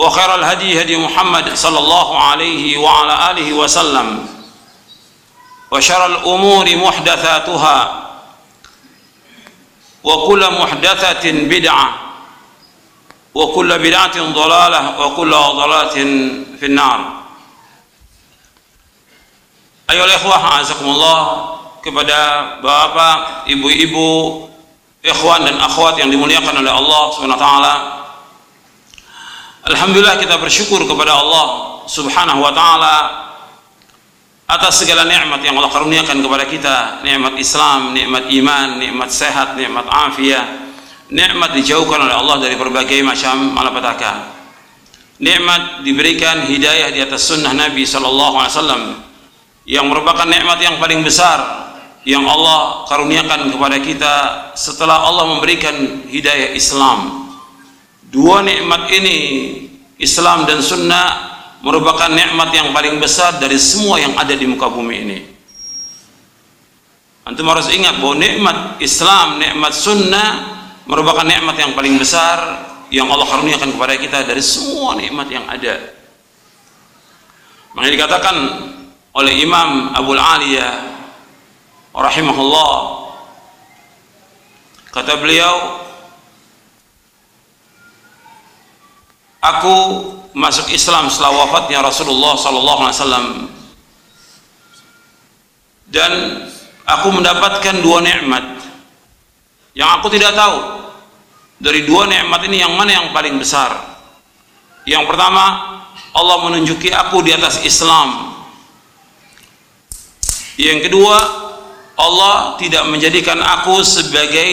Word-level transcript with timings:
وخير 0.00 0.34
الهدي 0.34 0.80
هدي 0.80 0.96
محمد 0.96 1.52
صلى 1.54 1.78
الله 1.78 2.08
عليه 2.18 2.78
وعلى 2.80 3.14
آله 3.30 3.52
وسلم. 3.52 4.08
وشر 5.70 6.06
الأمور 6.06 6.66
محدثاتها. 6.76 7.78
وكل 10.04 10.42
محدثة 10.60 11.24
بدعة. 11.52 11.88
وكل 13.34 13.70
بدعة 13.78 14.16
ضلالة. 14.32 14.82
وكل 15.00 15.30
ضلالة 15.30 15.96
في 16.56 16.66
النار. 16.66 17.00
الإخوة 19.90 20.36
أعزكم 20.44 20.86
الله 20.86 21.20
kepada 21.80 22.20
bapak, 22.60 23.48
ibu-ibu, 23.48 24.48
ikhwan 25.00 25.44
dan 25.48 25.56
akhwat 25.60 25.96
yang 25.96 26.12
dimuliakan 26.12 26.60
oleh 26.60 26.72
Allah 26.72 27.02
Subhanahu 27.16 27.40
wa 27.40 27.44
taala. 27.44 27.99
Alhamdulillah 29.60 30.16
kita 30.16 30.40
bersyukur 30.40 30.88
kepada 30.88 31.20
Allah 31.20 31.46
Subhanahu 31.84 32.40
wa 32.40 32.52
taala 32.56 32.96
atas 34.48 34.80
segala 34.82 35.04
nikmat 35.04 35.44
yang 35.44 35.54
Allah 35.60 35.68
karuniakan 35.68 36.16
kepada 36.24 36.44
kita, 36.48 36.76
nikmat 37.04 37.36
Islam, 37.36 37.92
nikmat 37.92 38.32
iman, 38.32 38.80
nikmat 38.80 39.12
sehat, 39.12 39.54
nikmat 39.60 39.84
afiat, 39.84 40.48
nikmat 41.12 41.52
dijauhkan 41.54 42.08
oleh 42.08 42.16
Allah 42.16 42.40
dari 42.40 42.56
berbagai 42.56 43.04
macam 43.04 43.52
malapetaka. 43.52 44.40
Nikmat 45.20 45.84
diberikan 45.84 46.48
hidayah 46.48 46.88
di 46.88 47.04
atas 47.04 47.28
sunnah 47.28 47.52
Nabi 47.52 47.84
sallallahu 47.84 48.40
alaihi 48.40 48.54
wasallam 48.56 48.82
yang 49.68 49.84
merupakan 49.92 50.24
nikmat 50.24 50.56
yang 50.64 50.80
paling 50.80 51.04
besar 51.04 51.68
yang 52.08 52.24
Allah 52.24 52.88
karuniakan 52.88 53.52
kepada 53.52 53.76
kita 53.84 54.14
setelah 54.56 55.04
Allah 55.04 55.36
memberikan 55.36 56.08
hidayah 56.08 56.56
Islam. 56.56 57.19
Dua 58.10 58.42
nikmat 58.42 58.90
ini 58.90 59.16
Islam 60.02 60.42
dan 60.42 60.58
sunnah 60.58 61.30
merupakan 61.62 62.10
nikmat 62.10 62.50
yang 62.50 62.74
paling 62.74 62.98
besar 62.98 63.38
dari 63.38 63.54
semua 63.54 64.02
yang 64.02 64.18
ada 64.18 64.34
di 64.34 64.46
muka 64.50 64.66
bumi 64.66 64.96
ini. 64.98 65.18
Antum 67.22 67.46
harus 67.46 67.70
ingat 67.70 68.02
bahwa 68.02 68.18
nikmat 68.18 68.56
Islam, 68.82 69.38
nikmat 69.38 69.70
sunnah 69.70 70.28
merupakan 70.90 71.22
nikmat 71.22 71.54
yang 71.54 71.72
paling 71.78 71.94
besar 72.00 72.66
yang 72.90 73.06
Allah 73.06 73.30
karuniakan 73.30 73.70
kepada 73.78 73.94
kita 73.94 74.18
dari 74.26 74.42
semua 74.42 74.98
nikmat 74.98 75.30
yang 75.30 75.46
ada. 75.46 75.94
Makanya 77.78 77.92
dikatakan 77.94 78.36
oleh 79.14 79.38
Imam 79.38 79.94
Abu 79.94 80.18
Aliyah 80.18 80.74
rahimahullah 81.94 82.74
kata 84.90 85.14
beliau 85.22 85.86
aku 89.40 89.76
masuk 90.36 90.70
Islam 90.70 91.10
setelah 91.10 91.44
wafatnya 91.44 91.82
Rasulullah 91.82 92.38
sallallahu 92.38 92.80
alaihi 92.86 92.96
wasallam. 93.00 93.26
Dan 95.90 96.12
aku 96.86 97.08
mendapatkan 97.10 97.82
dua 97.82 97.98
nikmat. 97.98 98.62
Yang 99.74 99.90
aku 99.98 100.06
tidak 100.14 100.38
tahu 100.38 100.56
dari 101.58 101.82
dua 101.82 102.06
nikmat 102.06 102.40
ini 102.46 102.62
yang 102.62 102.78
mana 102.78 102.94
yang 102.94 103.06
paling 103.10 103.40
besar? 103.40 103.74
Yang 104.86 105.10
pertama 105.10 105.44
Allah 106.14 106.36
menunjuki 106.46 106.94
aku 106.94 107.26
di 107.26 107.34
atas 107.34 107.62
Islam. 107.66 108.38
Yang 110.54 110.90
kedua 110.90 111.16
Allah 111.98 112.56
tidak 112.60 112.86
menjadikan 112.86 113.38
aku 113.40 113.82
sebagai 113.82 114.50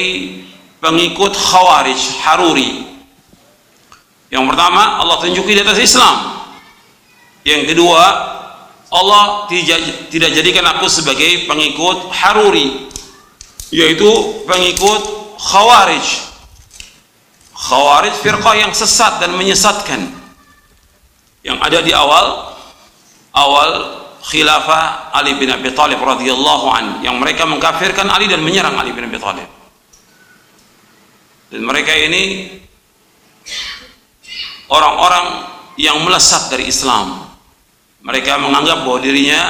pengikut 0.82 1.34
khawarij 1.34 2.02
haruri 2.26 2.97
yang 4.28 4.44
pertama 4.44 5.00
Allah 5.00 5.18
tunjuki 5.24 5.56
di 5.56 5.62
atas 5.64 5.80
Islam. 5.80 6.36
Yang 7.48 7.76
kedua 7.76 8.04
Allah 8.92 9.48
tidak, 9.48 10.12
tidak 10.12 10.32
jadikan 10.36 10.66
aku 10.68 10.88
sebagai 10.92 11.48
pengikut 11.48 12.12
Haruri 12.12 12.88
yaitu 13.72 14.08
pengikut 14.48 15.36
Khawarij. 15.40 16.08
Khawarij 17.56 18.16
firqah 18.20 18.56
yang 18.56 18.72
sesat 18.72 19.20
dan 19.24 19.36
menyesatkan. 19.36 20.12
Yang 21.44 21.58
ada 21.64 21.80
di 21.84 21.92
awal 21.96 22.52
awal 23.32 23.72
khilafah 24.28 25.16
Ali 25.16 25.40
bin 25.40 25.48
Abi 25.48 25.72
Thalib 25.72 26.04
radhiyallahu 26.04 26.68
an 26.68 26.86
yang 27.00 27.16
mereka 27.16 27.48
mengkafirkan 27.48 28.12
Ali 28.12 28.28
dan 28.28 28.44
menyerang 28.44 28.76
Ali 28.76 28.92
bin 28.92 29.08
Abi 29.08 29.20
Thalib. 29.20 29.48
Dan 31.48 31.64
mereka 31.64 31.96
ini 31.96 32.52
orang-orang 34.68 35.48
yang 35.80 36.02
melesat 36.04 36.52
dari 36.52 36.68
Islam. 36.68 37.28
Mereka 38.04 38.40
menganggap 38.40 38.88
bahwa 38.88 39.00
dirinya 39.04 39.42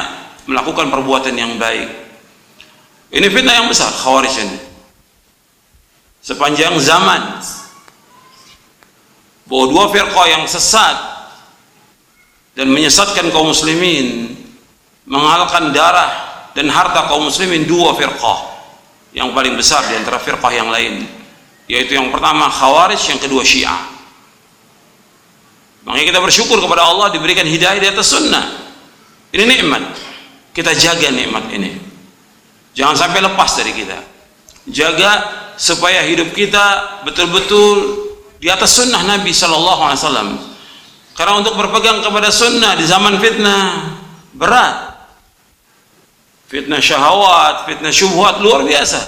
melakukan 0.50 0.90
perbuatan 0.90 1.36
yang 1.36 1.60
baik. 1.62 1.90
Ini 3.14 3.28
fitnah 3.32 3.64
yang 3.64 3.68
besar, 3.72 3.88
khawarij 3.92 4.36
ini. 4.44 4.60
Sepanjang 6.20 6.76
zaman, 6.84 7.40
bahwa 9.48 9.66
dua 9.72 9.86
firqah 9.88 10.28
yang 10.28 10.44
sesat 10.44 10.98
dan 12.60 12.68
menyesatkan 12.68 13.32
kaum 13.32 13.56
muslimin, 13.56 14.36
mengalahkan 15.08 15.72
darah 15.72 16.12
dan 16.52 16.68
harta 16.68 17.08
kaum 17.08 17.32
muslimin 17.32 17.64
dua 17.64 17.96
firqah 17.96 18.60
yang 19.16 19.32
paling 19.32 19.56
besar 19.56 19.88
di 19.88 19.96
antara 19.96 20.20
firqah 20.20 20.52
yang 20.52 20.68
lain, 20.68 21.08
yaitu 21.72 21.96
yang 21.96 22.12
pertama 22.12 22.52
khawarij, 22.52 23.00
yang 23.08 23.20
kedua 23.24 23.48
syiah. 23.48 23.97
Makanya 25.88 26.06
kita 26.12 26.20
bersyukur 26.20 26.60
kepada 26.60 26.84
Allah 26.84 27.08
diberikan 27.16 27.48
hidayah 27.48 27.80
di 27.80 27.88
atas 27.88 28.12
sunnah. 28.12 28.44
Ini 29.32 29.48
nikmat. 29.48 29.88
Kita 30.52 30.76
jaga 30.76 31.08
nikmat 31.16 31.48
ini. 31.56 31.80
Jangan 32.76 33.08
sampai 33.08 33.24
lepas 33.24 33.56
dari 33.56 33.72
kita. 33.72 33.96
Jaga 34.68 35.12
supaya 35.56 36.04
hidup 36.04 36.36
kita 36.36 37.00
betul-betul 37.08 38.04
di 38.36 38.52
atas 38.52 38.76
sunnah 38.76 39.00
Nabi 39.08 39.32
Shallallahu 39.32 39.82
Alaihi 39.88 40.00
Wasallam. 40.04 40.30
Karena 41.16 41.34
untuk 41.40 41.56
berpegang 41.56 42.04
kepada 42.04 42.36
sunnah 42.36 42.76
di 42.76 42.84
zaman 42.84 43.16
fitnah 43.24 43.96
berat. 44.36 44.92
Fitnah 46.52 46.84
syahwat, 46.84 47.64
fitnah 47.64 47.96
syubhat 47.96 48.44
luar 48.44 48.68
biasa. 48.68 49.00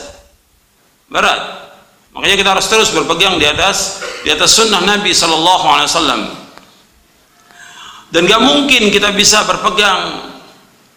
Berat. 1.12 1.40
Makanya 2.16 2.36
kita 2.40 2.50
harus 2.56 2.68
terus 2.72 2.90
berpegang 2.96 3.36
di 3.36 3.44
atas 3.44 4.00
di 4.24 4.32
atas 4.32 4.56
sunnah 4.56 4.80
Nabi 4.80 5.12
Shallallahu 5.12 5.66
Alaihi 5.68 5.92
Wasallam 5.92 6.39
dan 8.10 8.26
gak 8.26 8.42
mungkin 8.42 8.90
kita 8.90 9.14
bisa 9.14 9.46
berpegang 9.46 10.30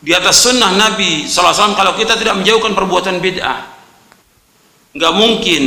di 0.02 0.10
atas 0.10 0.42
sunnah 0.42 0.74
Nabi 0.74 1.30
SAW 1.30 1.78
kalau 1.78 1.94
kita 1.94 2.18
tidak 2.18 2.42
menjauhkan 2.42 2.74
perbuatan 2.74 3.22
bid'ah. 3.22 3.70
Nggak 4.92 5.12
mungkin 5.14 5.62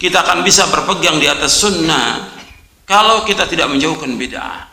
kita 0.00 0.24
akan 0.24 0.40
bisa 0.42 0.66
berpegang 0.72 1.20
di 1.20 1.28
atas 1.28 1.60
sunnah 1.60 2.32
kalau 2.88 3.22
kita 3.28 3.44
tidak 3.44 3.68
menjauhkan 3.68 4.16
bid'ah. 4.16 4.72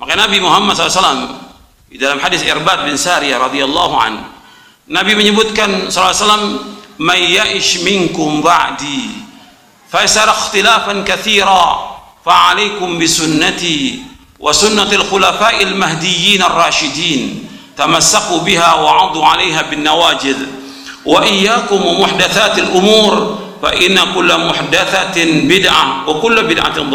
Maka 0.00 0.12
Nabi 0.16 0.40
Muhammad 0.40 0.78
SAW 0.78 1.36
di 1.90 2.00
dalam 2.00 2.16
hadis 2.22 2.46
Irbad 2.46 2.88
bin 2.88 2.96
Sariyah 2.96 3.38
radhiyallahu 3.42 3.94
an 3.98 4.14
Nabi 4.88 5.12
menyebutkan 5.12 5.92
SAW 5.92 6.64
may 7.02 7.36
ya'ish 7.36 7.84
minkum 7.84 8.40
ba'di 8.40 9.20
fa 9.90 10.00
yasara 10.00 10.32
ikhtilafan 10.32 11.04
katsira 11.04 11.98
bi 12.96 13.06
sunnati 13.08 13.78
wa 14.38 14.54
sunnatil 14.54 15.04
khulafa'il 15.06 15.74
mahdiyyin 15.74 16.40
ar-rashidin. 16.42 17.50
Tamassaku 17.74 18.42
biha 18.42 18.78
wa 18.78 19.10
'addu 19.10 19.18
'alaiha 19.22 19.66
bin 19.70 19.82
nawajid. 19.82 20.38
Wa 21.02 21.22
iyyakum 21.26 21.82
muhdatsatil 21.82 22.74
umur. 22.74 23.44
Fa 23.58 23.74
inna 23.74 24.14
kulla 24.14 24.38
bid'ah 24.38 26.06
wa 26.06 26.14
kulla 26.22 26.46
bid'atin 26.46 26.86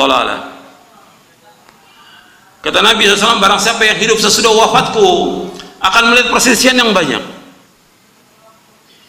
kata 2.63 2.79
Nabi 2.79 3.03
SAW 3.03 3.43
barang 3.43 3.59
siapa 3.59 3.83
yang 3.83 3.99
hidup 3.99 4.15
sesudah 4.15 4.47
wafatku 4.55 5.43
akan 5.83 6.03
melihat 6.15 6.31
persisian 6.31 6.79
yang 6.79 6.95
banyak. 6.95 7.19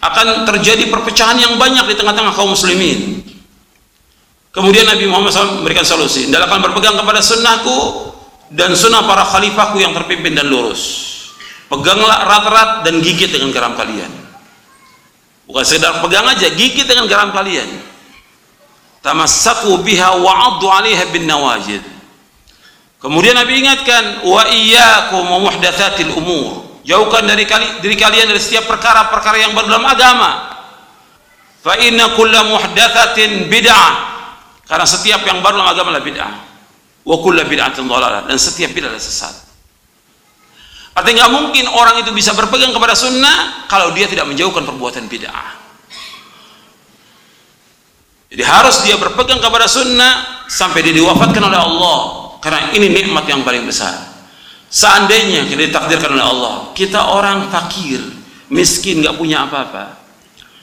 Akan 0.02 0.42
terjadi 0.42 0.90
perpecahan 0.90 1.38
yang 1.38 1.54
banyak 1.54 1.86
di 1.86 1.94
tengah-tengah 1.94 2.34
kaum 2.34 2.50
muslimin. 2.50 3.22
Kemudian 4.50 4.90
Nabi 4.90 5.06
Muhammad 5.06 5.30
SAW 5.30 5.62
memberikan 5.62 5.86
solusi. 5.86 6.26
Tidak 6.26 6.42
akan 6.44 6.66
berpegang 6.66 6.98
kepada 6.98 7.22
sunnahku 7.22 8.10
dan 8.52 8.76
sunnah 8.76 9.06
para 9.08 9.24
khalifahku 9.24 9.80
yang 9.80 9.96
terpimpin 9.96 10.36
dan 10.36 10.50
lurus. 10.50 11.12
Peganglah 11.70 12.28
erat-erat 12.28 12.70
dan 12.84 13.00
gigit 13.00 13.32
dengan 13.32 13.48
garam 13.54 13.72
kalian. 13.72 14.12
Bukan 15.48 15.64
sekedar 15.64 16.00
pegang 16.00 16.24
aja, 16.28 16.48
gigit 16.52 16.84
dengan 16.84 17.08
garam 17.08 17.32
kalian. 17.32 17.68
Tamassaku 19.04 19.80
biha 19.84 20.16
wa'addu 20.16 20.64
'alaiha 20.68 21.04
bin 21.12 21.28
nawajid. 21.28 21.84
Kemudian 23.00 23.36
Nabi 23.36 23.60
ingatkan 23.60 24.24
wa 24.24 24.48
iyyakum 24.48 25.28
wa 25.28 25.38
muhdatsatil 25.44 26.16
umur. 26.16 26.80
Jauhkan 26.88 27.24
dari 27.28 27.44
kali, 27.44 27.84
diri 27.84 27.96
kalian 27.96 28.32
dari 28.32 28.40
setiap 28.40 28.64
perkara-perkara 28.68 29.36
yang 29.40 29.52
baru 29.52 29.72
dalam 29.72 29.84
agama. 29.88 30.30
Fa 31.64 31.76
inna 31.80 32.12
kulla 32.16 32.44
muhdatsatin 32.48 33.48
bid'ah. 33.48 33.92
Karena 34.64 34.88
setiap 34.88 35.20
yang 35.28 35.44
baru 35.44 35.60
dalam 35.60 35.68
agama 35.72 35.92
adalah 35.92 36.04
bid'ah. 36.04 36.53
Wa 37.04 37.16
kullu 37.20 37.44
bid'atin 37.44 37.84
dhalalah 37.84 38.24
dan 38.24 38.40
setiap 38.40 38.72
bid'ah 38.72 38.88
adalah 38.88 39.04
sesat. 39.04 39.44
Artinya 40.94 41.26
nggak 41.26 41.32
mungkin 41.36 41.64
orang 41.68 42.00
itu 42.00 42.14
bisa 42.16 42.32
berpegang 42.32 42.72
kepada 42.72 42.96
sunnah 42.96 43.66
kalau 43.68 43.92
dia 43.92 44.08
tidak 44.08 44.24
menjauhkan 44.24 44.64
perbuatan 44.64 45.04
bid'ah. 45.10 45.60
Jadi 48.34 48.42
harus 48.42 48.82
dia 48.82 48.96
berpegang 48.98 49.38
kepada 49.38 49.68
sunnah 49.68 50.42
sampai 50.48 50.82
dia 50.82 50.94
diwafatkan 50.96 51.44
oleh 51.44 51.60
Allah. 51.60 51.98
Karena 52.42 52.72
ini 52.72 52.90
nikmat 52.90 53.28
yang 53.30 53.46
paling 53.46 53.62
besar. 53.68 53.94
Seandainya 54.74 55.46
kita 55.46 55.70
ditakdirkan 55.70 56.18
oleh 56.18 56.26
Allah, 56.26 56.54
kita 56.74 57.14
orang 57.14 57.46
fakir, 57.46 58.02
miskin, 58.50 59.06
nggak 59.06 59.14
punya 59.14 59.46
apa-apa, 59.46 60.02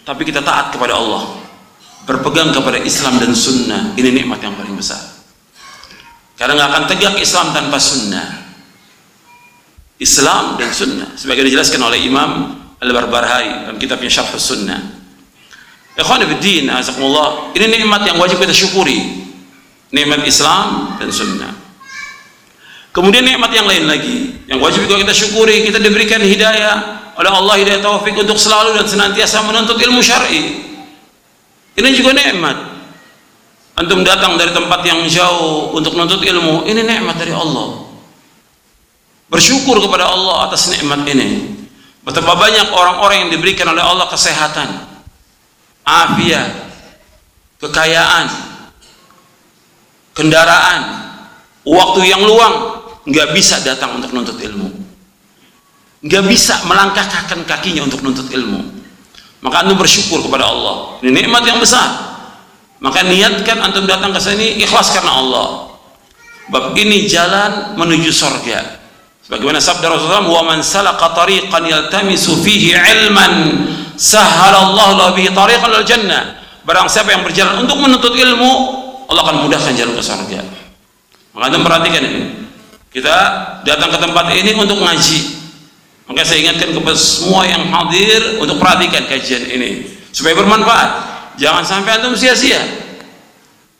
tapi 0.04 0.28
kita 0.28 0.44
taat 0.44 0.76
kepada 0.76 1.00
Allah, 1.00 1.40
berpegang 2.04 2.52
kepada 2.52 2.76
Islam 2.84 3.24
dan 3.24 3.32
Sunnah, 3.32 3.96
ini 3.96 4.12
nikmat 4.12 4.44
yang 4.44 4.52
paling 4.60 4.76
besar. 4.76 5.11
Karena 6.42 6.58
nggak 6.58 6.70
akan 6.74 6.84
tegak 6.90 7.16
Islam 7.22 7.54
tanpa 7.54 7.78
Sunnah. 7.78 8.42
Islam 10.02 10.58
dan 10.58 10.74
Sunnah 10.74 11.14
sebagai 11.14 11.46
dijelaskan 11.46 11.78
oleh 11.86 12.02
Imam 12.02 12.58
Al-Barbahari 12.82 13.70
dalam 13.70 13.78
kitabnya 13.78 14.10
Syarh 14.10 14.34
Sunnah. 14.42 14.82
Ikhwan 15.94 16.26
fillah, 16.26 16.82
azakumullah, 16.82 17.54
ini 17.54 17.78
nikmat 17.78 18.10
yang 18.10 18.18
wajib 18.18 18.42
kita 18.42 18.50
syukuri. 18.58 19.22
Nikmat 19.94 20.26
Islam 20.26 20.98
dan 20.98 21.14
Sunnah. 21.14 21.54
Kemudian 22.90 23.22
nikmat 23.22 23.54
yang 23.54 23.70
lain 23.70 23.86
lagi 23.86 24.42
yang 24.50 24.58
wajib 24.58 24.90
juga 24.90 24.98
kita 24.98 25.14
syukuri, 25.14 25.62
kita 25.62 25.78
diberikan 25.78 26.26
hidayah 26.26 27.06
oleh 27.22 27.30
Allah 27.30 27.56
hidayah 27.62 27.86
taufik 27.86 28.18
untuk 28.18 28.42
selalu 28.42 28.82
dan 28.82 28.90
senantiasa 28.90 29.46
menuntut 29.46 29.78
ilmu 29.78 30.02
syar'i. 30.02 30.58
Ini 31.78 31.90
juga 31.94 32.18
nikmat. 32.18 32.71
Antum 33.82 34.06
datang 34.06 34.38
dari 34.38 34.54
tempat 34.54 34.86
yang 34.86 35.10
jauh 35.10 35.74
untuk 35.74 35.98
menuntut 35.98 36.22
ilmu, 36.22 36.70
ini 36.70 36.86
nikmat 36.86 37.18
dari 37.18 37.34
Allah. 37.34 37.82
Bersyukur 39.26 39.82
kepada 39.82 40.06
Allah 40.06 40.46
atas 40.46 40.70
nikmat 40.70 41.02
ini. 41.10 41.50
Betapa 42.06 42.38
banyak 42.38 42.70
orang-orang 42.70 43.26
yang 43.26 43.32
diberikan 43.34 43.66
oleh 43.74 43.82
Allah 43.82 44.06
kesehatan 44.06 44.70
afiat 45.82 46.50
kekayaan 47.58 48.30
kendaraan 50.14 50.82
waktu 51.66 52.06
yang 52.06 52.22
luang. 52.22 52.86
Nggak 53.02 53.34
bisa 53.34 53.58
datang 53.66 53.98
untuk 53.98 54.14
menuntut 54.14 54.38
ilmu. 54.38 54.70
Nggak 56.06 56.24
bisa 56.30 56.62
melangkahkan 56.70 57.50
kakinya 57.50 57.82
untuk 57.90 58.06
menuntut 58.06 58.30
ilmu. 58.30 58.62
Maka 59.42 59.66
antum 59.66 59.82
bersyukur 59.82 60.22
kepada 60.22 60.54
Allah. 60.54 61.02
Ini 61.02 61.10
nikmat 61.10 61.50
yang 61.50 61.58
besar 61.58 62.11
maka 62.82 63.06
niatkan 63.06 63.62
antum 63.62 63.86
datang 63.86 64.12
ke 64.12 64.20
sini 64.20 64.60
ikhlas 64.66 64.92
karena 64.92 65.22
Allah 65.22 65.48
bab 66.50 66.74
ini 66.76 67.06
jalan 67.06 67.78
menuju 67.78 68.10
surga 68.10 68.82
Bagaimana 69.32 69.64
sabda 69.64 69.88
Rasulullah, 69.88 70.28
"Wa 70.28 70.44
man 70.44 70.60
salaka 70.60 71.16
tariqan 71.16 71.64
yaltamisu 71.64 72.44
fihi 72.44 72.76
ilman, 72.76 73.64
sahhalallahu 73.96 75.00
lahu 75.00 75.12
bihi 75.16 75.32
tariqan 75.32 75.72
lil 75.72 75.88
jannah." 75.88 76.36
Barang 76.68 76.92
siapa 76.92 77.16
yang 77.16 77.24
berjalan 77.24 77.64
untuk 77.64 77.80
menuntut 77.80 78.12
ilmu, 78.12 78.52
Allah 79.08 79.24
akan 79.24 79.48
mudahkan 79.48 79.72
jalan 79.72 79.96
ke 79.96 80.04
surga. 80.04 80.40
Maka 81.32 81.44
Anda 81.48 81.64
perhatikan 81.64 82.04
ini. 82.04 82.24
Kita 82.92 83.16
datang 83.64 83.88
ke 83.88 83.98
tempat 84.04 84.36
ini 84.36 84.52
untuk 84.52 84.84
ngaji. 84.84 85.20
Maka 86.12 86.28
saya 86.28 86.44
ingatkan 86.44 86.76
kepada 86.76 87.00
semua 87.00 87.48
yang 87.48 87.72
hadir 87.72 88.44
untuk 88.44 88.60
perhatikan 88.60 89.08
kajian 89.08 89.48
ini 89.48 89.88
supaya 90.12 90.36
bermanfaat. 90.36 90.90
Jangan 91.42 91.66
sampai 91.66 91.98
antum 91.98 92.14
sia-sia. 92.14 92.62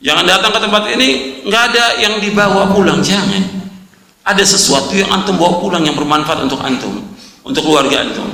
Jangan 0.02 0.26
datang 0.26 0.50
ke 0.50 0.58
tempat 0.58 0.82
ini 0.98 1.38
nggak 1.46 1.62
ada 1.70 1.84
yang 2.02 2.18
dibawa 2.18 2.74
pulang, 2.74 2.98
jangan. 2.98 3.62
Ada 4.26 4.42
sesuatu 4.42 4.98
yang 4.98 5.06
antum 5.14 5.38
bawa 5.38 5.62
pulang 5.62 5.86
yang 5.86 5.94
bermanfaat 5.94 6.42
untuk 6.42 6.58
antum 6.58 6.90
untuk 7.46 7.62
keluarga 7.62 8.02
antum. 8.02 8.26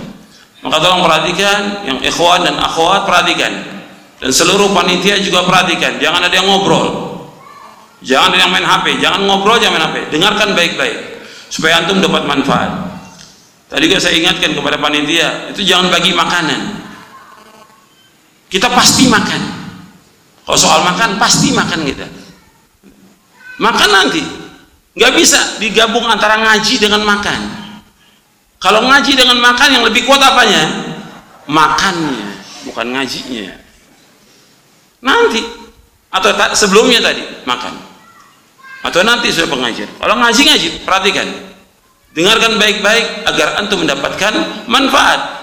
Maka 0.65 0.81
tolong 0.81 1.05
perhatikan 1.05 1.85
yang 1.85 1.99
ikhwan 2.01 2.49
dan 2.49 2.57
akhwat 2.57 3.05
perhatikan. 3.05 3.53
Dan 4.19 4.35
seluruh 4.35 4.73
panitia 4.75 5.21
juga 5.21 5.45
perhatikan. 5.47 6.01
Jangan 6.01 6.25
ada 6.25 6.35
yang 6.35 6.49
ngobrol. 6.49 7.09
Jangan 8.03 8.33
ada 8.33 8.39
yang 8.47 8.51
main 8.55 8.63
HP 8.63 9.03
jangan 9.03 9.27
ngobrol 9.27 9.59
jangan 9.59 9.83
main 9.83 9.85
HP 9.91 9.97
dengarkan 10.15 10.55
baik-baik 10.55 10.97
supaya 11.51 11.83
antum 11.83 11.99
dapat 11.99 12.25
manfaat. 12.31 12.71
Tadi 13.69 13.85
juga 13.91 13.99
saya 14.01 14.15
ingatkan 14.17 14.55
kepada 14.55 14.79
panitia 14.79 15.51
itu 15.51 15.67
jangan 15.67 15.91
bagi 15.91 16.15
makanan 16.15 16.78
kita 18.49 18.73
pasti 18.73 19.05
makan. 19.09 19.41
Kalau 20.49 20.59
soal 20.59 20.81
makan 20.81 21.21
pasti 21.21 21.53
makan 21.53 21.85
kita. 21.85 22.09
Makan 23.61 23.89
nanti. 23.93 24.25
Nggak 24.97 25.13
bisa 25.15 25.61
digabung 25.61 26.09
antara 26.09 26.41
ngaji 26.41 26.81
dengan 26.81 27.05
makan. 27.05 27.41
Kalau 28.59 28.83
ngaji 28.89 29.13
dengan 29.15 29.39
makan 29.39 29.69
yang 29.71 29.85
lebih 29.85 30.09
kuat 30.09 30.19
apanya? 30.25 30.65
Makannya 31.45 32.41
bukan 32.65 32.87
ngajinya. 32.97 33.55
Nanti. 35.05 35.45
Atau 36.09 36.33
sebelumnya 36.57 37.05
tadi 37.05 37.21
makan. 37.45 37.77
Atau 38.81 39.05
nanti 39.05 39.29
sudah 39.29 39.53
pengajian. 39.53 39.93
Kalau 40.01 40.17
ngaji 40.17 40.41
ngaji. 40.49 40.69
Perhatikan. 40.89 41.29
Dengarkan 42.17 42.57
baik-baik 42.57 43.29
agar 43.29 43.61
antum 43.61 43.85
mendapatkan 43.85 44.65
manfaat 44.65 45.38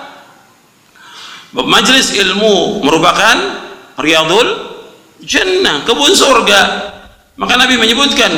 majelis 1.63 2.11
ilmu 2.11 2.83
merupakan 2.83 3.63
riyadul 4.01 4.75
jannah 5.23 5.87
kebun 5.87 6.11
surga. 6.11 6.91
Maka 7.35 7.55
Nabi 7.59 7.79
menyebutkan 7.79 8.31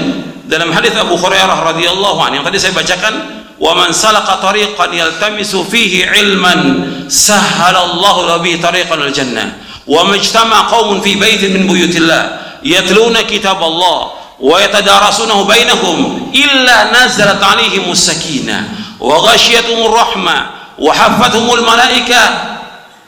dalam 0.45 0.73
hadis 0.73 0.93
Abu 0.97 1.17
Hurairah 1.17 1.73
radhiyallahu 1.73 2.17
anhu 2.21 2.41
yang 2.41 2.45
tadi 2.45 2.57
saya 2.57 2.73
bacakan 2.73 3.13
wa 3.57 3.73
man 3.73 3.89
salaka 3.93 4.41
tariqan 4.41 4.93
yaltamisu 4.93 5.65
fihi 5.65 6.05
ilman 6.05 6.59
sahhalallahu 7.09 8.25
lahu 8.25 8.45
tariqan 8.61 9.01
al 9.01 9.13
jannah. 9.13 9.57
Wa 9.87 10.03
majtama 10.03 10.67
qaumun 10.67 10.99
fi 10.99 11.15
baitin 11.15 11.55
min 11.55 11.63
buyutillah 11.63 12.59
yatluna 12.65 13.23
kitab 13.23 13.61
Allah 13.61 14.17
wa 14.37 14.55
yatadarasunahu 14.61 15.47
bainahum 15.47 16.29
illa 16.35 16.91
nazalat 16.91 17.39
alaihim 17.39 17.87
as-sakinah 17.89 18.97
wa 18.99 19.15
ghashiyatuhum 19.25 19.87
rahmah 19.87 20.73
wa 20.77 20.91
haffathum 20.91 21.47
al-malaika 21.47 22.56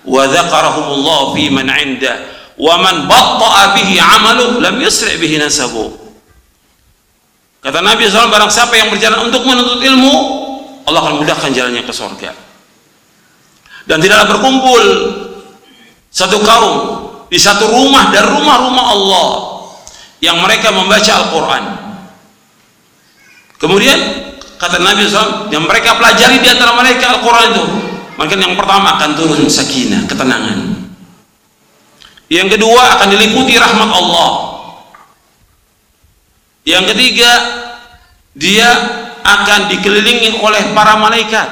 dhakarahum 0.08 0.86
Allah 1.00 1.22
fi 1.36 1.44
man 1.52 1.68
'inda 1.68 2.14
wa 2.60 2.76
man 2.80 3.08
batta'a 3.08 3.76
bihi 3.76 4.00
'amaluhu 4.00 4.60
lam 4.64 4.80
bihi 4.80 5.36
nasabuhu 5.40 6.00
Kata 7.60 7.84
Nabi 7.84 8.08
SAW, 8.08 8.32
barang 8.32 8.48
siapa 8.48 8.72
yang 8.80 8.88
berjalan 8.88 9.28
untuk 9.28 9.44
menuntut 9.44 9.84
ilmu, 9.84 10.16
Allah 10.88 11.00
akan 11.04 11.20
mudahkan 11.20 11.52
jalannya 11.52 11.84
ke 11.84 11.92
surga. 11.92 12.32
Dan 13.84 14.00
tidaklah 14.00 14.38
berkumpul 14.38 14.84
satu 16.08 16.40
kaum 16.40 16.76
di 17.28 17.36
satu 17.36 17.68
rumah 17.68 18.16
dari 18.16 18.32
rumah-rumah 18.32 18.86
Allah 18.96 19.28
yang 20.24 20.40
mereka 20.40 20.72
membaca 20.72 21.12
Al-Quran. 21.20 21.64
Kemudian 23.60 24.00
kata 24.56 24.80
Nabi 24.80 25.04
SAW, 25.04 25.52
yang 25.52 25.68
mereka 25.68 26.00
pelajari 26.00 26.40
di 26.40 26.48
antara 26.48 26.80
mereka 26.80 27.12
Al-Quran 27.12 27.46
itu, 27.52 27.66
maka 28.20 28.36
yang 28.36 28.60
pertama 28.60 29.00
akan 29.00 29.16
turun 29.16 29.48
sakinah, 29.48 30.04
ketenangan. 30.04 30.76
Yang 32.28 32.60
kedua 32.60 33.00
akan 33.00 33.08
diliputi 33.16 33.56
rahmat 33.56 33.90
Allah. 33.96 34.32
Yang 36.68 36.84
ketiga, 36.92 37.32
dia 38.36 38.68
akan 39.24 39.72
dikelilingi 39.72 40.36
oleh 40.44 40.76
para 40.76 41.00
malaikat. 41.00 41.48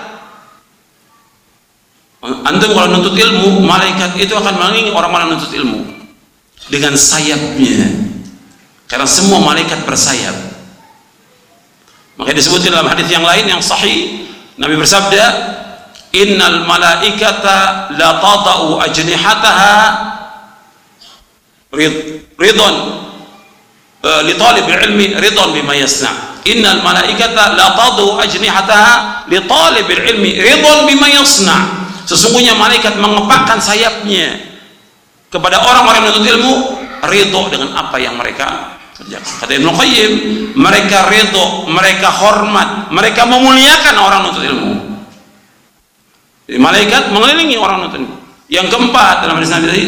Antum 2.20 2.76
kalau 2.76 2.92
nuntut 2.92 3.16
ilmu, 3.16 3.64
malaikat 3.64 4.20
itu 4.20 4.36
akan 4.36 4.60
mengelilingi 4.60 4.92
orang-orang 4.92 5.40
nuntut 5.40 5.56
ilmu 5.56 5.88
dengan 6.68 7.00
sayapnya. 7.00 7.96
Karena 8.92 9.08
semua 9.08 9.40
malaikat 9.40 9.88
bersayap. 9.88 10.36
Maka 12.20 12.36
disebutkan 12.36 12.76
dalam 12.76 12.92
hadis 12.92 13.08
yang 13.08 13.24
lain 13.24 13.48
yang 13.48 13.64
sahih, 13.64 14.28
Nabi 14.60 14.76
bersabda, 14.76 15.56
"Innal 16.16 16.64
malaikata 16.64 17.92
la 17.96 18.20
tada'u 18.24 18.80
ajnihataha 18.80 19.76
ridon 22.38 22.76
uh, 24.04 24.22
li 24.24 24.34
talib 24.38 24.66
ilmi 24.66 25.18
ridon 25.20 25.52
bima 25.52 25.76
yasna. 25.76 26.40
Innal 26.48 26.80
malaikata 26.80 27.60
la 27.60 27.76
tadu 27.76 28.16
ajnihataha 28.24 29.28
li 29.28 29.40
talib 29.44 29.88
ilmi 29.92 30.32
ridon 30.40 30.88
bima 30.88 31.12
yasna. 31.12 31.88
Sesungguhnya 32.08 32.56
malaikat 32.56 32.96
mengepakkan 32.96 33.60
sayapnya 33.60 34.40
kepada 35.28 35.60
orang-orang 35.60 36.08
yang 36.08 36.16
menuntut 36.16 36.32
ilmu 36.40 36.54
ridho 37.12 37.42
dengan 37.52 37.76
apa 37.76 38.00
yang 38.00 38.16
mereka 38.16 38.80
kerjakan. 38.96 39.34
Kata 39.44 39.52
Ibnu 39.60 39.72
Qayyim 39.76 40.12
mereka 40.56 41.12
ridho 41.12 41.68
mereka 41.68 42.08
hormat 42.16 42.96
mereka 42.96 43.28
memuliakan 43.28 43.96
orang 44.00 44.20
menuntut 44.24 44.46
ilmu 44.48 44.74
Jadi, 46.48 46.58
malaikat 46.64 47.12
mengelilingi 47.12 47.60
orang 47.60 47.92
ilmu 47.92 48.16
yang 48.48 48.72
keempat 48.72 49.28
dalam 49.28 49.36
hadis 49.38 49.52
Nabi 49.52 49.68
tadi 49.68 49.86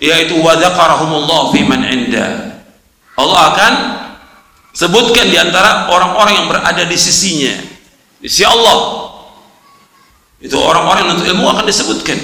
yaitu 0.00 0.36
wa 0.40 0.56
dzakarahumullah 0.56 1.52
fi 1.52 1.60
man 1.64 1.84
inda. 1.84 2.56
Allah 3.16 3.40
akan 3.52 3.72
sebutkan 4.72 5.28
di 5.28 5.36
antara 5.36 5.88
orang-orang 5.92 6.40
yang 6.40 6.46
berada 6.48 6.84
di 6.88 6.96
sisinya. 6.96 7.52
Di 8.20 8.28
sisi 8.28 8.44
Allah. 8.48 9.08
Itu 10.40 10.56
orang-orang 10.56 11.16
yang 11.16 11.36
ilmu 11.36 11.44
akan 11.52 11.64
disebutkan. 11.68 12.16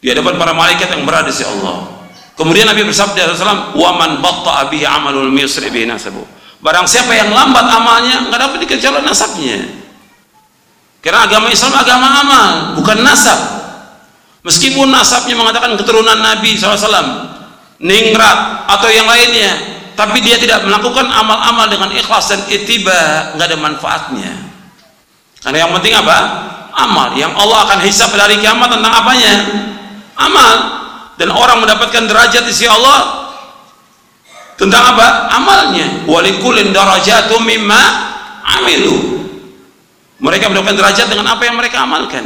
Di 0.00 0.06
hadapan 0.08 0.40
para 0.40 0.56
malaikat 0.56 0.88
yang 0.96 1.04
berada 1.04 1.28
di 1.28 1.36
sisi 1.36 1.44
Allah. 1.44 2.08
Kemudian 2.32 2.64
Nabi 2.64 2.88
bersabda 2.88 3.36
SAW, 3.36 3.76
"Wa 3.76 3.92
man 3.92 4.24
batta'a 4.24 4.72
bihi 4.72 4.88
amalul 4.88 5.28
yusri 5.36 5.68
bihi 5.68 5.84
nasabu." 5.84 6.24
Barang 6.64 6.88
siapa 6.88 7.12
yang 7.12 7.28
lambat 7.28 7.68
amalnya, 7.68 8.24
enggak 8.24 8.40
dapat 8.40 8.58
dikejar 8.64 8.96
nasabnya. 9.04 9.81
Karena 11.02 11.26
agama 11.26 11.50
Islam 11.50 11.74
agama 11.74 12.08
amal, 12.22 12.50
bukan 12.78 13.02
nasab. 13.02 13.38
Meskipun 14.46 14.86
nasabnya 14.90 15.34
mengatakan 15.34 15.74
keturunan 15.74 16.18
Nabi 16.18 16.54
SAW, 16.54 17.30
ningrat 17.82 18.70
atau 18.70 18.86
yang 18.86 19.10
lainnya, 19.10 19.50
tapi 19.98 20.22
dia 20.22 20.38
tidak 20.38 20.62
melakukan 20.62 21.10
amal-amal 21.10 21.66
dengan 21.66 21.90
ikhlas 21.90 22.30
dan 22.30 22.40
itiba, 22.46 23.34
nggak 23.34 23.46
ada 23.50 23.58
manfaatnya. 23.58 24.32
Karena 25.42 25.66
yang 25.66 25.70
penting 25.74 25.94
apa? 25.94 26.18
Amal. 26.70 27.18
Yang 27.18 27.34
Allah 27.34 27.58
akan 27.66 27.78
hisap 27.82 28.14
dari 28.14 28.38
kiamat 28.38 28.70
tentang 28.70 28.94
apanya? 28.94 29.34
Amal. 30.14 30.54
Dan 31.18 31.34
orang 31.34 31.62
mendapatkan 31.62 32.06
derajat 32.06 32.46
di 32.46 32.54
sisi 32.54 32.70
Allah 32.70 33.30
tentang 34.54 34.94
apa? 34.94 35.34
Amalnya. 35.34 36.06
Walikulin 36.06 36.70
darajatum 36.70 37.42
mimma 37.42 37.82
amilu. 38.42 39.21
Mereka 40.22 40.46
mendapatkan 40.46 40.78
derajat 40.78 41.06
dengan 41.10 41.34
apa 41.34 41.42
yang 41.42 41.58
mereka 41.58 41.82
amalkan. 41.82 42.24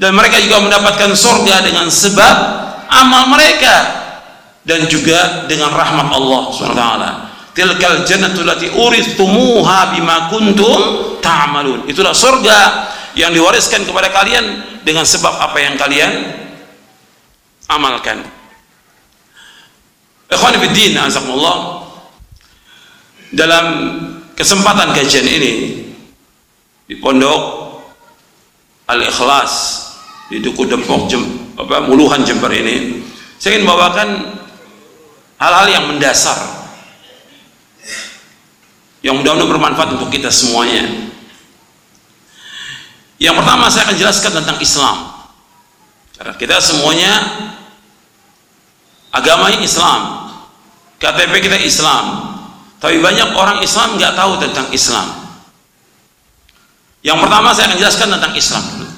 Dan 0.00 0.16
mereka 0.16 0.40
juga 0.40 0.64
mendapatkan 0.64 1.12
surga 1.12 1.60
dengan 1.60 1.86
sebab 1.92 2.36
amal 2.88 3.28
mereka. 3.30 4.02
Dan 4.64 4.88
juga 4.88 5.44
dengan 5.44 5.68
rahmat 5.76 6.08
Allah 6.08 6.42
SWT 6.48 6.84
tilkal 7.54 8.02
jannatu 8.02 8.42
lati 8.42 8.66
uristumuha 8.66 9.94
bima 9.94 10.26
kuntum 10.28 11.14
ta'malun 11.22 11.86
itulah 11.86 12.10
surga 12.10 12.90
yang 13.14 13.30
diwariskan 13.30 13.86
kepada 13.86 14.10
kalian 14.10 14.44
dengan 14.82 15.06
sebab 15.06 15.38
apa 15.38 15.58
yang 15.62 15.78
kalian 15.78 16.10
amalkan. 17.70 18.26
Ikhwan 20.28 20.58
fiddin 20.58 20.98
azakumullah. 20.98 21.86
Dalam 23.34 23.66
kesempatan 24.34 24.94
kajian 24.94 25.26
ini 25.26 25.52
di 26.84 27.00
pondok 27.00 27.42
Al-Ikhlas 28.84 29.52
di 30.28 30.40
Duku 30.44 30.68
Dempok 30.68 31.08
Jem, 31.08 31.24
apa 31.56 31.88
Muluhan 31.88 32.24
Jember 32.24 32.52
ini 32.52 33.00
saya 33.40 33.56
ingin 33.56 33.68
bawakan 33.68 34.08
hal-hal 35.40 35.66
yang 35.68 35.84
mendasar 35.88 36.36
yang 39.04 39.20
mudah-mudahan 39.20 39.52
bermanfaat 39.52 40.00
untuk 40.00 40.08
kita 40.08 40.32
semuanya. 40.32 41.12
Yang 43.20 43.36
pertama 43.36 43.68
saya 43.68 43.84
akan 43.84 43.96
jelaskan 44.00 44.32
tentang 44.32 44.56
Islam. 44.64 44.96
Karena 46.16 46.32
kita 46.40 46.56
semuanya 46.56 47.12
agamanya 49.12 49.60
Islam 49.60 50.00
KTP 50.96 51.32
kita 51.44 51.60
Islam. 51.60 52.32
Tapi 52.80 52.96
banyak 53.04 53.36
orang 53.36 53.60
Islam 53.60 54.00
nggak 54.00 54.16
tahu 54.16 54.40
tentang 54.40 54.72
Islam 54.72 55.23
yang 57.04 57.20
pertama 57.20 57.52
saya 57.52 57.68
akan 57.68 57.78
jelaskan 57.78 58.08
tentang 58.16 58.32
Islam 58.32 58.64
dulu 58.74 58.94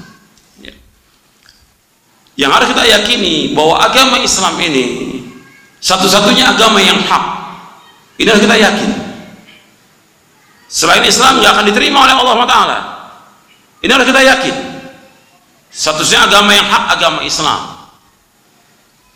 yang 2.36 2.52
harus 2.52 2.68
kita 2.68 2.84
yakini 2.84 3.56
bahwa 3.56 3.80
agama 3.80 4.20
Islam 4.20 4.60
ini 4.60 5.16
satu-satunya 5.80 6.52
agama 6.52 6.80
yang 6.84 7.00
hak. 7.00 7.25
Ini 8.20 8.28
harus 8.28 8.44
kita 8.44 8.56
yakin. 8.60 8.90
Selain 10.68 11.04
Islam 11.04 11.40
nggak 11.40 11.52
akan 11.56 11.64
diterima 11.72 12.04
oleh 12.04 12.14
Allah 12.16 12.48
Taala. 12.48 12.78
Ini 13.80 13.90
harus 13.92 14.08
kita 14.08 14.20
yakin. 14.20 14.56
Satu-satunya 15.72 16.28
agama 16.28 16.50
yang 16.52 16.68
hak 16.68 16.84
agama 17.00 17.20
Islam. 17.25 17.88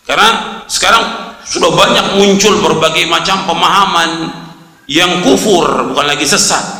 Karena 0.08 0.28
sekarang 0.64 1.04
sudah 1.44 1.76
banyak 1.76 2.16
muncul 2.16 2.56
berbagai 2.64 3.04
macam 3.04 3.44
pemahaman 3.44 4.32
yang 4.88 5.20
kufur 5.22 5.92
bukan 5.92 6.06
lagi 6.08 6.24
sesat 6.24 6.79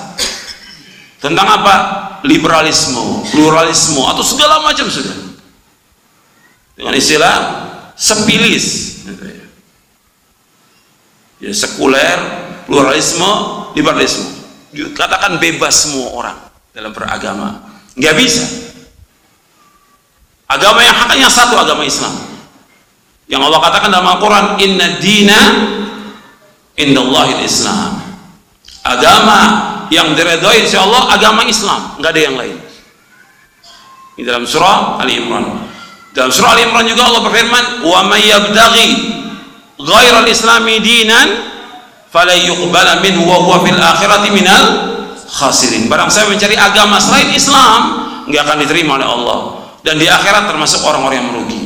tentang 1.20 1.46
apa? 1.46 1.74
Liberalisme, 2.24 3.24
pluralisme 3.32 4.00
atau 4.04 4.24
segala 4.24 4.60
macam 4.60 4.88
sudah. 4.88 5.16
Dengan 6.76 6.96
istilah 6.96 7.36
sepilis 7.96 9.00
ya. 11.40 11.52
Sekuler 11.52 12.18
pluralisme 12.68 13.30
liberalisme. 13.72 14.28
Dikatakan 14.70 15.40
bebas 15.40 15.88
semua 15.88 16.08
orang 16.12 16.38
dalam 16.76 16.92
beragama. 16.92 17.64
Nggak 17.96 18.14
bisa. 18.20 18.44
Agama 20.50 20.82
yang 20.84 20.96
haknya 20.96 21.28
satu 21.30 21.56
agama 21.56 21.84
Islam. 21.84 22.12
Yang 23.30 23.42
Allah 23.46 23.60
katakan 23.62 23.88
dalam 23.94 24.08
Al-Quran 24.10 24.46
inna 24.58 24.86
dina 24.98 25.40
indallahil 26.74 27.44
Islam 27.44 28.00
agama 28.80 29.38
yang 29.90 30.14
diredoi 30.14 30.64
insya 30.64 30.86
Allah 30.86 31.14
agama 31.18 31.44
Islam 31.44 31.98
nggak 31.98 32.10
ada 32.14 32.22
yang 32.22 32.36
lain 32.38 32.56
di 34.14 34.22
dalam 34.22 34.46
surah 34.46 35.02
Ali 35.02 35.18
Imran 35.18 35.70
dalam 36.10 36.30
surah 36.34 36.58
Al-Imran 36.58 36.90
juga 36.90 37.06
Allah 37.06 37.22
berfirman, 37.22 37.64
"Wa 37.86 38.02
may 38.10 38.26
yabtaghi 38.26 38.88
ghairal 39.78 40.26
islami 40.26 40.82
dinan 40.82 41.28
fala 42.10 42.34
yuqbala 42.34 42.98
minhu 42.98 43.22
wa 43.22 43.38
huwa 43.38 43.62
fil 43.62 43.78
akhirati 43.78 44.34
minal 44.34 44.66
khasirin." 45.30 45.86
Barang 45.86 46.10
saya 46.10 46.26
mencari 46.26 46.58
agama 46.58 46.98
selain 46.98 47.30
Islam, 47.30 48.10
enggak 48.26 48.42
akan 48.42 48.58
diterima 48.66 48.98
oleh 48.98 49.06
Allah 49.06 49.38
dan 49.86 50.02
di 50.02 50.10
akhirat 50.10 50.50
termasuk 50.50 50.82
orang-orang 50.82 51.22
yang 51.22 51.28
merugi. 51.30 51.62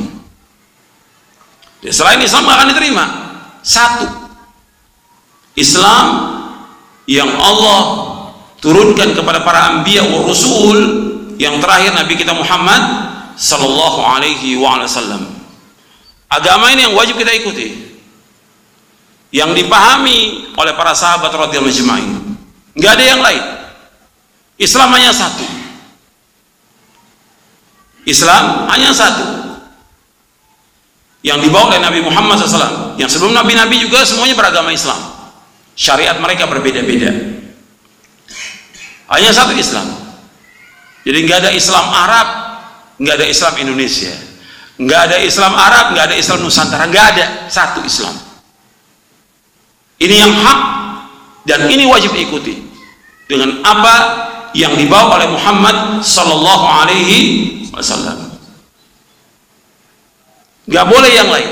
Selain 1.89 2.21
Islam 2.21 2.45
enggak 2.45 2.57
akan 2.61 2.69
diterima. 2.69 3.05
Satu. 3.65 4.07
Islam 5.57 6.05
yang 7.05 7.29
Allah 7.29 7.81
turunkan 8.65 9.13
kepada 9.13 9.45
para 9.45 9.69
anbiya 9.73 10.09
wa 10.09 10.25
rasul 10.25 10.79
yang 11.37 11.61
terakhir 11.61 11.93
Nabi 11.93 12.15
kita 12.17 12.33
Muhammad 12.33 12.81
sallallahu 13.37 14.01
alaihi 14.01 14.57
wasallam. 14.57 15.29
Agama 16.31 16.73
ini 16.73 16.89
yang 16.89 16.95
wajib 16.97 17.21
kita 17.21 17.31
ikuti. 17.37 17.95
Yang 19.35 19.67
dipahami 19.67 20.51
oleh 20.55 20.73
para 20.79 20.95
sahabat 20.95 21.31
radhiyallahu 21.31 21.75
ajma'in. 21.75 22.11
Enggak 22.79 22.93
ada 22.99 23.05
yang 23.05 23.21
lain. 23.23 23.43
Islam 24.59 24.95
hanya 24.95 25.11
satu. 25.11 25.47
Islam 28.07 28.71
hanya 28.71 28.95
satu. 28.95 29.27
Yang 31.27 31.51
dibawa 31.51 31.75
oleh 31.75 31.81
Nabi 31.83 32.01
Muhammad 32.03 32.39
SAW. 32.39 32.95
Yang 32.95 33.19
sebelum 33.19 33.35
Nabi-Nabi 33.35 33.83
juga 33.83 34.07
semuanya 34.07 34.39
beragama 34.39 34.71
Islam. 34.71 35.14
Syariat 35.75 36.19
mereka 36.23 36.47
berbeda-beda. 36.47 37.11
Hanya 39.11 39.31
satu 39.35 39.53
Islam. 39.55 39.91
Jadi 41.05 41.19
nggak 41.29 41.39
ada 41.45 41.51
Islam 41.53 41.87
Arab, 41.93 42.29
nggak 42.97 43.15
ada 43.21 43.27
Islam 43.29 43.55
Indonesia, 43.61 44.15
nggak 44.81 45.01
ada 45.11 45.17
Islam 45.21 45.53
Arab, 45.53 45.85
nggak 45.93 46.05
ada 46.09 46.17
Islam 46.17 46.39
Nusantara, 46.41 46.89
nggak 46.89 47.07
ada 47.13 47.25
satu 47.53 47.85
Islam. 47.85 48.17
Ini 50.01 50.15
yang 50.17 50.33
hak 50.33 50.61
dan 51.45 51.69
ini 51.69 51.85
wajib 51.85 52.17
diikuti 52.17 52.57
dengan 53.29 53.61
apa 53.61 53.95
yang 54.57 54.73
dibawa 54.79 55.21
oleh 55.21 55.29
Muhammad 55.29 56.01
sallallahu 56.01 56.65
alaihi 56.65 57.21
wasallam. 57.69 58.33
Gak 60.65 60.87
boleh 60.89 61.11
yang 61.13 61.29
lain. 61.29 61.51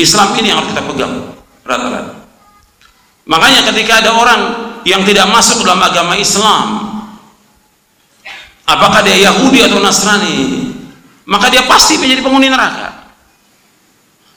Islam 0.00 0.34
ini 0.42 0.50
yang 0.50 0.58
harus 0.58 0.74
kita 0.74 0.82
pegang 0.82 1.14
rata-rata. 1.62 2.25
Makanya 3.26 3.66
ketika 3.74 4.06
ada 4.06 4.14
orang 4.14 4.40
yang 4.86 5.02
tidak 5.02 5.26
masuk 5.26 5.66
dalam 5.66 5.82
agama 5.82 6.14
Islam, 6.14 6.94
apakah 8.62 9.02
dia 9.02 9.18
Yahudi 9.26 9.66
atau 9.66 9.82
Nasrani, 9.82 10.70
maka 11.26 11.50
dia 11.50 11.66
pasti 11.66 11.98
menjadi 11.98 12.22
penghuni 12.22 12.46
neraka. 12.46 13.10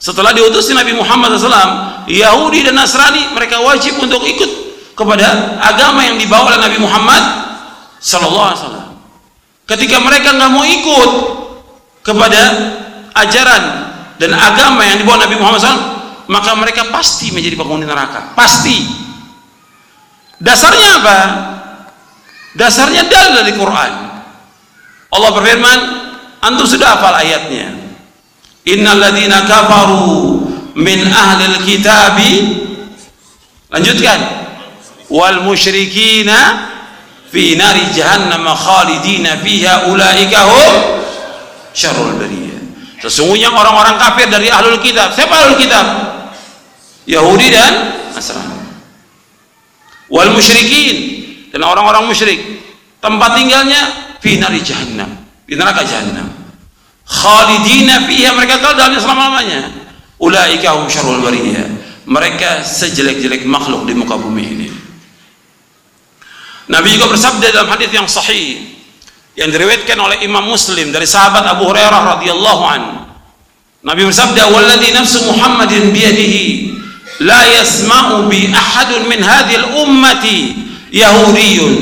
Setelah 0.02 0.34
diutus 0.34 0.74
Nabi 0.74 0.98
Muhammad 0.98 1.38
SAW, 1.38 2.08
Yahudi 2.10 2.66
dan 2.66 2.82
Nasrani 2.82 3.30
mereka 3.36 3.62
wajib 3.62 4.02
untuk 4.02 4.26
ikut 4.26 4.52
kepada 4.98 5.60
agama 5.62 6.02
yang 6.08 6.18
dibawa 6.18 6.50
oleh 6.50 6.60
Nabi 6.66 6.78
Muhammad 6.82 7.24
SAW. 8.02 8.90
Ketika 9.70 10.02
mereka 10.02 10.34
nggak 10.34 10.50
mau 10.50 10.66
ikut 10.66 11.12
kepada 12.02 12.42
ajaran 13.14 13.64
dan 14.18 14.34
agama 14.34 14.82
yang 14.82 14.98
dibawa 14.98 15.30
Nabi 15.30 15.36
Muhammad 15.38 15.62
SAW, 15.62 15.99
maka 16.30 16.54
mereka 16.54 16.94
pasti 16.94 17.34
menjadi 17.34 17.58
penghuni 17.58 17.90
neraka. 17.90 18.38
Pasti. 18.38 18.86
Dasarnya 20.38 20.90
apa? 21.02 21.18
Dasarnya 22.54 23.10
dalil 23.10 23.42
dari 23.42 23.54
Quran. 23.58 23.92
Allah 25.10 25.30
berfirman, 25.34 25.80
antum 26.46 26.70
sudah 26.70 26.96
hafal 26.96 27.18
ayatnya. 27.18 27.74
Innal 28.70 29.02
ladzina 29.02 29.50
kafaru 29.50 30.46
min 30.78 31.02
ahlil 31.10 31.66
kitabi 31.66 32.62
lanjutkan 33.74 34.20
wal 35.10 35.42
musyrikina 35.42 36.70
fi 37.34 37.58
nari 37.58 37.90
jahannam 37.98 38.46
khalidina 38.54 39.42
fiha 39.42 39.90
ulaika 39.90 40.46
hum 40.46 40.74
syarrul 41.74 42.22
bariyah. 42.22 42.62
Sesungguhnya 43.02 43.50
orang-orang 43.50 43.98
kafir 43.98 44.28
dari 44.30 44.52
ahlul 44.52 44.78
kitab. 44.84 45.16
Siapa 45.16 45.34
ahlul 45.34 45.58
kitab? 45.58 46.19
Yahudi 47.10 47.50
dan 47.50 47.74
Nasrani. 48.14 48.70
Wal 50.14 50.30
musyrikin 50.34 50.98
dan 51.50 51.66
orang-orang 51.66 52.06
musyrik. 52.06 52.38
Tempat 53.02 53.34
tinggalnya 53.34 53.82
fi 54.22 54.38
nari 54.38 54.62
jahannam, 54.62 55.08
di 55.48 55.56
neraka 55.58 55.82
jahannam. 55.82 56.30
Khalidina 57.10 58.06
fiha 58.06 58.36
mereka 58.38 58.62
kekal 58.62 58.78
dalam 58.78 58.94
selama-lamanya. 59.02 59.74
Ulaika 60.22 60.78
hum 60.78 60.86
syarrul 60.86 61.24
bariyah. 61.24 61.66
Mereka 62.10 62.66
sejelek-jelek 62.66 63.46
makhluk 63.46 63.86
di 63.88 63.94
muka 63.98 64.18
bumi 64.18 64.44
ini. 64.46 64.68
Nabi 66.70 66.94
juga 66.94 67.10
bersabda 67.10 67.50
dalam 67.50 67.70
hadis 67.74 67.90
yang 67.90 68.06
sahih 68.06 68.62
yang 69.34 69.50
diriwayatkan 69.50 69.98
oleh 69.98 70.18
Imam 70.22 70.46
Muslim 70.46 70.94
dari 70.94 71.08
sahabat 71.10 71.46
Abu 71.50 71.66
Hurairah 71.70 72.18
radhiyallahu 72.18 72.64
an. 72.66 72.82
Nabi 73.86 74.06
bersabda, 74.06 74.52
"Walladzi 74.52 74.90
nafsu 74.92 75.24
Muhammadin 75.30 75.96
biyadihi 75.96 76.69
la 77.20 77.42
yasma'u 77.60 78.28
bi 78.32 78.48
ahadun 78.52 79.08
min 79.08 79.20
hadhihi 79.20 79.60
al-ummati 79.64 80.38
yahudiyyun 80.92 81.74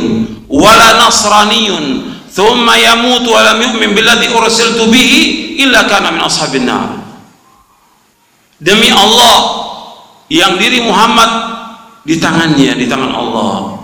wala 0.50 1.08
nasraniyyun 1.08 1.86
thumma 2.34 2.78
yamutu 2.78 3.34
wa 3.34 3.42
lam 3.46 3.62
yu'min 3.62 3.94
billadzi 3.94 4.34
ursiltu 4.34 4.90
bihi 4.90 5.58
illa 5.62 5.86
kana 5.86 6.10
min 6.14 6.22
ashabin 6.26 6.66
nar." 6.66 6.98
Demi 8.58 8.90
Allah 8.90 9.38
yang 10.34 10.58
diri 10.58 10.82
Muhammad 10.82 11.30
di 12.02 12.18
tangannya, 12.18 12.74
di 12.74 12.90
tangan 12.90 13.14
Allah. 13.14 13.78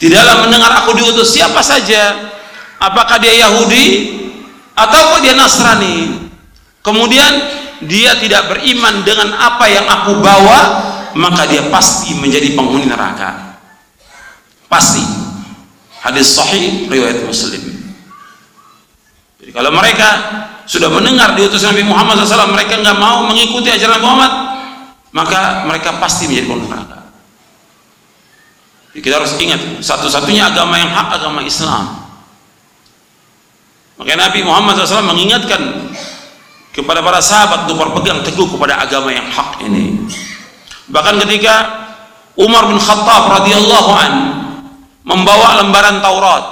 Tidaklah 0.00 0.48
mendengar 0.48 0.72
aku 0.80 0.96
diutus 0.96 1.36
siapa 1.36 1.60
saja, 1.60 2.32
apakah 2.80 3.20
dia 3.20 3.46
Yahudi 3.46 4.16
atau 4.74 5.20
dia 5.22 5.36
Nasrani. 5.36 6.28
Kemudian 6.84 7.32
dia 7.84 8.16
tidak 8.18 8.50
beriman 8.50 9.04
dengan 9.04 9.32
apa 9.36 9.64
yang 9.68 9.86
aku 9.88 10.18
bawa, 10.20 10.60
maka 11.14 11.46
dia 11.46 11.64
pasti 11.70 12.12
menjadi 12.16 12.52
penghuni 12.52 12.90
neraka. 12.90 13.60
Pasti. 14.66 15.02
Hadis 16.04 16.36
sahih 16.36 16.84
riwayat 16.90 17.24
Muslim. 17.24 17.64
Jadi 19.40 19.50
kalau 19.52 19.72
mereka 19.72 20.08
sudah 20.68 20.92
mendengar 20.92 21.32
diutus 21.36 21.64
Nabi 21.64 21.84
Muhammad 21.84 22.20
SAW, 22.24 22.52
mereka 22.52 22.80
nggak 22.80 22.98
mau 23.00 23.24
mengikuti 23.24 23.72
ajaran 23.72 24.00
Muhammad, 24.00 24.32
maka 25.12 25.64
mereka 25.64 25.96
pasti 26.00 26.28
menjadi 26.28 26.48
penghuni 26.48 26.68
neraka. 26.68 26.98
Jadi 28.92 29.00
kita 29.00 29.14
harus 29.18 29.32
ingat 29.40 29.60
satu-satunya 29.82 30.54
agama 30.54 30.78
yang 30.78 30.92
hak 30.92 31.08
agama 31.18 31.40
Islam. 31.42 32.04
Maka 33.94 34.18
Nabi 34.18 34.40
Muhammad 34.42 34.74
SAW 34.78 35.06
mengingatkan 35.06 35.60
kepada 36.74 37.00
para 37.00 37.22
sahabat 37.22 37.70
untuk 37.70 37.78
berpegang 37.86 38.26
teguh 38.26 38.50
kepada 38.50 38.82
agama 38.82 39.14
yang 39.14 39.30
hak 39.30 39.62
ini. 39.62 39.94
Bahkan 40.90 41.22
ketika 41.22 41.54
Umar 42.34 42.66
bin 42.66 42.82
Khattab 42.82 43.30
radhiyallahu 43.40 43.90
an 43.94 44.12
membawa 45.06 45.62
lembaran 45.62 46.02
Taurat, 46.02 46.44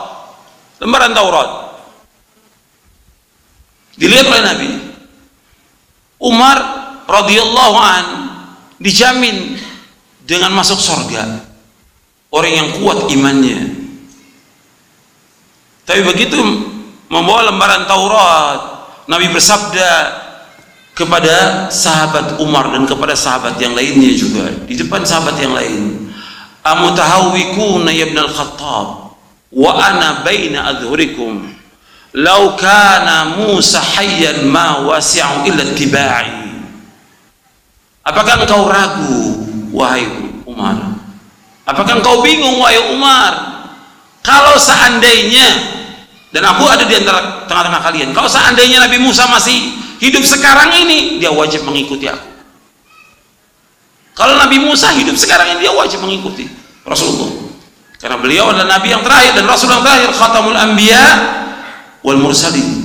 lembaran 0.78 1.10
Taurat 1.10 1.50
dilihat 3.98 4.30
oleh 4.30 4.42
Nabi. 4.46 4.70
Umar 6.22 6.56
radhiyallahu 7.10 7.76
an 7.82 8.04
dijamin 8.78 9.58
dengan 10.22 10.54
masuk 10.54 10.78
surga 10.78 11.42
orang 12.30 12.52
yang 12.54 12.68
kuat 12.78 13.10
imannya 13.10 13.60
tapi 15.82 16.00
begitu 16.06 16.38
membawa 17.10 17.50
lembaran 17.50 17.84
Taurat 17.90 18.71
Nabi 19.12 19.28
bersabda 19.28 19.90
kepada 20.96 21.68
sahabat 21.68 22.40
Umar 22.40 22.72
dan 22.72 22.88
kepada 22.88 23.12
sahabat 23.12 23.60
yang 23.60 23.76
lainnya 23.76 24.12
juga 24.16 24.48
di 24.64 24.72
depan 24.72 25.04
sahabat 25.04 25.36
yang 25.36 25.52
lain 25.52 26.08
amutahawwikuna 26.64 27.92
ya 27.92 28.08
al-khattab 28.08 29.16
wa 29.52 29.70
ana 29.76 30.24
baina 30.24 30.72
adhurikum 30.72 31.44
law 32.16 32.56
kana 32.56 33.36
Musa 33.36 33.80
hayyan 33.80 34.48
ma 34.48 34.80
wasi'u 34.84 35.44
illa 35.48 35.64
tibai 35.76 36.28
apakah 38.04 38.44
engkau 38.44 38.68
ragu 38.68 39.16
wahai 39.72 40.04
Umar? 40.44 41.00
Apakah 41.64 41.98
engkau 41.98 42.20
bingung 42.20 42.60
wahai 42.60 42.78
Umar? 42.92 43.32
Kalau 44.20 44.54
seandainya 44.60 45.71
dan 46.32 46.42
aku 46.48 46.64
ada 46.64 46.88
di 46.88 46.96
antara 46.96 47.44
tengah-tengah 47.44 47.80
kalian. 47.84 48.08
Kalau 48.16 48.24
seandainya 48.24 48.80
Nabi 48.80 48.96
Musa 49.04 49.28
masih 49.28 49.76
hidup 50.00 50.24
sekarang 50.24 50.72
ini 50.80 51.20
dia 51.20 51.28
wajib 51.28 51.68
mengikuti 51.68 52.08
aku. 52.08 52.28
Kalau 54.16 54.40
Nabi 54.40 54.64
Musa 54.64 54.88
hidup 54.96 55.16
sekarang 55.16 55.56
ini 55.56 55.68
dia 55.68 55.72
wajib 55.76 56.00
mengikuti 56.00 56.48
Rasulullah. 56.88 57.52
Karena 58.00 58.16
beliau 58.18 58.50
adalah 58.50 58.80
Nabi 58.80 58.96
yang 58.96 59.04
terakhir 59.04 59.38
dan 59.38 59.44
Rasul 59.46 59.70
yang 59.70 59.84
terakhir 59.84 60.10
khatamul 60.16 60.56
anbiya 60.56 61.04
wal 62.00 62.18
mursalin. 62.18 62.82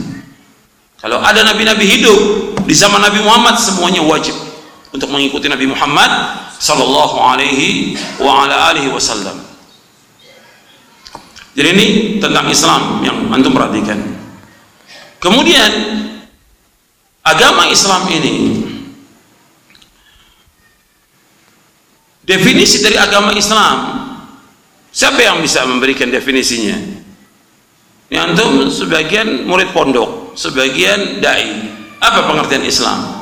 Kalau 0.99 1.23
ada 1.23 1.41
Nabi-Nabi 1.47 1.85
hidup 1.87 2.19
di 2.67 2.75
zaman 2.75 2.99
Nabi 2.99 3.23
Muhammad 3.23 3.55
semuanya 3.55 4.03
wajib 4.03 4.35
untuk 4.91 5.07
mengikuti 5.07 5.47
Nabi 5.47 5.71
Muhammad 5.71 6.09
sallallahu 6.59 7.15
alaihi 7.15 7.95
wa 8.19 8.43
ala 8.43 8.75
alihi 8.75 8.91
wasallam 8.91 9.46
jadi 11.57 11.73
ini 11.73 11.87
tentang 12.21 12.45
Islam 12.53 13.01
yang 13.01 13.33
antum 13.33 13.49
perhatikan. 13.49 13.97
Kemudian 15.17 15.71
agama 17.25 17.65
Islam 17.65 18.05
ini 18.13 18.61
definisi 22.21 22.77
dari 22.85 22.93
agama 23.01 23.33
Islam 23.33 23.75
siapa 24.93 25.17
yang 25.17 25.41
bisa 25.41 25.65
memberikan 25.65 26.13
definisinya? 26.13 26.77
Ini 28.13 28.17
antum 28.21 28.69
sebagian 28.69 29.49
murid 29.49 29.73
pondok, 29.73 30.37
sebagian 30.37 31.17
dai. 31.25 31.73
Apa 31.97 32.29
pengertian 32.29 32.61
Islam? 32.69 33.16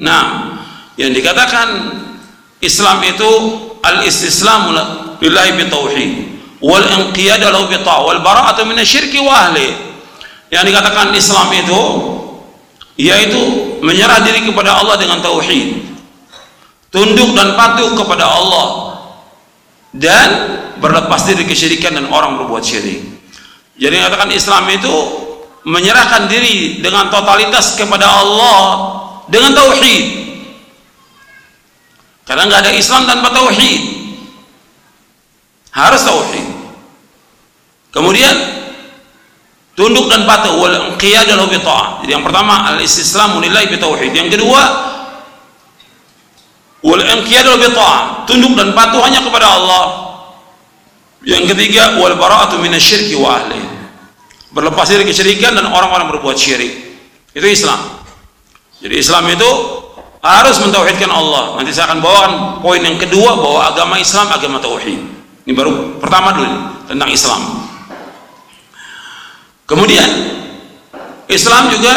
Nah, 0.00 0.58
yang 0.98 1.14
dikatakan 1.14 1.68
Islam 2.58 2.98
itu 3.06 3.30
al-istislamu 3.84 4.74
lillahi 5.22 5.50
bi 5.54 5.64
tauhid 5.70 6.12
wal 6.64 6.82
inqiyadu 6.82 7.46
lahu 7.52 7.70
bi 7.70 7.78
wal 7.84 8.20
bara'atu 8.24 8.66
min 8.66 8.80
asyirki 8.80 9.22
wa. 9.22 9.52
Yang 10.50 10.64
dikatakan 10.70 11.14
Islam 11.14 11.48
itu 11.54 11.80
yaitu 12.94 13.40
menyerah 13.82 14.22
diri 14.22 14.46
kepada 14.46 14.82
Allah 14.82 14.98
dengan 14.98 15.18
tauhid. 15.22 15.94
Tunduk 16.94 17.34
dan 17.34 17.58
patuh 17.58 17.90
kepada 17.98 18.22
Allah 18.22 18.66
dan 19.90 20.28
berlepas 20.78 21.26
diri 21.26 21.42
kesyirikan 21.42 21.94
dan 21.94 22.06
orang 22.10 22.38
berbuat 22.38 22.62
syirik. 22.62 23.02
Jadi 23.74 23.94
dikatakan 23.98 24.30
Islam 24.30 24.70
itu 24.70 24.94
menyerahkan 25.66 26.30
diri 26.30 26.78
dengan 26.78 27.10
totalitas 27.10 27.74
kepada 27.74 28.06
Allah 28.06 28.58
dengan 29.28 29.52
tauhid. 29.56 30.04
Karena 32.24 32.48
nggak 32.48 32.60
ada 32.64 32.72
Islam 32.72 33.04
tanpa 33.04 33.28
tauhid. 33.32 33.80
Harus 35.74 36.02
tauhid. 36.04 36.46
Kemudian 37.92 38.34
tunduk 39.76 40.08
dan 40.08 40.24
patuh 40.24 40.56
wal 40.56 40.96
qiyadah 40.96 41.46
bi 41.46 41.58
ta'ah. 41.60 42.02
Jadi 42.02 42.10
yang 42.16 42.24
pertama 42.24 42.64
al 42.74 42.80
istislamu 42.80 43.38
lillahi 43.44 43.68
bi 43.68 43.78
tauhid. 43.78 44.12
Yang 44.12 44.40
kedua 44.40 44.62
wal 46.80 47.04
inqiyadah 47.04 47.54
bi 47.60 47.68
ta'ah. 47.70 48.00
Tunduk 48.24 48.56
dan 48.56 48.72
patuh 48.72 49.04
hanya 49.04 49.20
kepada 49.20 49.46
Allah. 49.60 49.84
Yang 51.24 51.56
ketiga 51.56 52.00
wal 52.00 52.16
bara'atu 52.16 52.60
minasyirki 52.60 53.16
wa 53.16 53.40
ahlihi 53.40 53.72
berlepas 54.54 54.86
dari 54.86 55.02
kesyirikan 55.02 55.58
dan 55.58 55.66
orang-orang 55.66 56.14
berbuat 56.14 56.38
syirik. 56.38 56.72
Itu 57.34 57.42
Islam 57.42 58.03
jadi 58.84 59.00
Islam 59.00 59.24
itu 59.32 59.50
harus 60.20 60.56
mentauhidkan 60.60 61.08
Allah. 61.08 61.56
Nanti 61.56 61.72
saya 61.72 61.88
akan 61.88 62.04
bawakan 62.04 62.32
poin 62.60 62.84
yang 62.84 63.00
kedua 63.00 63.32
bahwa 63.32 63.60
agama 63.64 63.96
Islam 63.96 64.28
agama 64.28 64.60
tauhid. 64.60 65.00
Ini 65.48 65.52
baru 65.56 65.96
pertama 65.96 66.36
dulu 66.36 66.84
tentang 66.84 67.08
Islam. 67.08 67.64
Kemudian 69.64 70.04
Islam 71.32 71.72
juga 71.72 71.92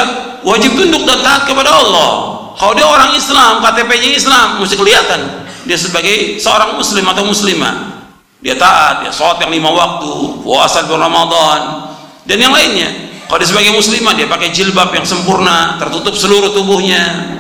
wajib 0.47 0.79
tunduk 0.79 1.03
dan 1.03 1.19
taat 1.19 1.43
kepada 1.43 1.75
Allah. 1.75 2.11
Kalau 2.55 2.71
dia 2.71 2.87
orang 2.87 3.11
Islam 3.19 3.59
KTP-nya 3.59 4.15
Islam 4.15 4.63
mesti 4.63 4.79
kelihatan 4.79 5.43
dia 5.67 5.75
sebagai 5.75 6.39
seorang 6.39 6.79
muslim 6.79 7.03
atau 7.03 7.27
muslimah. 7.27 7.99
Dia 8.39 8.55
taat 8.55 9.03
dia 9.03 9.11
sholat 9.11 9.43
yang 9.43 9.51
lima 9.51 9.75
waktu 9.75 10.39
puasa 10.39 10.87
bulan 10.87 11.11
Ramadan 11.11 11.59
dan 12.23 12.37
yang 12.39 12.55
lainnya 12.55 13.06
kalau 13.27 13.43
dia 13.43 13.49
sebagai 13.51 13.71
muslimah 13.75 14.15
dia 14.15 14.27
pakai 14.27 14.49
jilbab 14.55 14.89
yang 14.95 15.03
sempurna 15.03 15.75
tertutup 15.77 16.15
seluruh 16.15 16.55
tubuhnya. 16.55 17.35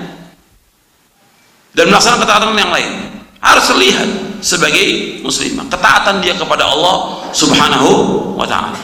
Dan 1.71 1.93
melaksanakan 1.93 2.21
ketaatan 2.27 2.57
yang 2.57 2.73
lain. 2.73 2.91
Harus 3.37 3.65
terlihat 3.69 4.07
sebagai 4.43 5.19
muslimah. 5.23 5.69
Ketaatan 5.71 6.19
dia 6.19 6.35
kepada 6.35 6.67
Allah 6.67 7.23
subhanahu 7.31 7.89
wa 8.35 8.43
ta'ala. 8.49 8.75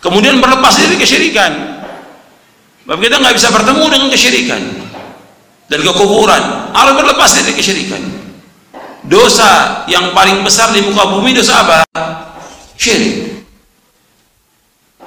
Kemudian 0.00 0.40
berlepas 0.40 0.74
dari 0.80 0.96
kesyirikan. 0.96 1.78
Bapak 2.88 3.04
kita 3.04 3.16
nggak 3.20 3.36
bisa 3.36 3.48
bertemu 3.52 3.84
dengan 3.84 4.08
kesyirikan. 4.08 4.62
Dan 5.68 5.84
kekuburan 5.84 6.72
harus 6.72 6.94
berlepas 6.96 7.30
dari 7.36 7.52
kesyirikan. 7.52 8.02
Dosa 9.04 9.84
yang 9.86 10.16
paling 10.16 10.40
besar 10.40 10.72
di 10.72 10.80
muka 10.82 11.04
bumi 11.12 11.36
dosa 11.36 11.62
apa? 11.62 11.78
syirik 12.78 13.37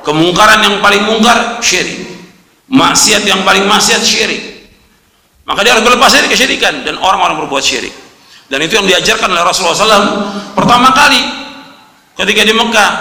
kemungkaran 0.05 0.59
yang 0.61 0.75
paling 0.81 1.01
mungkar 1.05 1.61
syirik. 1.61 2.09
Maksiat 2.71 3.27
yang 3.27 3.43
paling 3.43 3.67
maksiat 3.67 4.01
syirik. 4.01 4.51
Maka 5.43 5.65
dia 5.65 5.75
harus 5.75 5.83
berlepas 5.83 6.11
dari 6.13 6.31
kesyirikan 6.31 6.85
dan 6.87 6.95
orang-orang 7.01 7.43
berbuat 7.45 7.59
syirik. 7.59 7.91
Dan 8.47 8.63
itu 8.63 8.79
yang 8.79 8.87
diajarkan 8.87 9.31
oleh 9.31 9.43
Rasulullah 9.47 9.75
SAW 9.75 10.07
pertama 10.55 10.91
kali 10.91 11.19
ketika 12.19 12.41
di 12.47 12.53
Mekah. 12.55 12.91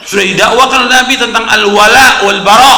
Sudah 0.00 0.24
didakwakan 0.24 0.88
Nabi 0.88 1.14
tentang 1.20 1.44
al-wala 1.44 2.24
wal-bara 2.24 2.76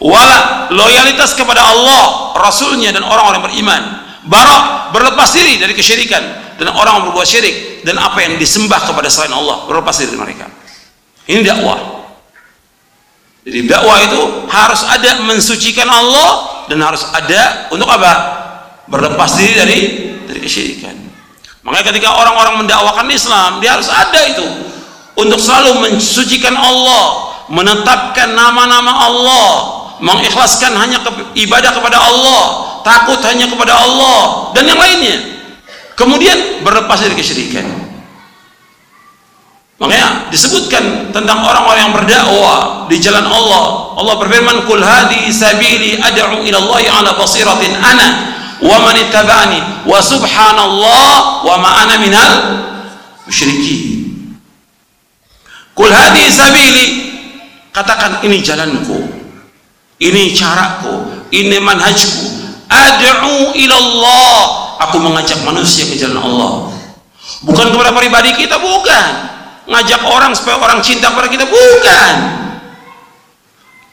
wala 0.00 0.64
loyalitas 0.72 1.36
kepada 1.36 1.60
Allah 1.60 2.32
Rasulnya 2.40 2.90
dan 2.90 3.04
orang-orang 3.04 3.46
beriman. 3.46 3.82
Bara 4.26 4.90
berlepas 4.90 5.30
diri 5.38 5.60
dari 5.60 5.70
kesyirikan 5.70 6.58
dan 6.58 6.72
orang 6.74 6.98
yang 6.98 7.04
berbuat 7.10 7.26
syirik. 7.26 7.86
Dan 7.86 8.02
apa 8.02 8.26
yang 8.26 8.34
disembah 8.42 8.82
kepada 8.82 9.06
selain 9.06 9.30
Allah 9.30 9.70
berlepas 9.70 9.94
diri 10.02 10.14
dari 10.16 10.18
mereka. 10.18 10.46
Ini 11.30 11.46
dakwah 11.46 11.95
jadi 13.46 13.62
dakwah 13.70 14.02
itu 14.02 14.20
harus 14.50 14.82
ada 14.90 15.22
mensucikan 15.22 15.86
Allah 15.86 16.30
dan 16.66 16.82
harus 16.82 17.06
ada 17.14 17.70
untuk 17.70 17.86
apa? 17.86 18.42
Berlepas 18.90 19.38
diri 19.38 19.54
dari 19.54 19.78
dari 20.26 20.40
kesyirikan. 20.42 20.98
Makanya 21.62 21.94
ketika 21.94 22.10
orang-orang 22.10 22.66
mendakwakan 22.66 23.06
Islam, 23.06 23.62
dia 23.62 23.78
harus 23.78 23.86
ada 23.86 24.18
itu 24.26 24.42
untuk 25.14 25.38
selalu 25.38 25.78
mensucikan 25.78 26.58
Allah, 26.58 27.38
menetapkan 27.46 28.34
nama-nama 28.34 29.06
Allah, 29.06 29.50
mengikhlaskan 30.02 30.74
hanya 30.74 31.06
ke, 31.06 31.10
ibadah 31.46 31.70
kepada 31.70 32.02
Allah, 32.02 32.42
takut 32.82 33.22
hanya 33.30 33.46
kepada 33.46 33.78
Allah 33.78 34.50
dan 34.58 34.66
yang 34.66 34.78
lainnya. 34.78 35.22
Kemudian 35.94 36.66
berlepas 36.66 36.98
dari 36.98 37.14
kesyirikan. 37.14 37.85
Makanya 39.76 40.32
disebutkan 40.32 41.12
tentang 41.12 41.44
orang-orang 41.44 41.88
yang 41.88 41.92
berdakwah 41.92 42.88
di 42.88 42.96
jalan 42.96 43.28
Allah. 43.28 43.92
Allah 44.00 44.14
berfirman, 44.16 44.64
"Qul 44.64 44.80
hadhihi 44.80 45.28
sabili 45.28 46.00
ad'u 46.00 46.40
ila 46.48 46.58
Allah 46.64 46.80
ala 46.96 47.10
basiratin 47.20 47.76
ana 47.76 48.08
wa 48.64 48.80
man 48.80 48.96
ittaba'ani 48.96 49.84
wa 49.84 50.00
subhanallah 50.00 51.44
wa 51.44 51.54
ma 51.60 51.70
ana 51.84 52.00
minal 52.00 52.34
musyrikin." 53.28 54.00
Qul 55.76 55.92
hadhihi 55.92 56.28
sabili 56.32 56.86
katakan 57.68 58.24
ini 58.24 58.40
jalanku. 58.40 58.96
Ini 60.00 60.32
caraku, 60.32 61.28
ini 61.36 61.60
manhajku. 61.60 62.32
Ad'u 62.72 63.52
ila 63.52 63.76
Allah. 63.76 64.36
Aku 64.88 65.00
mengajak 65.04 65.40
manusia 65.44 65.84
ke 65.84 66.00
jalan 66.00 66.20
Allah. 66.20 66.72
Bukan 67.44 67.72
kepada 67.72 67.92
pribadi 67.92 68.32
kita, 68.40 68.56
bukan 68.60 69.35
ngajak 69.66 70.02
orang 70.06 70.32
supaya 70.32 70.56
orang 70.62 70.78
cinta 70.80 71.10
kepada 71.10 71.28
kita? 71.30 71.44
Bukan. 71.46 72.14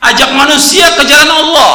Ajak 0.03 0.29
manusia 0.37 0.93
ke 0.93 1.03
jalan 1.07 1.29
Allah. 1.29 1.73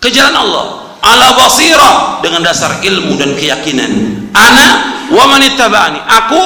Ke 0.00 0.08
jalan 0.08 0.36
Allah. 0.36 0.64
Ala 1.00 1.32
basira 1.32 2.20
dengan 2.20 2.44
dasar 2.44 2.80
ilmu 2.80 3.16
dan 3.16 3.32
keyakinan. 3.36 3.90
Ana 4.36 4.68
wa 5.12 5.24
man 5.28 5.40
ittaba'ani. 5.44 6.00
Aku 6.00 6.42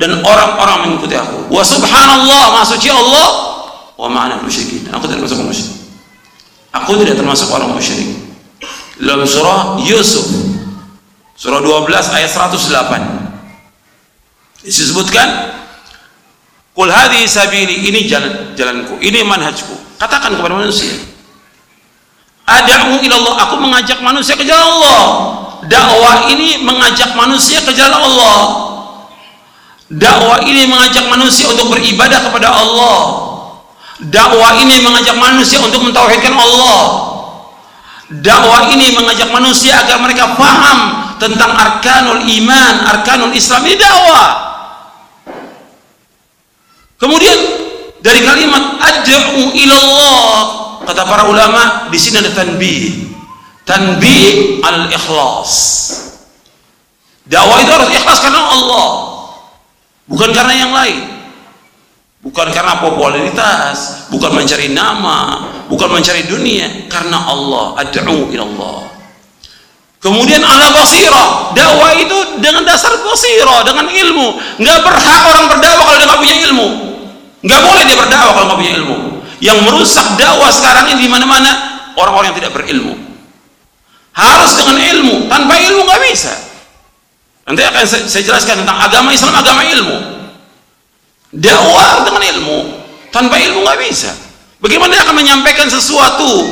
dan 0.00 0.20
orang-orang 0.24 0.88
mengikuti 0.88 1.14
aku. 1.16 1.48
Wa 1.52 1.62
subhanallah 1.64 2.64
suci 2.64 2.88
Allah. 2.92 3.28
Wa 3.98 4.06
ma'ana 4.06 4.40
musyrikin. 4.40 4.88
Aku 4.94 5.10
tidak 5.10 5.26
termasuk 5.26 5.42
musyrik. 5.44 5.74
Aku 6.74 6.92
tidak 7.00 7.16
termasuk 7.18 7.48
orang 7.50 7.74
musyrik. 7.74 8.08
Dalam 8.98 9.24
surah 9.24 9.78
Yusuf. 9.82 10.26
Surah 11.38 11.62
12 11.62 12.18
ayat 12.18 12.30
108 12.34 13.17
disebutkan 14.62 15.58
Qul 16.78 16.94
hadhi 16.94 17.26
sabili 17.26 17.90
ini 17.90 18.06
jalan 18.06 18.54
jalanku 18.54 19.02
ini 19.02 19.26
manhajku. 19.26 19.74
Katakan 19.98 20.38
kepada 20.38 20.62
manusia 20.62 20.94
ad'u 22.48 22.96
ila 23.02 23.14
Allah 23.18 23.34
aku 23.44 23.54
mengajak 23.60 23.98
manusia 24.00 24.34
ke 24.38 24.44
jalan 24.46 24.64
Allah. 24.78 25.02
Dakwah 25.68 26.30
ini 26.32 26.62
mengajak 26.62 27.12
manusia 27.18 27.60
ke 27.60 27.74
jalan 27.74 27.98
Allah. 27.98 28.38
Dakwah 29.90 30.46
ini 30.46 30.70
mengajak 30.70 31.10
manusia 31.10 31.50
untuk 31.50 31.74
beribadah 31.74 32.30
kepada 32.30 32.48
Allah. 32.52 32.98
Dakwah 33.98 34.62
ini 34.62 34.78
mengajak 34.86 35.18
manusia 35.18 35.58
untuk 35.58 35.82
mentauhidkan 35.82 36.30
Allah. 36.30 36.82
Dakwah 38.08 38.70
ini 38.70 38.94
mengajak 38.94 39.28
manusia 39.34 39.76
agar 39.82 39.98
mereka 40.00 40.38
paham 40.38 41.07
tentang 41.18 41.50
arkanul 41.52 42.22
iman 42.22 42.74
arkanul 42.88 43.34
islam 43.34 43.62
ini 43.66 43.76
dakwah 43.76 44.48
Kemudian 46.98 47.38
dari 48.02 48.20
kalimat 48.26 48.82
ad'u 48.82 49.54
ilallah 49.54 50.34
kata 50.82 51.02
para 51.06 51.30
ulama 51.30 51.86
di 51.94 51.98
sini 51.98 52.18
ada 52.18 52.34
tanbih. 52.34 53.06
Tanbih 53.62 54.58
al-ikhlas. 54.66 55.52
Dakwah 57.22 57.62
itu 57.62 57.70
harus 57.70 57.90
ikhlas 57.94 58.18
karena 58.18 58.42
Allah. 58.42 58.90
Bukan 60.10 60.30
karena 60.34 60.54
yang 60.58 60.72
lain. 60.74 61.00
Bukan 62.18 62.50
karena 62.50 62.82
popularitas, 62.82 64.10
bukan 64.10 64.34
mencari 64.34 64.74
nama, 64.74 65.46
bukan 65.70 65.86
mencari 65.94 66.26
dunia, 66.26 66.90
karena 66.90 67.30
Allah. 67.30 67.78
Ad'u 67.78 68.34
ilallah. 68.34 68.87
Kemudian 69.98 70.42
ala 70.46 70.70
basira, 70.70 71.50
dakwah 71.58 71.90
itu 71.98 72.38
dengan 72.38 72.62
dasar 72.62 72.94
basira, 73.02 73.66
dengan 73.66 73.90
ilmu. 73.90 74.26
Nggak 74.62 74.78
berhak 74.86 75.22
orang 75.26 75.46
berdakwah 75.50 75.84
kalau 75.90 75.98
dia 75.98 76.06
nggak 76.06 76.22
punya 76.22 76.36
ilmu. 76.46 76.66
Nggak 77.42 77.60
boleh 77.66 77.82
dia 77.82 77.96
berdakwah 77.98 78.32
kalau 78.34 78.46
nggak 78.50 78.58
punya 78.62 78.72
ilmu. 78.78 78.96
Yang 79.42 79.58
merusak 79.66 80.06
dakwah 80.14 80.50
sekarang 80.54 80.94
ini 80.94 81.06
di 81.06 81.10
mana-mana 81.10 81.50
orang-orang 81.98 82.30
yang 82.30 82.38
tidak 82.38 82.54
berilmu. 82.54 83.08
harus 84.18 84.52
dengan 84.58 84.76
ilmu 84.82 85.16
tanpa 85.30 85.54
ilmu 85.54 85.80
nggak 85.86 86.02
bisa 86.10 86.34
nanti 87.46 87.62
akan 87.62 87.82
saya 87.86 88.22
jelaskan 88.26 88.66
tentang 88.66 88.78
agama 88.82 89.14
Islam 89.14 89.30
agama 89.30 89.62
ilmu 89.62 89.96
dakwah 91.38 92.02
dengan 92.02 92.22
ilmu 92.34 92.58
tanpa 93.14 93.38
ilmu 93.38 93.62
nggak 93.62 93.78
bisa 93.86 94.10
bagaimana 94.58 94.98
dia 94.98 95.06
akan 95.06 95.16
menyampaikan 95.22 95.70
sesuatu 95.70 96.50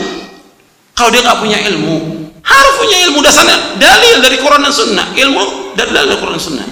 kalau 0.94 1.10
dia 1.10 1.26
nggak 1.26 1.42
punya 1.42 1.58
ilmu 1.74 2.15
harus 2.46 2.74
punya 2.78 2.96
ilmu 3.10 3.18
dasarnya. 3.20 3.58
Dalil 3.82 4.22
dari 4.22 4.38
Quran 4.38 4.62
dan 4.62 4.70
Sunnah. 4.70 5.06
Ilmu 5.10 5.74
dari 5.74 5.90
dalil 5.90 6.08
dari 6.14 6.20
Quran 6.22 6.34
dan 6.38 6.46
Sunnah. 6.46 6.68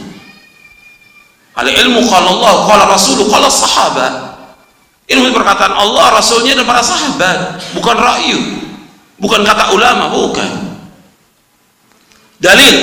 Al 1.55 1.69
ilmu 1.71 2.03
kalau 2.11 2.39
Allah 2.39 2.55
kalau 2.67 2.85
Rasul 2.91 3.19
kalau 3.27 3.51
sahabat. 3.51 4.13
Ilmu 5.05 5.37
perkataan 5.37 5.77
Allah 5.77 6.17
Rasulnya 6.17 6.57
dan 6.57 6.65
para 6.65 6.81
sahabat. 6.81 7.61
Bukan 7.77 7.93
rayu. 7.93 8.41
Bukan 9.21 9.45
kata 9.45 9.77
ulama 9.77 10.09
bukan. 10.09 10.51
Dalil. 12.41 12.77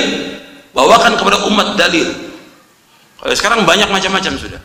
Bawakan 0.70 1.18
kepada 1.18 1.42
umat 1.50 1.74
dalil. 1.74 2.06
Kalau 3.18 3.34
sekarang 3.34 3.66
banyak 3.66 3.90
macam-macam 3.90 4.38
sudah. 4.38 4.62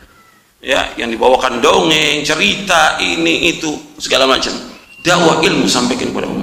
Ya 0.62 0.94
yang 0.94 1.10
dibawakan 1.10 1.58
dongeng 1.58 2.22
cerita 2.22 2.98
ini 3.02 3.50
itu 3.50 3.74
segala 3.98 4.30
macam. 4.30 4.54
Dakwah 5.02 5.42
ilmu 5.42 5.66
sampaikan 5.66 6.14
kepada 6.14 6.30
umat 6.30 6.37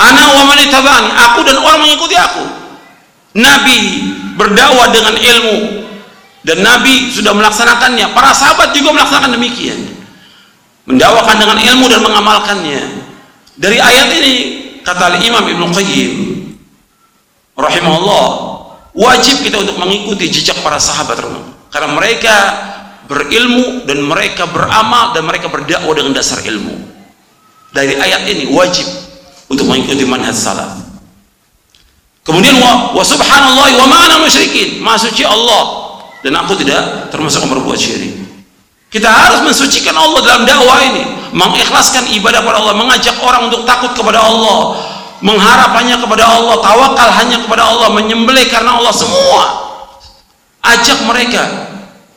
ana 0.00 0.24
wa 0.40 0.42
man 0.48 0.60
aku 1.12 1.40
dan 1.44 1.56
orang 1.60 1.80
mengikuti 1.84 2.16
aku. 2.16 2.44
Nabi 3.36 3.78
berdakwah 4.34 4.88
dengan 4.90 5.14
ilmu. 5.14 5.56
Dan 6.40 6.64
nabi 6.64 7.12
sudah 7.12 7.36
melaksanakannya. 7.36 8.16
Para 8.16 8.32
sahabat 8.32 8.72
juga 8.72 8.96
melaksanakan 8.96 9.36
demikian. 9.36 9.76
Mendakwakan 10.88 11.36
dengan 11.36 11.58
ilmu 11.60 11.84
dan 11.86 12.00
mengamalkannya. 12.00 12.82
Dari 13.60 13.76
ayat 13.76 14.08
ini 14.16 14.34
kata 14.80 15.20
Imam 15.20 15.44
Ibnu 15.44 15.68
Qayyim 15.76 16.12
rahimahullah 17.60 18.26
wajib 18.96 19.44
kita 19.44 19.60
untuk 19.60 19.76
mengikuti 19.76 20.32
jejak 20.32 20.64
para 20.64 20.80
sahabat 20.80 21.20
karena 21.68 21.88
mereka 21.92 22.34
berilmu 23.04 23.84
dan 23.84 24.00
mereka 24.00 24.48
beramal 24.48 25.12
dan 25.12 25.28
mereka 25.28 25.52
berdakwah 25.52 25.92
dengan 25.92 26.16
dasar 26.16 26.40
ilmu. 26.40 26.72
Dari 27.70 28.00
ayat 28.00 28.26
ini 28.26 28.50
wajib 28.50 28.86
untuk 29.50 29.66
mengikuti 29.66 30.06
manhaj 30.06 30.32
salaf. 30.32 30.78
Kemudian 32.22 32.62
wa, 32.62 32.94
wa 32.94 33.02
subhanallah 33.02 33.74
wa 33.74 33.86
ma'ana 33.90 34.22
musyrikin. 34.22 34.78
Maha 34.78 35.10
Allah. 35.26 35.62
Dan 36.22 36.38
aku 36.38 36.54
tidak 36.54 37.10
termasuk 37.10 37.42
yang 37.42 37.58
berbuat 37.58 37.74
syirik. 37.80 38.14
Kita 38.92 39.08
harus 39.10 39.42
mensucikan 39.42 39.96
Allah 39.98 40.20
dalam 40.22 40.42
dakwah 40.46 40.78
ini. 40.86 41.02
Mengikhlaskan 41.34 42.06
ibadah 42.14 42.44
kepada 42.44 42.58
Allah. 42.62 42.74
Mengajak 42.78 43.16
orang 43.24 43.50
untuk 43.50 43.66
takut 43.66 43.90
kepada 43.96 44.22
Allah. 44.22 44.78
Mengharap 45.24 45.74
hanya 45.80 45.98
kepada 45.98 46.28
Allah. 46.28 46.60
Tawakal 46.62 47.10
hanya 47.24 47.42
kepada 47.42 47.66
Allah. 47.66 47.88
Menyembelih 47.90 48.46
karena 48.52 48.78
Allah 48.78 48.94
semua. 48.94 49.42
Ajak 50.60 51.02
mereka 51.08 51.42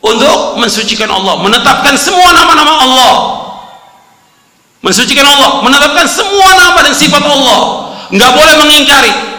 untuk 0.04 0.60
mensucikan 0.60 1.10
Allah. 1.10 1.40
Menetapkan 1.40 1.96
semua 1.96 2.30
nama-nama 2.36 2.74
Allah 2.84 3.43
mensucikan 4.84 5.24
Allah 5.24 5.64
menetapkan 5.64 6.04
semua 6.04 6.60
nama 6.60 6.84
dan 6.84 6.92
sifat 6.92 7.24
Allah. 7.24 7.90
Nggak 8.12 8.30
boleh 8.36 8.54
mengingkari 8.60 9.34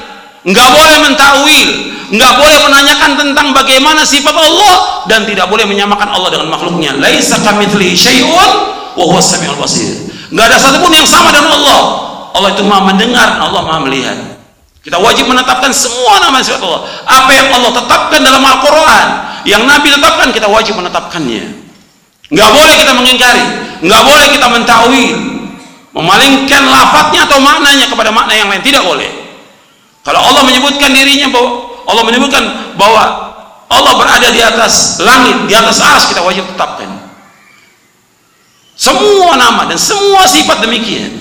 nggak 0.45 0.69
boleh 0.77 0.97
mentakwil 1.01 1.69
nggak 2.13 2.33
boleh 2.37 2.57
menanyakan 2.69 3.11
tentang 3.17 3.49
bagaimana 3.49 4.05
sifat 4.05 4.37
Allah 4.37 5.05
dan 5.09 5.25
tidak 5.25 5.49
boleh 5.49 5.65
menyamakan 5.65 6.05
Allah 6.05 6.29
dengan 6.29 6.53
makhluknya. 6.53 6.93
Laisa 7.01 7.41
kamitslihi 7.41 7.97
syai'un 7.97 8.49
wa 8.93 9.03
huwa 9.09 9.17
samiul 9.17 9.57
basir. 9.57 10.05
Nggak 10.29 10.53
ada 10.53 10.57
satupun 10.61 10.93
yang 10.93 11.09
sama 11.09 11.33
dengan 11.33 11.49
Allah. 11.57 11.81
Allah 12.37 12.49
itu 12.53 12.61
maha 12.61 12.93
mendengar 12.93 13.41
Allah 13.41 13.61
maha 13.65 13.81
melihat. 13.89 14.37
Kita 14.85 15.01
wajib 15.01 15.25
menetapkan 15.25 15.73
semua 15.73 16.21
nama 16.21 16.45
sifat 16.45 16.61
Allah. 16.61 16.85
Apa 17.09 17.31
yang 17.33 17.49
Allah 17.57 17.73
tetapkan 17.73 18.21
dalam 18.21 18.43
Al-Quran, 18.45 19.07
yang 19.49 19.65
Nabi 19.65 19.89
tetapkan, 19.89 20.29
kita 20.29 20.45
wajib 20.45 20.77
menetapkannya. 20.77 21.57
Nggak 22.29 22.49
boleh 22.53 22.73
kita 22.85 22.93
mengingkari, 22.93 23.45
nggak 23.81 24.01
boleh 24.05 24.27
kita 24.29 24.45
mentawil, 24.45 25.34
memalingkan 25.95 26.67
lafadznya 26.67 27.25
atau 27.25 27.39
maknanya 27.39 27.87
kepada 27.87 28.11
makna 28.11 28.35
yang 28.35 28.51
lain. 28.51 28.61
Tidak 28.61 28.83
boleh. 28.83 29.09
Kalau 30.03 30.21
Allah 30.21 30.43
menyebutkan 30.45 30.91
dirinya 30.93 31.33
bahwa 31.33 31.49
Allah 31.89 32.03
menyebutkan 32.05 32.43
bahwa 32.77 33.03
Allah 33.65 33.93
berada 33.97 34.29
di 34.29 34.41
atas 34.43 35.01
langit, 35.01 35.49
di 35.49 35.55
atas 35.57 35.81
aras 35.81 36.05
kita 36.05 36.21
wajib 36.21 36.45
tetapkan. 36.53 36.91
Semua 38.75 39.39
nama 39.39 39.65
dan 39.65 39.79
semua 39.79 40.27
sifat 40.27 40.61
demikian. 40.61 41.15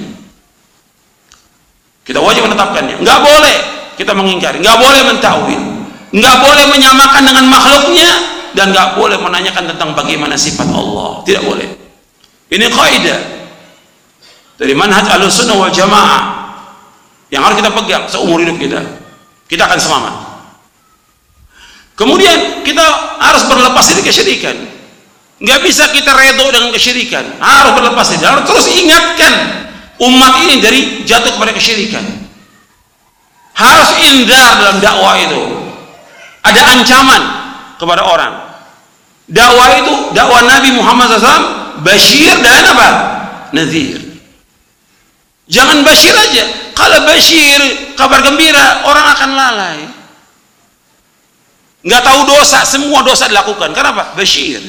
Kita 2.05 2.21
wajib 2.21 2.45
menetapkannya. 2.45 3.01
Nggak 3.01 3.21
boleh 3.23 3.57
kita 3.97 4.13
mengingkari. 4.13 4.61
Nggak 4.61 4.77
boleh 4.77 5.01
mentawil 5.07 5.75
nggak 6.15 6.37
boleh 6.39 6.65
menyamakan 6.71 7.23
dengan 7.27 7.45
makhluknya 7.51 8.11
dan 8.55 8.71
nggak 8.71 8.95
boleh 8.95 9.19
menanyakan 9.19 9.75
tentang 9.75 9.99
bagaimana 9.99 10.39
sifat 10.39 10.71
Allah. 10.71 11.27
Tidak 11.27 11.43
boleh. 11.43 11.67
Ini 12.55 12.71
kaidah 12.71 13.21
dari 14.64 14.72
manhaj 14.72 15.05
al-sunnah 15.12 15.61
wal 15.61 15.68
jamaah 15.68 16.48
yang 17.29 17.44
harus 17.44 17.61
kita 17.61 17.68
pegang 17.68 18.09
seumur 18.09 18.40
hidup 18.40 18.57
kita 18.57 18.81
kita 19.44 19.68
akan 19.68 19.77
selamat. 19.77 20.14
Kemudian 22.00 22.64
kita 22.64 22.83
harus 23.20 23.44
berlepas 23.44 23.85
dari 23.92 24.03
kesyirikan. 24.03 24.57
Nggak 25.38 25.61
bisa 25.68 25.92
kita 25.92 26.16
redo 26.16 26.48
dengan 26.48 26.72
kesyirikan. 26.72 27.37
Harus 27.38 27.77
berlepas 27.77 28.09
dari 28.09 28.24
harus 28.24 28.44
terus 28.48 28.66
ingatkan 28.72 29.35
umat 30.00 30.33
ini 30.48 30.64
dari 30.64 30.81
jatuh 31.05 31.37
kepada 31.37 31.53
kesyirikan. 31.53 32.03
Harus 33.55 33.90
indah 34.00 34.48
dalam 34.64 34.77
dakwah 34.81 35.14
itu. 35.20 35.42
Ada 36.40 36.61
ancaman 36.74 37.22
kepada 37.77 38.03
orang. 38.03 38.33
Dakwah 39.29 39.68
itu 39.77 39.94
dakwah 40.16 40.40
Nabi 40.40 40.72
Muhammad 40.72 41.20
SAW 41.20 41.81
Bashir 41.85 42.33
dan 42.40 42.64
apa? 42.74 42.88
Nazir 43.55 44.13
jangan 45.51 45.85
Bashir 45.85 46.15
aja. 46.15 46.73
Kalau 46.75 47.05
Bashir 47.07 47.61
kabar 47.95 48.21
gembira 48.25 48.83
orang 48.89 49.07
akan 49.15 49.31
lalai. 49.35 49.81
Nggak 51.85 52.03
tahu 52.03 52.21
dosa 52.25 52.65
semua 52.65 53.05
dosa 53.05 53.29
dilakukan. 53.29 53.77
Kenapa? 53.77 54.17
Bashir. 54.17 54.61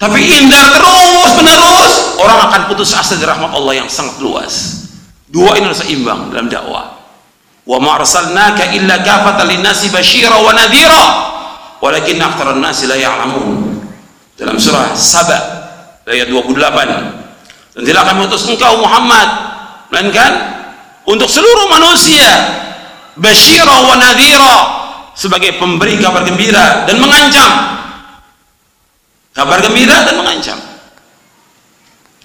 Tapi 0.00 0.18
indah 0.18 0.66
terus 0.74 1.30
menerus. 1.38 2.18
Orang 2.18 2.50
akan 2.50 2.60
putus 2.72 2.90
asa 2.90 3.14
dari 3.14 3.30
rahmat 3.30 3.54
Allah 3.54 3.84
yang 3.84 3.88
sangat 3.92 4.18
luas. 4.18 4.82
Dua 5.30 5.54
ini 5.54 5.70
harus 5.70 5.84
seimbang 5.84 6.34
dalam 6.34 6.50
dakwah. 6.50 6.98
Wa 7.62 7.78
ma 7.78 8.02
arsalnaka 8.02 8.74
illa 8.74 8.98
kafatan 8.98 9.46
linnasi 9.46 9.94
basyira 9.94 10.34
wa 10.42 10.50
nadhira. 10.50 11.06
Walakin 11.78 12.18
aktsaran 12.18 12.58
nasi 12.58 12.90
la 12.90 12.98
ya'lamun. 12.98 13.78
Dalam 14.34 14.58
surah 14.58 14.98
Saba 14.98 15.38
ayat 16.02 16.26
28 16.26 17.21
dan 17.72 17.82
tidak 17.88 18.00
akan 18.04 18.14
mengutus 18.20 18.44
engkau 18.48 18.80
Muhammad. 18.80 19.28
Melainkan 19.88 20.32
untuk 21.08 21.28
seluruh 21.28 21.68
manusia. 21.72 22.28
Basyira 23.16 23.76
wa 23.84 23.96
nadhira. 23.96 24.58
Sebagai 25.12 25.60
pemberi 25.60 26.00
kabar 26.00 26.24
gembira 26.24 26.88
dan 26.88 26.96
mengancam. 26.96 27.50
Kabar 29.32 29.60
gembira 29.60 30.04
dan 30.08 30.16
mengancam. 30.16 30.56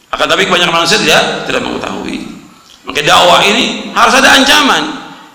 Akan 0.07 0.27
tapi 0.31 0.47
kebanyakan 0.47 0.83
manusia 0.83 0.99
tidak 0.99 1.47
tidak 1.51 1.61
mengetahui. 1.67 2.23
Maka 2.87 3.03
dakwah 3.03 3.43
ini 3.43 3.91
harus 3.91 4.15
ada 4.15 4.39
ancaman. 4.39 4.83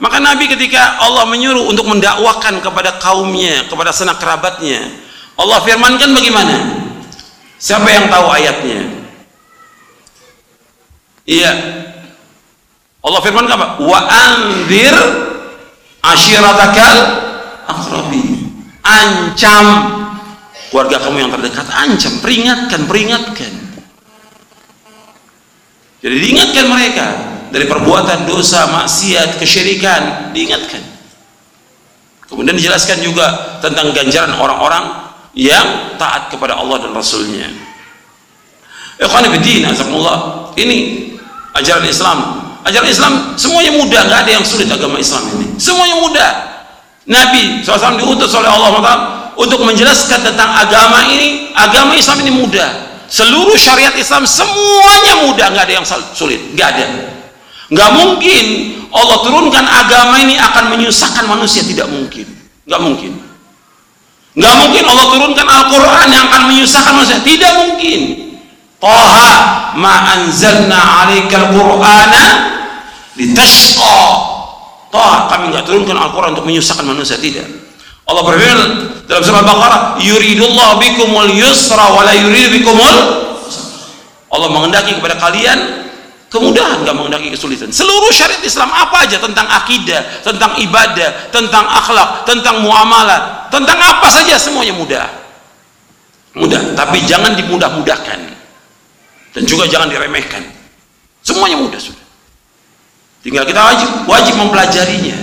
Maka 0.01 0.18
Nabi 0.18 0.48
ketika 0.48 0.98
Allah 0.98 1.29
menyuruh 1.29 1.68
untuk 1.68 1.87
mendakwakan 1.87 2.59
kepada 2.59 2.98
kaumnya 2.98 3.68
kepada 3.70 3.94
sanak 3.94 4.18
kerabatnya 4.18 4.90
Allah 5.38 5.62
firmankan 5.62 6.11
bagaimana? 6.11 6.57
Siapa 7.62 7.87
yang 7.87 8.11
tahu 8.11 8.27
ayatnya 8.27 9.02
iya. 11.27 11.53
Allah 13.03 13.21
firmankan 13.23 13.59
apa? 13.59 13.69
Wa 13.83 14.01
anzir 14.07 14.95
ashiratakal 16.03 16.99
akrabi 17.67 18.47
ancam. 18.83 19.67
Keluarga 20.71 21.05
kamu 21.05 21.17
yang 21.29 21.33
terdekat 21.35 21.69
ancam 21.69 22.13
peringatkan 22.25 22.81
peringatkan. 22.89 23.53
Jadi 26.03 26.17
diingatkan 26.19 26.67
mereka 26.67 27.07
dari 27.53 27.69
perbuatan 27.69 28.25
dosa 28.27 28.67
maksiat 28.71 29.39
kesyirikan 29.39 30.33
diingatkan. 30.33 30.81
Kemudian 32.27 32.57
dijelaskan 32.57 33.05
juga 33.05 33.61
tentang 33.61 33.93
ganjaran 33.93 34.33
orang-orang 34.41 35.13
yang 35.37 35.95
taat 36.01 36.33
kepada 36.33 36.57
Allah 36.57 36.81
dan 36.81 36.97
Rasulnya. 36.97 37.53
Ikhwan 38.97 39.29
ini 40.57 41.12
ajaran 41.57 41.85
Islam. 41.87 42.19
Ajaran 42.62 42.88
Islam 42.88 43.12
semuanya 43.35 43.73
mudah. 43.75 44.01
Nggak 44.07 44.21
ada 44.27 44.33
yang 44.41 44.45
sulit 44.47 44.69
agama 44.71 44.97
Islam 44.99 45.23
ini. 45.37 45.47
Semuanya 45.59 45.97
mudah. 45.99 46.31
Nabi 47.03 47.67
SAW 47.67 47.99
diutus 47.99 48.31
oleh 48.38 48.47
Allah 48.47 48.71
untuk 49.35 49.61
menjelaskan 49.67 50.23
tentang 50.23 50.51
agama 50.55 51.03
ini. 51.11 51.51
Agama 51.53 51.99
Islam 51.99 52.23
ini 52.23 52.33
mudah. 52.33 52.69
Seluruh 53.11 53.59
syariat 53.59 53.93
Islam 53.99 54.25
semuanya 54.25 55.27
mudah. 55.27 55.47
Nggak 55.53 55.65
ada 55.69 55.75
yang 55.83 55.87
sulit. 56.15 56.41
Nggak 56.55 56.69
ada. 56.79 56.87
Nggak 57.73 57.91
mungkin 57.97 58.45
Allah 58.93 59.19
turunkan 59.25 59.65
agama 59.65 60.21
ini 60.23 60.38
akan 60.38 60.73
menyusahkan 60.77 61.27
manusia. 61.27 61.67
Tidak 61.67 61.91
mungkin. 61.91 62.31
Nggak 62.65 62.81
mungkin. 62.81 63.12
Nggak 64.33 64.55
mungkin 64.65 64.85
Allah 64.88 65.07
turunkan 65.12 65.45
Al-Quran 65.45 66.09
yang 66.09 66.25
akan 66.31 66.43
menyusahkan 66.49 66.93
manusia. 66.95 67.21
Tidak 67.21 67.53
mungkin 67.59 68.32
Taha 68.83 69.31
ma 69.79 69.95
anzalna 70.18 71.07
alaikal 71.07 71.55
qur'ana 71.55 72.25
litashqa 73.14 74.03
Taha 74.90 75.31
kami 75.31 75.55
nggak 75.55 75.64
turunkan 75.71 75.95
Al-Quran 75.95 76.35
untuk 76.35 76.51
menyusahkan 76.51 76.85
manusia 76.85 77.16
tidak. 77.16 77.47
Allah 78.11 78.27
berfirman 78.27 78.71
dalam 79.07 79.23
surah 79.23 79.40
Al-Baqarah 79.47 79.81
yuridullah 80.03 80.83
bikumul 80.83 81.31
yusra 81.31 81.95
wa 81.95 82.03
la 82.03 82.12
yuridu 82.12 82.59
bikumul 82.59 82.99
Allah 84.35 84.49
mengendaki 84.51 84.99
kepada 84.99 85.14
kalian 85.14 85.87
kemudahan 86.27 86.83
nggak 86.83 86.97
mengendaki 86.99 87.31
kesulitan. 87.31 87.71
Seluruh 87.71 88.11
syariat 88.11 88.42
Islam 88.42 88.75
apa 88.75 89.07
aja 89.07 89.23
tentang 89.23 89.47
akidah 89.47 90.27
tentang 90.27 90.59
ibadah 90.59 91.31
tentang 91.31 91.64
akhlak 91.71 92.27
tentang 92.27 92.66
muamalah 92.66 93.47
tentang 93.55 93.79
apa 93.79 94.11
saja 94.11 94.35
semuanya 94.35 94.75
mudah. 94.75 95.07
Mudah 96.35 96.75
tapi 96.75 97.07
jangan 97.07 97.38
dimudah-mudahkan 97.38 98.42
dan 99.33 99.42
juga 99.49 99.64
jangan 99.68 99.88
diremehkan. 99.88 100.45
Semuanya 101.25 101.57
mudah 101.61 101.81
sudah. 101.81 102.05
Tinggal 103.23 103.47
kita 103.47 103.61
wajib 103.62 103.88
wajib 104.11 104.35
mempelajarinya. 104.37 105.18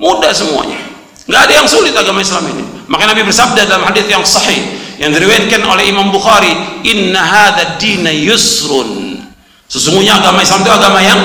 Mudah 0.00 0.32
semuanya. 0.32 0.80
Nggak 1.28 1.42
ada 1.46 1.54
yang 1.62 1.68
sulit 1.68 1.92
agama 1.92 2.24
Islam 2.24 2.48
ini. 2.50 2.64
Maka 2.90 3.06
Nabi 3.06 3.22
bersabda 3.22 3.68
dalam 3.68 3.86
hadis 3.86 4.08
yang 4.08 4.24
sahih 4.24 4.58
yang 4.98 5.14
diriwayatkan 5.14 5.62
oleh 5.62 5.88
Imam 5.88 6.10
Bukhari 6.10 6.50
inna 6.82 7.22
hadha 7.22 7.78
dina 7.78 8.10
yusrun. 8.10 9.22
Sesungguhnya 9.70 10.18
agama 10.18 10.42
Islam 10.42 10.66
itu 10.66 10.72
agama 10.74 10.98
yang 10.98 11.20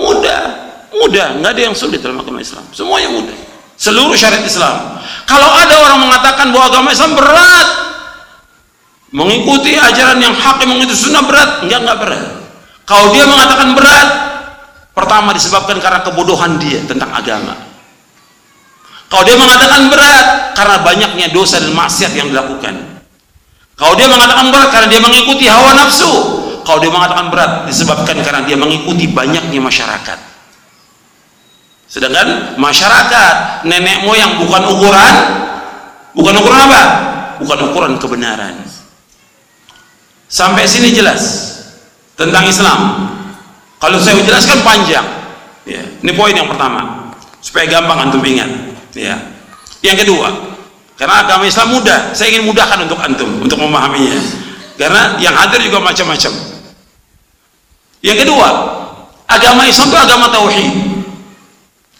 mudah, 0.00 0.42
mudah, 0.96 1.36
nggak 1.36 1.50
ada 1.52 1.62
yang 1.68 1.76
sulit 1.76 2.00
dalam 2.00 2.16
agama 2.16 2.40
Islam. 2.40 2.64
Semuanya 2.72 3.12
mudah. 3.12 3.36
Seluruh 3.76 4.16
syariat 4.16 4.40
Islam. 4.40 4.96
Kalau 5.28 5.50
ada 5.52 5.76
orang 5.84 6.08
mengatakan 6.08 6.48
bahwa 6.48 6.72
agama 6.72 6.88
Islam 6.96 7.12
berat, 7.12 7.68
mengikuti 9.16 9.72
ajaran 9.80 10.20
yang 10.20 10.36
hak 10.36 10.60
yang 10.60 10.76
mengikuti 10.76 10.92
sunnah 10.92 11.24
berat, 11.24 11.64
enggak 11.64 11.80
enggak 11.80 11.98
berat. 12.04 12.24
Kalau 12.84 13.16
dia 13.16 13.24
mengatakan 13.24 13.72
berat, 13.72 14.08
pertama 14.92 15.32
disebabkan 15.32 15.80
karena 15.80 16.04
kebodohan 16.04 16.60
dia 16.60 16.84
tentang 16.84 17.08
agama. 17.16 17.56
Kalau 19.08 19.24
dia 19.24 19.38
mengatakan 19.40 19.88
berat 19.88 20.26
karena 20.52 20.76
banyaknya 20.84 21.26
dosa 21.32 21.56
dan 21.56 21.72
maksiat 21.72 22.12
yang 22.12 22.28
dilakukan. 22.28 22.74
Kalau 23.80 23.96
dia 23.96 24.08
mengatakan 24.12 24.52
berat 24.52 24.68
karena 24.68 24.88
dia 24.92 25.00
mengikuti 25.00 25.48
hawa 25.48 25.72
nafsu, 25.72 26.12
kalau 26.66 26.82
dia 26.82 26.92
mengatakan 26.92 27.32
berat 27.32 27.70
disebabkan 27.70 28.20
karena 28.20 28.42
dia 28.44 28.58
mengikuti 28.58 29.08
banyaknya 29.08 29.62
masyarakat 29.62 30.36
sedangkan 31.86 32.58
masyarakat 32.58 33.62
nenek 33.62 34.02
moyang 34.02 34.42
bukan 34.42 34.62
ukuran 34.66 35.14
bukan 36.18 36.34
ukuran 36.42 36.60
apa 36.66 36.82
bukan 37.38 37.58
ukuran 37.70 37.92
kebenaran 38.02 38.54
sampai 40.26 40.66
sini 40.66 40.92
jelas 40.92 41.54
tentang 42.18 42.46
Islam 42.46 43.10
kalau 43.78 44.00
saya 44.00 44.18
jelaskan 44.22 44.60
panjang 44.66 45.06
ya. 45.68 45.82
ini 46.02 46.12
poin 46.14 46.34
yang 46.34 46.48
pertama 46.50 47.12
supaya 47.44 47.68
gampang 47.70 48.08
antum 48.08 48.22
ingat 48.24 48.48
ya 48.96 49.16
yang 49.84 49.96
kedua 49.98 50.32
karena 50.96 51.22
agama 51.22 51.44
Islam 51.46 51.76
mudah 51.76 52.16
saya 52.16 52.32
ingin 52.34 52.48
mudahkan 52.48 52.88
untuk 52.88 52.98
antum 52.98 53.30
untuk 53.38 53.58
memahaminya 53.60 54.18
karena 54.76 55.16
yang 55.20 55.36
hadir 55.36 55.60
juga 55.62 55.78
macam-macam 55.80 56.56
yang 58.06 58.18
kedua, 58.22 58.48
agama 59.26 59.66
Islam 59.66 59.90
itu 59.90 59.98
agama 59.98 60.26
tauhid. 60.30 60.72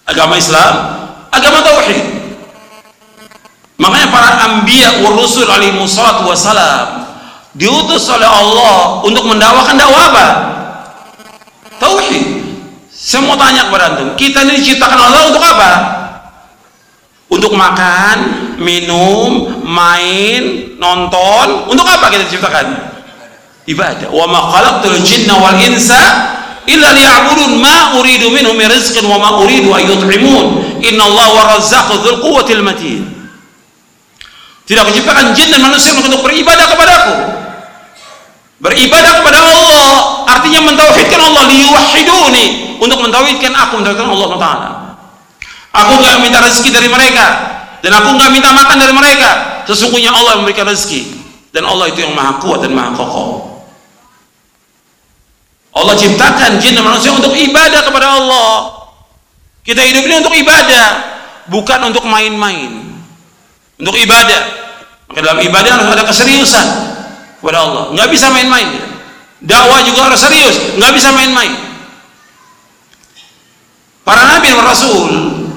Agama 0.07 0.39
Islam, 0.39 0.75
agama 1.35 1.59
tauhid. 1.67 2.03
Makanya 3.77 4.09
para 4.09 4.31
anbiya 4.47 5.03
wa 5.03 5.19
rusul 5.19 5.51
alaihi 5.51 5.77
wassalam 5.77 7.06
diutus 7.57 8.05
oleh 8.13 8.29
Allah 8.29 9.01
untuk 9.03 9.25
mendakwakan 9.27 9.75
dakwah 9.75 10.03
apa? 10.13 10.27
Tauhid. 11.81 12.25
Saya 12.93 13.25
mau 13.25 13.37
tanya 13.37 13.69
kepada 13.69 13.93
antum, 13.93 14.09
kita 14.17 14.45
ini 14.45 14.61
diciptakan 14.61 14.99
Allah 14.99 15.23
untuk 15.29 15.45
apa? 15.45 15.71
Untuk 17.27 17.53
makan, 17.59 18.17
minum, 18.61 19.61
main, 19.67 20.75
nonton. 20.79 21.69
Untuk 21.69 21.85
apa 21.85 22.09
kita 22.09 22.25
diciptakan? 22.29 22.97
ibadah 23.67 24.09
wa 24.15 24.27
ma 24.31 24.41
khalaqtul 24.55 24.99
jinna 25.03 25.35
wal 25.35 25.59
insa 25.59 25.99
illa 26.67 26.95
liya'budun 26.95 27.59
ma 27.59 27.99
uridu 27.99 28.31
minhum 28.31 28.55
min 28.55 28.71
rizqin 28.71 29.03
wa 29.07 29.19
ma 29.19 29.31
uridu 29.43 29.75
an 29.75 29.83
yut'imun 29.83 30.79
innallaha 30.83 31.31
wa 31.35 31.43
razzaqu 31.59 31.99
dzul 31.99 32.19
quwwatil 32.23 32.63
matin 32.63 33.03
tidak 34.67 34.87
menciptakan 34.91 35.35
jin 35.35 35.51
dan 35.51 35.63
manusia 35.63 35.95
untuk 35.95 36.23
beribadah 36.23 36.67
kepadaku 36.67 37.15
beribadah 38.57 39.21
kepada 39.21 39.41
Allah 39.45 40.25
artinya 40.33 40.65
mentauhidkan 40.65 41.21
Allah 41.21 41.45
liyuwahhiduni 41.53 42.45
untuk 42.81 42.99
mentauhidkan 43.05 43.53
aku 43.53 43.85
mentauhidkan 43.85 44.09
Allah 44.09 44.31
Taala 44.41 44.71
aku 45.77 45.93
enggak 46.01 46.17
minta 46.25 46.41
rezeki 46.41 46.71
dari 46.73 46.89
mereka 46.89 47.27
dan 47.85 47.93
aku 48.01 48.17
enggak 48.17 48.31
minta 48.33 48.51
makan 48.57 48.77
dari 48.81 48.95
mereka 48.97 49.63
sesungguhnya 49.69 50.09
Allah 50.09 50.41
yang 50.41 50.49
memberikan 50.49 50.65
rezeki 50.73 51.21
dan 51.53 51.69
Allah 51.69 51.93
itu 51.93 52.01
yang 52.01 52.17
maha 52.17 52.41
kuat 52.41 52.65
dan 52.65 52.73
maha 52.73 52.97
kokoh 52.97 53.57
Allah 55.77 55.93
ciptakan 55.93 56.57
jin 56.57 56.73
dan 56.73 56.89
manusia 56.89 57.13
untuk 57.13 57.37
ibadah 57.37 57.85
kepada 57.85 58.17
Allah. 58.17 58.81
Kita 59.61 59.85
hidup 59.85 60.09
ini 60.09 60.25
untuk 60.25 60.33
ibadah, 60.33 60.87
bukan 61.53 61.93
untuk 61.93 62.09
main-main. 62.09 62.97
Untuk 63.77 63.93
ibadah. 63.93 64.41
Maka 65.13 65.21
dalam 65.21 65.37
ibadah 65.45 65.71
harus 65.77 65.89
ada 65.93 66.05
keseriusan 66.09 66.96
kepada 67.41 67.59
Allah. 67.65 67.85
Nggak 67.93 68.09
bisa 68.13 68.27
main-main. 68.33 68.69
Dakwah 69.43 69.85
juga 69.85 70.11
harus 70.11 70.21
serius, 70.21 70.57
nggak 70.81 70.93
bisa 70.97 71.13
main-main. 71.13 71.53
Para 74.07 74.23
nabi 74.27 74.55
dan 74.55 74.63
rasul 74.63 75.11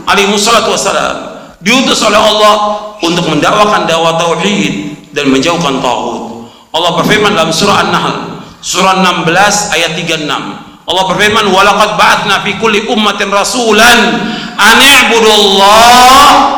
alaihi 0.09 0.33
wassalatu 0.33 0.73
wassalam 0.73 1.15
diutus 1.61 2.01
oleh 2.01 2.17
Allah 2.17 2.55
untuk 2.99 3.29
mendakwakan 3.29 3.85
dakwah 3.85 4.17
tauhid 4.17 4.97
dan 5.13 5.29
menjauhkan 5.29 5.79
tauhid. 5.79 6.49
Allah 6.69 6.91
berfirman 7.01 7.33
dalam 7.33 7.53
surah 7.53 7.87
An-Nahl 7.87 8.29
surah 8.59 8.99
16 8.99 9.75
ayat 9.75 9.91
36 9.95 10.27
Allah 10.89 11.03
berfirman 11.05 11.45
walaqad 11.47 11.95
ba'atna 11.95 12.43
fi 12.43 12.59
kulli 12.59 12.85
ummatin 12.91 13.31
rasulan 13.31 13.99
an 14.59 14.77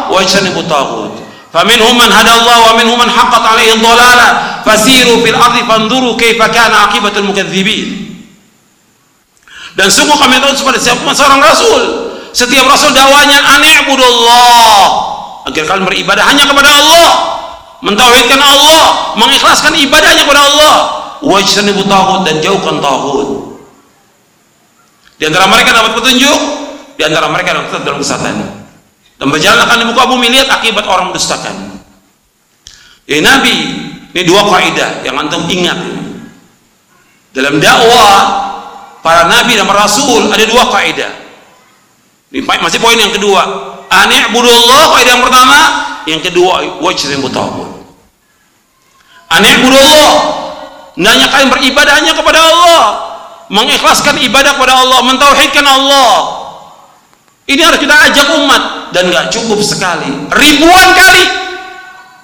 wa 0.09 0.17
ijtanibu 0.17 0.65
taghut 0.65 1.13
faminhum 1.53 1.93
man 1.93 2.09
hadallahu 2.09 2.61
wa 2.67 2.73
minhum 2.79 2.97
man 2.97 3.11
haqqat 3.11 3.43
alaihi 3.43 3.77
dhalalah 3.77 4.31
fasiru 4.71 5.19
fil 5.19 5.35
ardi 5.35 5.61
fanzuru 5.67 6.15
kaifa 6.15 6.47
kana 6.47 6.87
mukadzibin. 7.27 8.11
Dan 9.75 9.87
sungguh 9.87 10.15
kami 10.19 10.39
tahu 10.39 10.51
kepada 10.55 10.79
siapa 10.79 11.11
seorang 11.11 11.39
rasul. 11.39 11.81
Setiap 12.31 12.63
rasul 12.67 12.95
dakwanya 12.95 13.39
an 13.43 13.63
i'budullah 13.63 14.79
agar 15.51 15.63
kalian 15.67 15.83
beribadah 15.87 16.23
hanya 16.27 16.43
kepada 16.47 16.69
Allah. 16.71 17.07
Mentauhidkan 17.83 18.39
Allah. 18.39 19.15
Mengikhlaskan 19.19 19.75
ibadahnya 19.79 20.27
kepada 20.27 20.43
Allah. 20.43 20.75
Wajtanibu 21.23 21.87
taghut 21.87 22.21
dan 22.27 22.39
jauhkan 22.43 22.83
taghut. 22.83 23.29
Di 25.19 25.27
antara 25.29 25.47
mereka 25.47 25.71
dapat 25.75 25.91
petunjuk 25.99 26.39
di 26.97 27.03
antara 27.07 27.29
mereka 27.31 27.55
dapat 27.55 27.83
dalam 27.83 27.99
kesatuan. 28.01 28.35
Dan 29.21 29.27
berjalan 29.29 29.61
akan 29.63 29.77
di 29.77 29.85
muka 29.85 30.03
bumi 30.09 30.27
lihat 30.33 30.49
akibat 30.49 30.83
orang 30.89 31.13
mendustakan 31.13 31.71
ya 33.11 33.19
Nabi 33.21 33.57
ini 34.11 34.23
dua 34.27 34.41
kaidah 34.47 35.03
yang 35.07 35.15
antum 35.15 35.47
ingat 35.47 35.77
dalam 37.31 37.57
dakwah 37.63 38.15
para 38.99 39.27
nabi 39.31 39.55
dan 39.55 39.65
para 39.65 39.87
rasul 39.87 40.27
ada 40.31 40.43
dua 40.45 40.67
kaidah. 40.67 41.11
Masih 42.31 42.79
poin 42.79 42.95
yang 42.95 43.11
kedua. 43.11 43.43
Ani'budullah 43.91 44.83
kaidah 44.95 45.11
yang 45.19 45.23
pertama. 45.23 45.59
Yang 46.07 46.21
kedua 46.31 46.81
wajtanibu 46.81 47.29
taghut 47.29 47.71
ani'budullah 49.31 50.41
Nanya 50.99 51.31
kalian 51.31 51.47
beribadah 51.47 52.03
hanya 52.03 52.11
kepada 52.11 52.35
Allah, 52.35 52.83
mengikhlaskan 53.47 54.19
ibadah 54.27 54.59
kepada 54.59 54.75
Allah, 54.75 54.99
mentauhidkan 55.07 55.63
Allah. 55.63 56.11
Ini 57.47 57.63
harus 57.63 57.79
kita 57.79 57.95
ajak 58.11 58.27
umat 58.43 58.91
dan 58.91 59.07
nggak 59.07 59.31
cukup 59.31 59.63
sekali, 59.63 60.11
ribuan 60.35 60.87
kali 60.91 61.25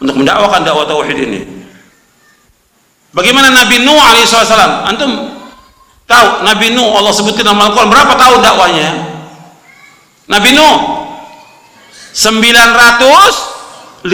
untuk 0.03 0.19
mendakwakan 0.19 0.67
dakwah 0.67 0.83
tauhid 0.83 1.15
ini. 1.15 1.56
Bagaimana 3.17 3.49
Nabi 3.49 3.81
Nuh 3.81 3.97
alaihissalam? 3.97 4.93
Antum 4.93 5.09
tahu 6.05 6.45
Nabi 6.45 6.69
Nuh 6.77 6.93
Allah 6.93 7.09
sebutkan 7.09 7.49
dalam 7.49 7.57
Al-Quran 7.65 7.89
berapa 7.89 8.13
tahun 8.13 8.45
dakwanya? 8.45 8.89
Nabi 10.29 10.53
Nuh 10.53 10.77
950 12.13 14.05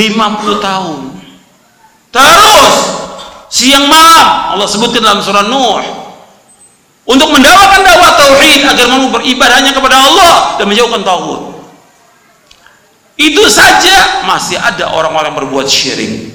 tahun. 0.63 0.99
Terus 2.15 2.75
siang 3.51 3.91
malam 3.91 4.55
Allah 4.55 4.67
sebutkan 4.71 5.03
dalam 5.03 5.19
surah 5.19 5.51
Nuh 5.51 5.83
untuk 7.03 7.27
mendakwakan 7.27 7.83
dakwah 7.83 8.15
tauhid 8.15 8.63
agar 8.63 8.87
mau 8.87 9.11
beribadahnya 9.19 9.75
kepada 9.75 9.99
Allah 9.99 10.55
dan 10.55 10.71
menjauhkan 10.71 11.03
tauhid. 11.03 11.51
Itu 13.19 13.43
saja 13.51 14.23
masih 14.23 14.55
ada 14.55 14.95
orang-orang 14.95 15.35
berbuat 15.35 15.67
syirik. 15.67 16.32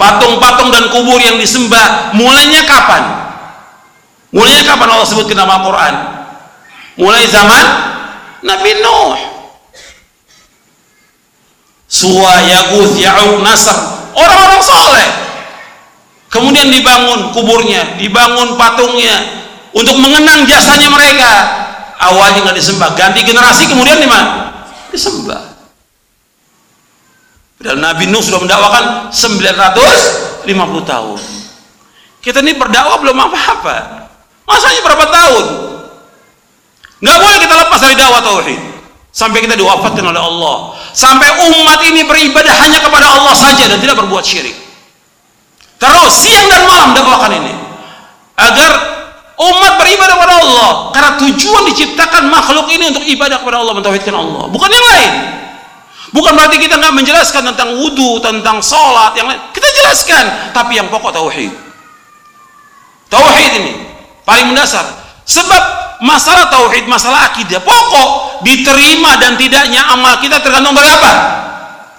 Patung-patung 0.00 0.72
dan 0.72 0.88
kubur 0.88 1.20
yang 1.20 1.36
disembah 1.38 2.16
mulainya 2.16 2.64
kapan? 2.64 3.02
Mulainya 4.32 4.64
kapan 4.64 4.88
Allah 4.88 5.06
sebutkan 5.06 5.36
nama 5.36 5.60
Al-Quran? 5.60 5.94
Mulai 6.96 7.24
zaman 7.28 7.64
Nabi 8.42 8.70
Nuh. 8.80 9.16
Suwa, 11.92 12.40
Yaguth, 12.48 12.96
Ya'uq, 12.96 13.44
Nasr. 13.44 13.76
Orang-orang 14.16 14.60
soleh. 14.64 15.08
Kemudian 16.32 16.72
dibangun 16.72 17.36
kuburnya, 17.36 18.00
dibangun 18.00 18.56
patungnya 18.56 19.20
untuk 19.76 20.00
mengenang 20.00 20.48
jasanya 20.48 20.88
mereka. 20.88 21.32
Awalnya 22.00 22.48
nggak 22.48 22.56
disembah, 22.56 22.96
ganti 22.96 23.20
generasi 23.20 23.68
kemudian 23.68 24.00
di 24.00 24.08
mana? 24.08 24.52
disembah 24.92 25.51
padahal 27.62 27.78
Nabi 27.78 28.10
Nuh 28.10 28.18
sudah 28.18 28.42
mendakwakan 28.42 29.14
950 29.14 30.50
tahun. 30.82 31.20
Kita 32.18 32.42
ini 32.42 32.58
berdakwah 32.58 32.98
belum 32.98 33.14
apa-apa. 33.14 33.76
Masanya 34.42 34.82
berapa 34.82 35.06
tahun? 35.06 35.44
Nggak 37.06 37.18
boleh 37.22 37.38
kita 37.38 37.54
lepas 37.62 37.78
dari 37.78 37.94
dakwah 37.94 38.18
tauhid. 38.18 38.60
Sampai 39.14 39.46
kita 39.46 39.54
diwafatkan 39.54 40.02
oleh 40.02 40.18
Allah. 40.18 40.74
Sampai 40.90 41.30
umat 41.38 41.78
ini 41.86 42.02
beribadah 42.02 42.50
hanya 42.66 42.82
kepada 42.82 43.06
Allah 43.14 43.34
saja 43.38 43.70
dan 43.70 43.78
tidak 43.78 43.94
berbuat 44.02 44.26
syirik. 44.26 44.58
Terus 45.78 46.12
siang 46.18 46.50
dan 46.50 46.66
malam 46.66 46.98
dakwakan 46.98 47.30
ini. 47.30 47.54
Agar 48.42 48.70
umat 49.38 49.78
beribadah 49.78 50.14
kepada 50.18 50.34
Allah. 50.34 50.70
Karena 50.90 51.10
tujuan 51.14 51.62
diciptakan 51.70 52.26
makhluk 52.26 52.66
ini 52.74 52.90
untuk 52.90 53.06
ibadah 53.06 53.38
kepada 53.38 53.62
Allah 53.62 53.74
mentauhidkan 53.78 54.14
Allah. 54.18 54.50
Bukan 54.50 54.66
yang 54.66 54.86
lain 54.90 55.12
bukan 56.12 56.32
berarti 56.36 56.56
kita 56.60 56.78
nggak 56.78 56.94
menjelaskan 56.94 57.42
tentang 57.52 57.74
wudhu 57.80 58.20
tentang 58.22 58.60
sholat 58.62 59.16
yang 59.18 59.26
lain. 59.26 59.40
Kita 59.50 59.68
jelaskan. 59.82 60.54
Tapi 60.54 60.78
yang 60.78 60.86
pokok 60.92 61.12
tauhid. 61.12 61.52
Tauhid 63.08 63.50
ini 63.58 63.72
paling 64.22 64.52
mendasar. 64.52 64.84
Sebab 65.26 65.62
masalah 66.04 66.52
tauhid 66.52 66.84
masalah 66.86 67.32
akidah 67.32 67.62
pokok 67.62 68.42
diterima 68.44 69.16
dan 69.16 69.38
tidaknya 69.38 69.86
amal 69.90 70.18
kita 70.20 70.38
tergantung 70.38 70.76
dari 70.76 70.88
apa? 70.92 71.12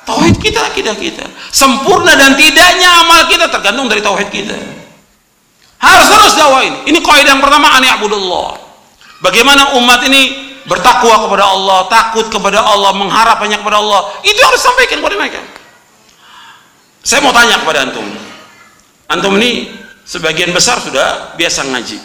Tauhid 0.03 0.35
kita 0.37 0.59
akidah 0.71 0.95
kita. 0.95 1.25
Sempurna 1.51 2.13
dan 2.13 2.35
tidaknya 2.35 3.03
amal 3.03 3.25
kita 3.27 3.47
tergantung 3.47 3.87
dari 3.87 4.03
tauhid 4.03 4.29
kita. 4.29 4.57
Harus 5.79 6.07
terus 6.07 6.33
dakwain. 6.39 6.87
Ini. 6.87 6.99
Kaidah 7.03 7.35
yang 7.35 7.43
pertama 7.43 7.67
ani. 7.75 7.91
Bagaimana 9.23 9.79
umat 9.79 10.03
ini 10.07 10.52
bertakwa 10.67 11.27
kepada 11.27 11.45
Allah, 11.47 11.79
takut 11.91 12.25
kepada 12.31 12.59
Allah, 12.63 12.91
mengharap 12.95 13.39
banyak 13.39 13.59
kepada 13.59 13.79
Allah. 13.79 14.11
Itu 14.23 14.39
harus 14.39 14.61
sampaikan 14.63 15.03
kepada 15.03 15.15
mereka. 15.19 15.41
Saya 17.03 17.19
mau 17.19 17.35
tanya 17.35 17.59
kepada 17.59 17.83
antum. 17.83 18.07
Antum 19.11 19.35
ini 19.43 19.75
sebagian 20.07 20.55
besar 20.55 20.79
sudah 20.79 21.35
biasa 21.35 21.67
ngaji. 21.67 21.99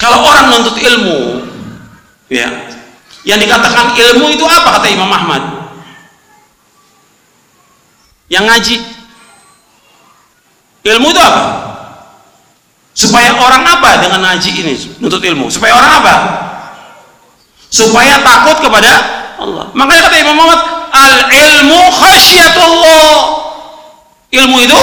Kalau 0.00 0.24
orang 0.24 0.52
menuntut 0.52 0.76
ilmu, 0.80 1.18
ya, 2.32 2.48
yang 3.24 3.40
dikatakan 3.40 3.96
ilmu 3.96 4.32
itu 4.32 4.44
apa 4.48 4.80
kata 4.80 4.88
Imam 4.88 5.08
Ahmad? 5.08 5.42
Yang 8.32 8.44
ngaji. 8.48 8.76
Ilmu 10.84 11.06
itu 11.12 11.20
apa? 11.20 11.44
Supaya 12.94 13.34
orang 13.36 13.64
apa 13.64 14.00
dengan 14.00 14.20
ngaji 14.22 14.50
ini 14.64 14.74
nuntut 15.00 15.20
ilmu? 15.24 15.48
Supaya 15.48 15.76
orang 15.76 15.92
apa? 15.98 16.14
Supaya 17.74 18.22
takut 18.22 18.62
kepada 18.62 18.90
Allah. 19.34 19.74
Makanya 19.74 20.06
kata 20.06 20.16
Imam 20.22 20.38
Muhammad, 20.38 20.62
al 20.94 21.14
ilmu 21.26 21.80
khasyatullah. 21.90 23.10
Ilmu 24.30 24.56
itu 24.62 24.82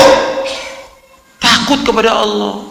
takut 1.40 1.80
kepada 1.88 2.20
Allah. 2.20 2.68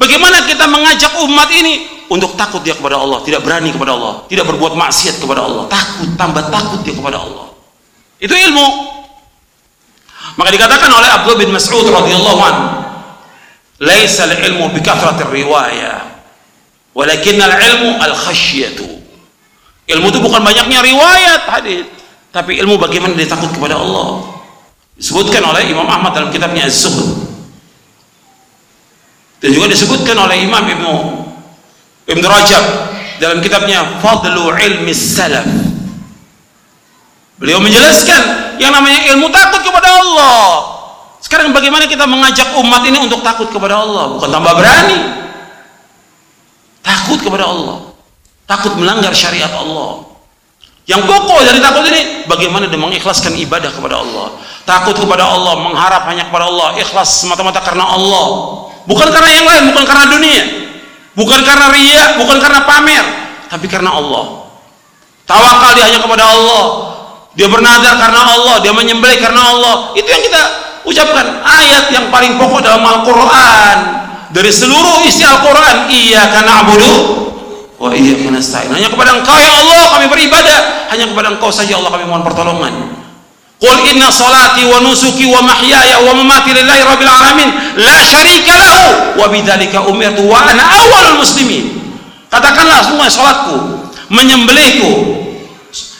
Bagaimana 0.00 0.48
kita 0.48 0.64
mengajak 0.64 1.12
umat 1.28 1.52
ini 1.52 2.08
untuk 2.08 2.32
takut 2.40 2.64
dia 2.64 2.72
kepada 2.72 2.96
Allah, 2.96 3.20
tidak 3.20 3.44
berani 3.44 3.68
kepada 3.68 3.92
Allah, 3.92 4.24
tidak 4.32 4.48
berbuat 4.48 4.72
maksiat 4.72 5.20
kepada 5.20 5.44
Allah, 5.44 5.68
takut, 5.68 6.08
tambah 6.16 6.48
takut 6.48 6.80
dia 6.80 6.96
kepada 6.96 7.20
Allah. 7.20 7.52
Itu 8.16 8.32
ilmu. 8.32 8.66
Maka 10.40 10.48
dikatakan 10.56 10.88
oleh 10.88 11.08
Abdullah 11.20 11.40
bin 11.44 11.52
Mas'ud 11.52 11.84
radhiyallahu 11.84 12.40
anhu, 12.40 12.64
laisa 13.84 14.24
al-ilmu 14.24 14.72
bi 14.72 14.80
kathratir 14.80 15.28
riwayah 15.28 16.09
walakin 16.96 17.38
al-ilmu 17.38 17.98
al-khasyatu 18.02 18.86
ilmu 19.90 20.06
itu 20.14 20.20
bukan 20.22 20.40
banyaknya 20.46 20.78
riwayat 20.86 21.42
hadis. 21.50 21.84
Tapi 22.30 22.62
ilmu 22.62 22.78
bagaimana 22.78 23.18
dia 23.18 23.26
takut 23.26 23.50
kepada 23.50 23.74
Allah. 23.74 24.22
Disebutkan 24.94 25.42
oleh 25.42 25.66
Imam 25.66 25.82
Ahmad 25.90 26.14
dalam 26.14 26.30
kitabnya 26.30 26.62
Az-Zuhd 26.70 27.30
dan 29.40 29.56
juga 29.56 29.72
disebutkan 29.72 30.12
oleh 30.20 30.44
Imam 30.44 30.60
Ibnu 30.60 30.94
Ibnu 32.04 32.26
Rajab 32.28 32.64
dalam 33.16 33.40
kitabnya 33.40 33.98
Fadlu 34.04 34.52
Ilmi 34.52 34.92
Salaf. 34.92 35.48
Beliau 37.40 37.56
menjelaskan 37.56 38.56
yang 38.60 38.76
namanya 38.76 39.00
ilmu 39.16 39.32
takut 39.32 39.64
kepada 39.64 39.88
Allah. 39.88 40.40
Sekarang 41.24 41.56
bagaimana 41.56 41.88
kita 41.88 42.04
mengajak 42.04 42.52
umat 42.60 42.84
ini 42.84 43.00
untuk 43.00 43.24
takut 43.24 43.48
kepada 43.48 43.80
Allah? 43.80 44.12
Bukan 44.12 44.28
tambah 44.28 44.52
berani. 44.52 45.29
Takut 46.90 47.18
kepada 47.22 47.46
Allah. 47.46 47.94
Takut 48.50 48.74
melanggar 48.74 49.14
syariat 49.14 49.50
Allah. 49.54 50.10
Yang 50.90 51.06
pokok 51.06 51.46
dari 51.46 51.62
takut 51.62 51.86
ini 51.86 52.26
bagaimana 52.26 52.66
dia 52.66 52.80
mengikhlaskan 52.82 53.38
ibadah 53.38 53.70
kepada 53.70 54.02
Allah. 54.02 54.34
Takut 54.66 54.98
kepada 54.98 55.22
Allah, 55.22 55.54
mengharap 55.62 56.02
hanya 56.10 56.26
kepada 56.26 56.50
Allah, 56.50 56.74
ikhlas 56.82 57.22
semata-mata 57.22 57.62
karena 57.62 57.86
Allah. 57.86 58.26
Bukan 58.90 59.06
karena 59.14 59.30
yang 59.30 59.46
lain, 59.46 59.62
bukan 59.70 59.84
karena 59.86 60.04
dunia. 60.10 60.42
Bukan 61.14 61.40
karena 61.46 61.66
ria, 61.70 62.04
bukan 62.18 62.38
karena 62.42 62.60
pamer, 62.66 63.04
tapi 63.46 63.66
karena 63.70 63.94
Allah. 63.94 64.50
Tawakal 65.26 65.78
dia 65.78 65.84
hanya 65.90 66.00
kepada 66.02 66.26
Allah. 66.26 66.64
Dia 67.38 67.46
bernadar 67.46 67.94
karena 68.02 68.22
Allah, 68.26 68.56
dia 68.58 68.74
menyembelih 68.74 69.18
karena 69.22 69.42
Allah. 69.46 69.74
Itu 69.94 70.10
yang 70.10 70.22
kita 70.26 70.42
ucapkan 70.82 71.38
ayat 71.46 71.94
yang 71.94 72.10
paling 72.10 72.34
pokok 72.34 72.66
dalam 72.66 72.82
Al-Quran 72.82 73.76
dari 74.30 74.50
seluruh 74.54 75.02
isi 75.06 75.26
Al-Quran 75.26 75.90
iya 75.90 76.30
karena 76.30 76.62
abudu. 76.62 76.94
Wa 77.80 77.90
iya 77.96 78.14
nasta'in 78.30 78.70
hanya 78.70 78.92
kepada 78.92 79.16
engkau 79.18 79.34
ya 79.34 79.50
Allah 79.50 79.98
kami 79.98 80.06
beribadah. 80.06 80.90
Hanya 80.92 81.10
kepada 81.10 81.34
engkau 81.34 81.50
saja 81.50 81.78
Allah 81.78 81.90
kami 81.90 82.06
mohon 82.06 82.22
pertolongan. 82.22 82.72
Qul 83.60 83.76
inna 83.92 84.08
salati 84.08 84.64
wa 84.64 84.80
nusuki 84.80 85.28
wa 85.28 85.44
mahyaya 85.44 86.00
wa 86.00 86.12
mamati 86.16 86.54
lillahi 86.54 86.82
rabbil 86.86 87.10
alamin. 87.10 87.48
La 87.80 87.96
syarika 88.06 88.54
lahu. 88.54 88.86
Wa 89.18 89.26
bidzalika 89.28 89.84
umirtu 89.90 90.22
wa 90.30 90.38
ana 90.46 90.62
awwalul 90.62 91.20
muslimin. 91.20 91.80
Katakanlah 92.30 92.86
semua 92.86 93.10
salatku 93.10 93.90
menyembelihku 94.08 94.90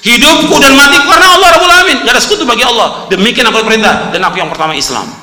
hidupku 0.07 0.55
dan 0.63 0.73
matiku 0.79 1.11
karena 1.11 1.27
Allah 1.35 1.49
Rabbul 1.59 1.73
Alamin. 1.75 1.97
Gak 2.07 2.15
ada 2.15 2.23
sekutu 2.23 2.47
bagi 2.47 2.63
Allah. 2.63 3.11
Demikian 3.11 3.51
aku 3.51 3.67
perintah 3.67 4.15
dan 4.15 4.23
aku 4.23 4.39
yang 4.39 4.49
pertama 4.49 4.73
Islam 4.73 5.20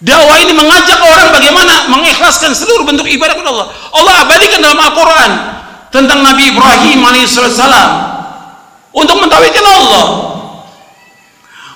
dakwah 0.00 0.36
ini 0.40 0.52
mengajak 0.56 1.00
orang 1.00 1.28
bagaimana 1.32 1.88
mengikhlaskan 1.92 2.56
seluruh 2.56 2.84
bentuk 2.88 3.06
ibadah 3.06 3.36
kepada 3.36 3.50
Allah. 3.52 3.68
Allah 3.94 4.14
abadikan 4.24 4.60
dalam 4.64 4.80
Al-Quran 4.80 5.30
tentang 5.92 6.24
Nabi 6.24 6.52
Ibrahim 6.52 6.98
alaihissalam 7.04 7.90
untuk 8.92 9.16
mentauhidkan 9.20 9.64
Allah. 9.64 10.06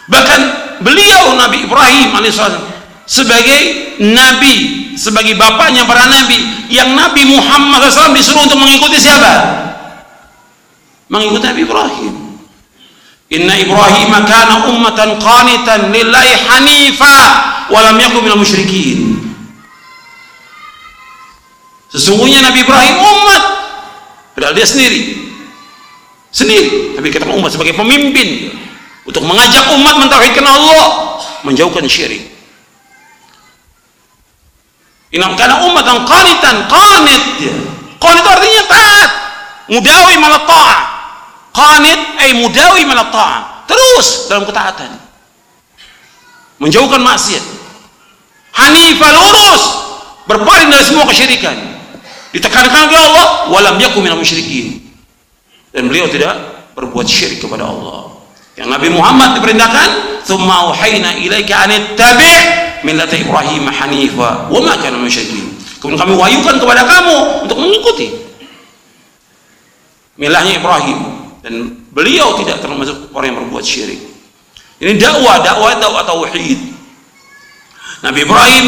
Bahkan 0.09 0.41
beliau 0.85 1.37
Nabi 1.37 1.65
Ibrahim 1.65 2.09
alaihissalam 2.13 2.63
sebagai 3.05 3.61
Nabi 4.01 4.85
sebagai 4.97 5.37
bapaknya 5.37 5.85
para 5.85 6.09
Nabi 6.09 6.69
yang 6.73 6.97
Nabi 6.97 7.29
Muhammad 7.29 7.93
SAW 7.93 8.17
disuruh 8.17 8.49
untuk 8.49 8.57
mengikuti 8.57 8.97
siapa? 8.97 9.65
mengikuti 11.09 11.45
Nabi 11.45 11.63
Ibrahim 11.69 12.15
Inna 13.35 13.59
Ibrahim 13.59 14.15
kana 14.31 14.71
ummatan 14.71 15.19
qanitan 15.19 15.91
lillahi 15.91 16.33
hanifa 16.47 17.19
wa 17.67 17.79
lam 17.83 17.99
yakun 17.99 18.23
minal 18.23 18.39
musyrikin. 18.39 19.19
Sesungguhnya 21.91 22.43
Nabi 22.43 22.63
Ibrahim 22.63 22.95
umat. 22.99 23.43
Padahal 24.35 24.55
dia 24.55 24.67
sendiri. 24.67 25.31
Sendiri. 26.31 26.95
Tapi 26.99 27.07
kita 27.11 27.27
umat 27.27 27.51
sebagai 27.51 27.75
pemimpin. 27.75 28.55
Untuk 29.07 29.23
mengajak 29.23 29.71
umat 29.79 29.95
mentauhidkan 30.03 30.47
Allah. 30.47 31.19
Menjauhkan 31.47 31.87
syirik. 31.87 32.35
Inna 35.15 35.31
kana 35.39 35.63
ummatan 35.63 36.03
qanitan. 36.03 36.67
Qanit. 36.67 37.23
Qanit 38.03 38.25
artinya 38.27 38.63
taat. 38.67 39.11
Mudawi 39.71 40.19
malah 40.19 40.43
ta'ah 40.45 40.94
qanit 41.55 42.01
ay 42.19 42.35
mudawi 42.43 42.83
min 42.83 42.99
ta'ah 42.99 43.65
terus 43.71 44.27
dalam 44.27 44.45
ketaatan. 44.45 44.91
Menjauhkan 46.59 47.01
maksiat. 47.01 47.45
Hanifah 48.55 49.11
lurus. 49.15 49.63
Berpaling 50.25 50.69
dari 50.73 50.85
semua 50.85 51.07
kesyirikan. 51.07 51.55
Ditekankan 52.35 52.91
oleh 52.91 53.03
Allah 53.13 53.27
walam 53.55 53.77
yakum 53.79 54.03
minal 54.03 54.19
musyrikin. 54.19 54.83
Dan 55.71 55.87
beliau 55.87 56.11
tidak 56.11 56.35
berbuat 56.75 57.07
syirik 57.07 57.39
kepada 57.43 57.67
Allah. 57.67 58.11
Yang 58.55 58.69
Nabi 58.71 58.89
Muhammad 58.91 59.39
diperintahkan 59.39 60.23
thumma 60.27 60.71
wahayna 60.71 61.19
ilaika 61.19 61.67
an 61.67 61.71
tabi' 61.99 62.39
millata 62.87 63.15
Ibrahim 63.19 63.71
hanifa. 63.71 64.51
Wa 64.51 64.59
ma 64.63 64.75
kana 64.79 64.99
musyrikin. 64.99 65.55
Kemudian 65.83 66.01
kami 66.01 66.15
wahyukan 66.17 66.57
kepada 66.59 66.83
kamu 66.87 67.17
untuk 67.47 67.59
mengikuti. 67.61 68.09
Milahnya 70.15 70.63
Ibrahim 70.63 71.14
dan 71.45 71.77
beliau 71.93 72.41
tidak 72.41 72.65
termasuk 72.65 73.13
orang 73.13 73.37
yang 73.37 73.39
berbuat 73.45 73.61
syirik. 73.61 74.01
Ini 74.81 74.97
dakwah 74.97 75.45
dakwah 75.45 75.77
dakwah 75.77 76.03
tauhid. 76.09 76.73
Nabi 78.01 78.19
Ibrahim 78.25 78.67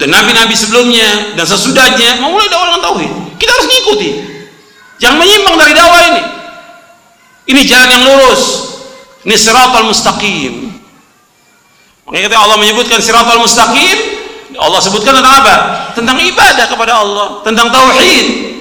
dan 0.00 0.08
nabi-nabi 0.08 0.56
sebelumnya 0.56 1.36
dan 1.36 1.44
sesudahnya 1.44 2.24
memulai 2.24 2.48
dakwah 2.48 2.72
dengan 2.72 2.82
tauhid. 2.88 3.12
Kita 3.36 3.50
harus 3.52 3.66
mengikuti 3.68 4.08
jangan 4.96 5.20
menyimpang 5.20 5.56
dari 5.60 5.72
dakwah 5.76 6.00
ini. 6.08 6.22
Ini 7.52 7.60
jalan 7.68 7.88
yang 7.92 8.02
lurus. 8.08 8.42
Ini 9.28 9.36
siratal 9.36 9.84
mustaqim. 9.84 10.72
Makanya 12.08 12.38
Allah 12.38 12.56
menyebutkan 12.56 12.98
siratal 13.04 13.44
mustaqim 13.44 14.16
Allah 14.56 14.80
sebutkan 14.80 15.12
tentang 15.20 15.44
apa? 15.44 15.54
tentang 15.92 16.16
ibadah 16.16 16.64
kepada 16.70 17.02
Allah 17.02 17.44
tentang 17.44 17.68
tauhid 17.68 18.55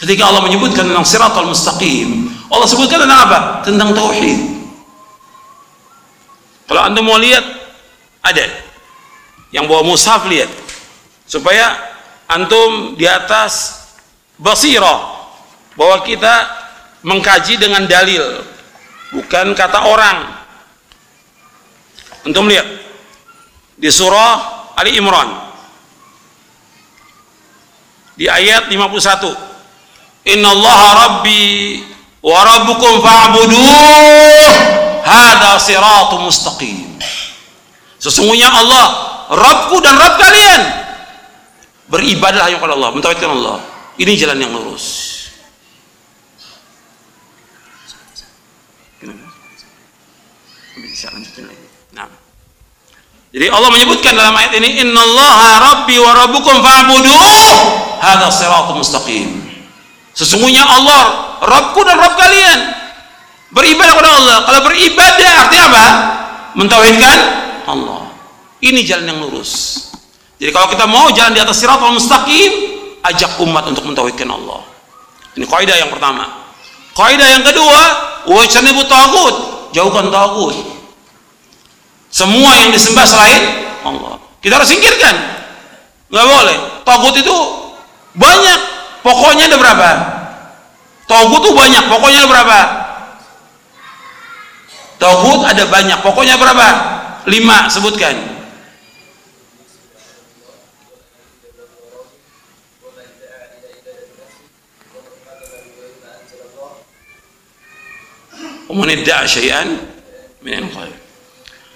ketika 0.00 0.26
Allah 0.26 0.42
menyebutkan 0.42 0.88
tentang 0.88 1.04
siratal 1.04 1.46
mustaqim 1.46 2.30
Allah 2.50 2.66
sebutkan 2.66 2.98
tentang 3.06 3.20
apa? 3.30 3.38
tentang 3.62 3.94
tauhid. 3.94 4.38
Kalau 6.66 6.82
anda 6.82 6.98
mau 6.98 7.14
lihat 7.14 7.46
ada. 8.26 8.46
Yang 9.54 9.64
bawa 9.70 9.82
mushaf 9.86 10.26
lihat. 10.26 10.50
Supaya 11.30 11.78
antum 12.26 12.98
di 12.98 13.06
atas 13.06 13.86
basirah. 14.34 15.30
Bahwa 15.78 16.02
kita 16.02 16.46
mengkaji 17.06 17.54
dengan 17.54 17.86
dalil. 17.86 18.42
Bukan 19.14 19.54
kata 19.54 19.86
orang. 19.86 20.18
Antum 22.26 22.50
lihat. 22.50 22.66
Di 23.78 23.90
surah 23.94 24.74
Ali 24.74 24.98
Imran. 24.98 25.38
Di 28.18 28.26
ayat 28.26 28.66
51 28.66 29.49
innallaha 30.24 30.88
rabbi 31.06 31.80
wa 32.20 32.38
rabbukum 32.44 33.00
fa'buduh. 33.00 34.52
Hada 35.00 35.56
siratu 35.56 36.20
mustaqim. 36.20 37.00
Sesungguhnya 38.00 38.48
Allah 38.48 38.84
Rabbku 39.30 39.76
dan 39.84 39.96
Rabb 39.96 40.16
kalian 40.16 40.62
beribadah 41.86 42.48
hanya 42.48 42.56
kepada 42.60 42.74
Allah 42.76 42.90
mentauhidkan 42.92 43.30
Allah. 43.32 43.58
Ini 44.00 44.12
jalan 44.16 44.40
yang 44.40 44.52
lurus. 44.56 45.08
Bisa 50.80 51.12
lanjutin 51.12 51.44
lagi 51.48 51.66
nah. 51.96 52.08
Jadi 53.30 53.46
Allah 53.48 53.68
menyebutkan 53.72 54.12
dalam 54.16 54.36
ayat 54.36 54.52
ini 54.58 54.84
innallaha 54.84 55.48
rabbi 55.60 55.96
wa 55.96 56.12
rabbukum 56.12 56.60
fa'buduh. 56.60 57.16
Hadza 58.00 58.28
siratul 58.32 58.80
mustaqim 58.80 59.39
sesungguhnya 60.14 60.62
Allah 60.66 61.02
Rabbku 61.40 61.80
dan 61.86 61.96
Rabb 61.96 62.16
kalian 62.20 62.58
beribadah 63.50 63.92
kepada 63.96 64.10
Allah. 64.14 64.36
Kalau 64.46 64.60
beribadah 64.66 65.30
artinya 65.46 65.64
apa? 65.70 65.86
Mentauhidkan 66.58 67.18
Allah. 67.66 68.02
Ini 68.60 68.80
jalan 68.84 69.06
yang 69.08 69.18
lurus. 69.24 69.86
Jadi 70.40 70.50
kalau 70.52 70.68
kita 70.72 70.84
mau 70.88 71.08
jalan 71.12 71.32
di 71.36 71.40
atas 71.40 71.60
siratul 71.60 71.96
mustaqim 71.96 72.50
ajak 73.04 73.40
umat 73.44 73.64
untuk 73.68 73.84
mentauhidkan 73.88 74.28
Allah. 74.28 74.64
Ini 75.36 75.46
kaidah 75.46 75.76
yang 75.76 75.90
pertama. 75.92 76.28
Kaidah 76.92 77.28
yang 77.38 77.44
kedua 77.46 77.80
wajtanibu 78.28 78.84
tagut 78.84 79.34
jauhkan 79.72 80.10
tagut. 80.10 80.56
Semua 82.10 82.58
yang 82.58 82.74
disembah 82.74 83.06
selain 83.06 83.42
Allah. 83.86 84.18
Kita 84.42 84.58
harus 84.58 84.68
singkirkan. 84.68 85.14
Nggak 86.10 86.26
boleh. 86.26 86.56
Togut 86.82 87.14
itu 87.14 87.36
banyak 88.18 88.60
pokoknya 89.05 89.45
ada 89.51 89.57
berapa 89.61 89.89
togut 91.05 91.41
itu 91.45 91.51
banyak 91.53 91.83
pokoknya 91.85 92.17
ada 92.25 92.29
berapa 92.29 92.59
togut 94.97 95.41
ada 95.45 95.63
banyak 95.69 95.99
pokoknya 96.01 96.35
berapa 96.39 96.67
lima 97.29 97.69
sebutkan 97.69 98.35
ومن 108.65 108.89
ادعى 108.89 109.27
شيئا 109.27 109.63
من 110.41 110.53
الغيب 110.67 110.99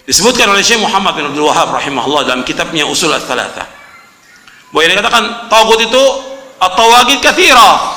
disebutkan 0.10 0.50
oleh 0.50 0.66
Syekh 0.66 0.82
Muhammad 0.82 1.16
bin 1.16 1.30
Abdul 1.30 1.46
Wahab 1.46 1.70
rahimahullah 1.78 2.26
dalam 2.26 2.42
kitabnya 2.42 2.84
Usul 2.90 3.14
Ats-Tsalatsa 3.14 3.62
bahwa 4.74 4.82
yang 4.82 4.98
dikatakan 4.98 5.24
tagut 5.54 5.80
itu 5.86 6.04
atau 6.71 6.85
wagid 6.91 7.21
kathira. 7.21 7.93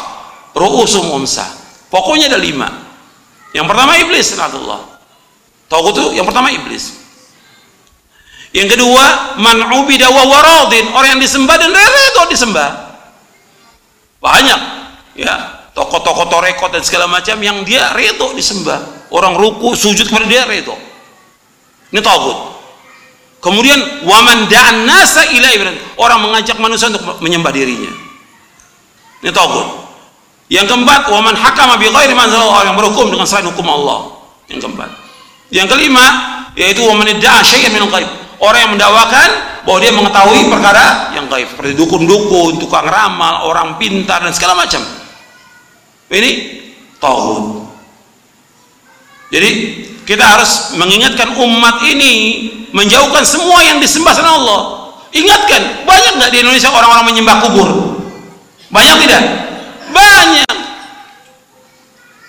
Ru'usum 0.58 1.14
umsa 1.14 1.46
pokoknya 1.94 2.34
ada 2.34 2.40
lima. 2.42 2.66
Yang 3.54 3.66
pertama 3.70 3.94
iblis 4.02 4.28
Allah 4.36 4.82
itu 5.68 6.04
yang 6.18 6.26
pertama 6.26 6.50
iblis. 6.50 6.98
Yang 8.56 8.80
kedua 8.80 9.38
man 9.38 9.58
ubida 9.78 10.10
wa 10.10 10.24
waradin. 10.26 10.92
Orang 10.92 11.18
yang 11.18 11.22
disembah 11.22 11.56
dan 11.62 11.70
redo 11.72 12.24
disembah. 12.32 12.70
Banyak. 14.18 14.62
Ya 15.14 15.36
tokoh-tokoh 15.78 16.26
torekot 16.26 16.74
dan 16.74 16.82
segala 16.82 17.06
macam 17.06 17.38
yang 17.38 17.62
dia 17.62 17.94
redo 17.94 18.34
disembah. 18.34 19.08
Orang 19.14 19.38
ruku 19.38 19.78
sujud 19.78 20.10
kepada 20.10 20.26
dia 20.26 20.44
redo 20.44 20.88
ini 21.92 22.02
tagut 22.04 22.38
kemudian 23.40 24.04
waman 24.04 24.50
da'an 24.52 24.84
nasa 24.84 25.24
ilai 25.32 25.56
orang 25.96 26.20
mengajak 26.20 26.58
manusia 26.60 26.92
untuk 26.92 27.22
menyembah 27.24 27.52
dirinya 27.54 27.92
ini 29.28 29.36
tagut 29.36 29.88
yang 30.48 30.64
keempat 30.64 31.12
waman 31.12 31.36
hakama 31.36 31.76
bi 31.76 31.92
ghairi 31.92 32.16
orang 32.16 32.72
yang 32.72 32.78
berhukum 32.80 33.12
dengan 33.12 33.28
selain 33.28 33.52
hukum 33.52 33.68
Allah. 33.68 34.16
Yang 34.48 34.64
keempat. 34.64 34.90
Yang 35.52 35.68
kelima 35.76 36.06
yaitu 36.56 36.88
waman 36.88 37.12
da'a 37.20 37.44
syai'an 37.44 37.76
min 37.76 37.84
ghaib. 37.92 38.08
Orang 38.40 38.60
yang 38.64 38.72
mendakwakan 38.80 39.30
bahwa 39.68 39.78
dia 39.84 39.92
mengetahui 39.92 40.42
perkara 40.48 41.12
yang 41.12 41.28
gaib 41.28 41.52
seperti 41.52 41.76
dukun-dukun, 41.76 42.64
tukang 42.64 42.88
ramal, 42.88 43.44
orang 43.52 43.76
pintar 43.76 44.24
dan 44.24 44.32
segala 44.32 44.56
macam. 44.56 44.80
Ini 46.08 46.32
tauhid. 47.04 47.68
Jadi 49.36 49.50
kita 50.08 50.24
harus 50.24 50.80
mengingatkan 50.80 51.36
umat 51.36 51.84
ini 51.84 52.14
menjauhkan 52.72 53.28
semua 53.28 53.60
yang 53.68 53.84
disembah 53.84 54.16
selain 54.16 54.32
Allah. 54.40 54.96
Ingatkan 55.12 55.84
banyak 55.84 56.14
nggak 56.24 56.32
di 56.32 56.38
Indonesia 56.40 56.72
orang-orang 56.72 57.12
menyembah 57.12 57.36
kubur 57.44 57.97
banyak 58.68 58.96
tidak? 59.08 59.24
Banyak. 59.92 60.56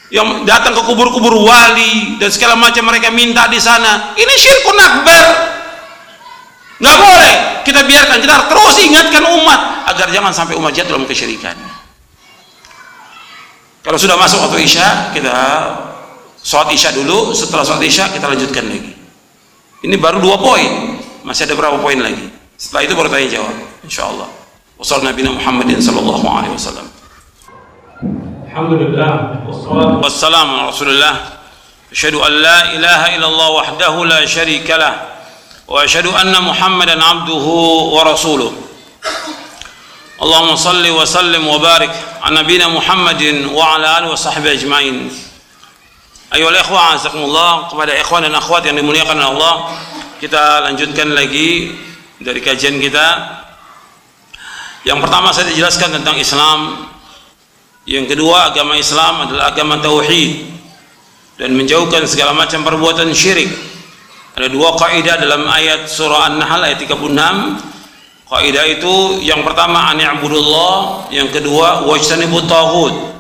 Yang 0.09 0.29
datang 0.49 0.73
ke 0.73 0.83
kubur-kubur 0.89 1.37
wali 1.45 2.17
dan 2.17 2.33
segala 2.33 2.57
macam 2.57 2.89
mereka 2.89 3.13
minta 3.13 3.45
di 3.51 3.61
sana. 3.61 4.17
Ini 4.17 4.35
syirkun 4.41 4.79
akbar 4.79 5.25
nggak 6.79 6.97
boleh. 6.97 7.35
Kita 7.67 7.85
biarkan 7.85 8.19
kita 8.23 8.49
terus 8.49 8.75
ingatkan 8.81 9.25
umat 9.27 9.61
agar 9.93 10.09
jangan 10.15 10.33
sampai 10.33 10.57
umat 10.57 10.73
jatuh 10.73 10.97
dalam 10.97 11.05
kesyirikan. 11.05 11.59
Kalau 13.85 13.99
sudah 14.01 14.17
masuk 14.17 14.49
waktu 14.49 14.65
isya 14.65 15.13
kita 15.13 15.37
sholat 16.41 16.73
isya 16.73 16.95
dulu. 16.97 17.37
Setelah 17.37 17.67
sholat 17.67 17.85
isya 17.85 18.09
kita 18.15 18.31
lanjutkan 18.31 18.65
lagi. 18.65 18.95
Ini 19.85 19.97
baru 20.01 20.25
dua 20.25 20.41
poin. 20.41 20.97
Masih 21.27 21.45
ada 21.45 21.59
berapa 21.59 21.77
poin 21.83 22.01
lagi? 22.01 22.33
Setelah 22.57 22.83
itu 22.89 22.95
baru 22.97 23.09
tanya 23.13 23.29
jawab. 23.29 23.55
Insyaallah 23.85 24.48
wassalamu 24.79 25.11
nabi 25.11 25.27
Muhammadin 25.27 25.83
sallallahu 25.83 26.23
alaihi 26.23 26.55
wasallam 26.55 26.87
Alhamdulillah 28.47 29.43
wassalamu 29.99 30.55
ala 30.55 30.71
rasulillah 30.71 31.15
asyhadu 31.91 32.23
an 32.23 32.33
la 32.39 32.59
ilaha 32.79 33.07
illallah 33.11 33.49
wahdahu 33.59 34.07
la 34.07 34.23
syarika 34.23 34.79
lah 34.79 34.95
wa 35.67 35.83
asyhadu 35.83 36.15
anna 36.15 36.39
muhammadan 36.39 37.03
abduhu 37.03 37.91
wa 37.91 38.07
rasuluh 38.07 38.55
Allahumma 40.19 40.59
salli 40.59 40.91
wa 40.91 41.07
sallim 41.07 41.47
wa 41.47 41.63
barik 41.63 41.91
ala 42.23 42.43
nabina 42.43 42.67
Muhammadin 42.67 43.55
wa 43.55 43.79
ala 43.79 44.03
alihi 44.03 44.11
wa 44.11 44.19
sahbihi 44.19 44.55
ajma'in 44.59 44.97
Ayo 46.35 46.51
ikhwah 46.51 46.99
azakumullah 46.99 47.71
kepada 47.71 47.95
ikhwan 47.95 48.27
dan 48.27 48.35
akhwat 48.35 48.67
yang 48.67 48.75
dimuliakan 48.75 49.15
oleh 49.15 49.31
Allah 49.39 49.55
kita 50.19 50.67
lanjutkan 50.67 51.15
lagi 51.15 51.71
dari 52.19 52.43
kajian 52.43 52.83
kita 52.83 53.39
yang 54.89 55.05
pertama 55.05 55.37
saya 55.37 55.53
jelaskan 55.53 56.01
tentang 56.01 56.17
Islam 56.17 56.89
yang 57.85 58.09
kedua 58.09 58.57
agama 58.57 58.73
Islam 58.73 59.29
adalah 59.29 59.53
agama 59.53 59.77
tauhid 59.85 60.49
dan 61.37 61.53
menjauhkan 61.53 62.09
segala 62.09 62.33
macam 62.33 62.65
perbuatan 62.65 63.13
syirik 63.13 63.53
Ada 64.39 64.55
dua 64.55 64.79
kaidah 64.79 65.19
dalam 65.19 65.51
ayat 65.51 65.91
surah 65.91 66.31
An-Nahl 66.31 66.63
ayat 66.63 66.79
36. 66.79 66.95
Kaidah 68.31 68.65
itu 68.71 69.19
yang 69.27 69.43
pertama 69.43 69.91
an 69.91 69.99
i'budullah, 69.99 71.11
yang 71.11 71.27
kedua 71.35 71.83
wajtanibut 71.83 72.47
taghut. 72.47 73.19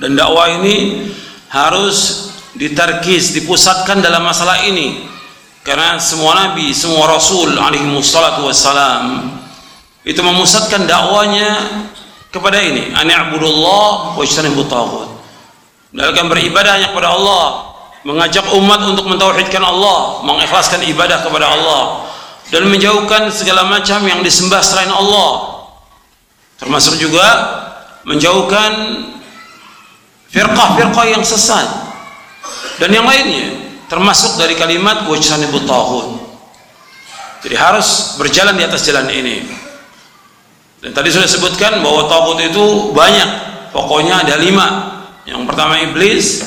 Dan 0.00 0.16
dakwah 0.16 0.56
ini 0.56 1.04
harus 1.52 2.32
ditarkis, 2.56 3.36
dipusatkan 3.36 4.00
dalam 4.00 4.24
masalah 4.24 4.64
ini. 4.64 5.04
Karena 5.60 6.00
semua 6.00 6.32
nabi, 6.32 6.72
semua 6.72 7.12
rasul 7.12 7.52
alaihi 7.52 7.84
wassalam 7.92 9.36
itu 10.06 10.22
memusatkan 10.22 10.86
dakwanya 10.86 11.82
kepada 12.30 12.62
ini. 12.62 12.94
An 12.94 13.10
i'budullah 13.10 14.14
wajtanibut 14.14 14.70
taghut. 14.70 15.10
Dalam 15.90 16.30
beribadah 16.30 16.78
hanya 16.78 16.94
kepada 16.94 17.10
Allah. 17.10 17.74
Mengajak 18.06 18.54
umat 18.54 18.86
untuk 18.86 19.10
mentauhidkan 19.10 19.58
Allah. 19.66 20.22
Mengikhlaskan 20.22 20.86
ibadah 20.86 21.26
kepada 21.26 21.50
Allah. 21.50 22.06
Dan 22.54 22.70
menjauhkan 22.70 23.34
segala 23.34 23.66
macam 23.66 24.06
yang 24.06 24.22
disembah 24.22 24.62
selain 24.62 24.94
Allah. 24.94 25.58
Termasuk 26.62 27.02
juga 27.02 27.26
menjauhkan 28.06 28.70
firqah-firqah 30.30 31.06
yang 31.18 31.26
sesat. 31.26 31.66
Dan 32.78 32.94
yang 32.94 33.10
lainnya 33.10 33.58
termasuk 33.90 34.38
dari 34.38 34.54
kalimat 34.54 35.02
wajtanibut 35.10 35.66
taghut. 35.66 36.14
Jadi 37.42 37.58
harus 37.58 38.14
berjalan 38.22 38.54
di 38.54 38.62
atas 38.62 38.86
jalan 38.86 39.10
ini 39.10 39.55
dan 40.84 40.90
tadi 40.92 41.08
sudah 41.08 41.28
sebutkan 41.28 41.80
bahwa 41.80 42.04
tagut 42.06 42.38
itu 42.44 42.92
banyak. 42.92 43.30
Pokoknya 43.72 44.24
ada 44.24 44.36
lima. 44.40 44.66
Yang 45.26 45.42
pertama 45.48 45.80
iblis, 45.82 46.44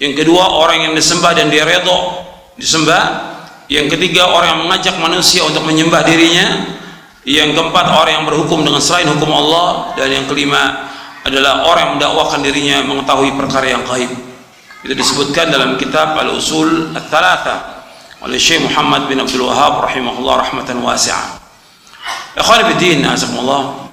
yang 0.00 0.16
kedua 0.16 0.56
orang 0.56 0.88
yang 0.90 0.94
disembah 0.96 1.36
dan 1.36 1.52
dia 1.52 1.68
redho 1.68 2.24
disembah, 2.56 3.34
yang 3.68 3.90
ketiga 3.90 4.28
orang 4.30 4.56
yang 4.56 4.60
mengajak 4.68 4.96
manusia 4.96 5.44
untuk 5.44 5.66
menyembah 5.66 6.04
dirinya, 6.06 6.78
yang 7.26 7.52
keempat 7.52 7.86
orang 7.90 8.22
yang 8.22 8.26
berhukum 8.26 8.64
dengan 8.64 8.80
selain 8.80 9.08
hukum 9.10 9.30
Allah, 9.30 9.92
dan 9.98 10.08
yang 10.10 10.24
kelima 10.30 10.88
adalah 11.22 11.66
orang 11.66 11.82
yang 11.86 11.94
mendakwakan 11.98 12.40
dirinya 12.42 12.76
mengetahui 12.86 13.30
perkara 13.36 13.66
yang 13.66 13.82
gaib. 13.86 14.10
Itu 14.82 14.94
disebutkan 14.96 15.54
dalam 15.54 15.78
kitab 15.78 16.18
Al-Usul 16.18 16.96
Al-Thalatha 16.96 17.84
oleh 18.22 18.38
Syekh 18.38 18.62
Muhammad 18.66 19.06
bin 19.06 19.22
Abdul 19.22 19.46
Wahab 19.46 19.86
rahimahullah 19.86 20.50
rahmatan 20.50 20.82
wasi'ah. 20.82 21.41
Ikhwan 22.32 22.64
Bidin, 22.72 23.04
Azakumullah. 23.04 23.92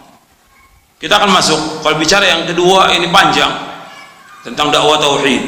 Kita 1.00 1.16
akan 1.16 1.32
masuk. 1.32 1.60
Kalau 1.80 1.96
bicara 1.96 2.28
yang 2.28 2.44
kedua 2.44 2.92
ini 2.92 3.08
panjang 3.08 3.52
tentang 4.44 4.72
dakwah 4.72 5.00
tauhid. 5.00 5.48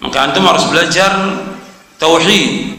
Maka 0.00 0.28
antum 0.28 0.44
harus 0.44 0.64
belajar 0.68 1.40
tauhid. 1.96 2.76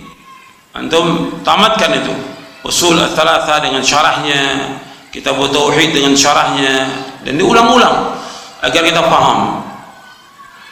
Antum 0.73 1.37
tamatkan 1.41 1.97
itu. 1.97 2.13
Usul 2.61 2.93
ats-tsalatsa 3.01 3.57
dengan 3.65 3.81
syarahnya, 3.81 4.77
kitab 5.09 5.37
tauhid 5.49 5.97
dengan 5.97 6.13
syarahnya 6.13 6.89
dan 7.25 7.33
diulang-ulang 7.41 8.21
agar 8.61 8.81
kita 8.85 9.01
paham. 9.01 9.65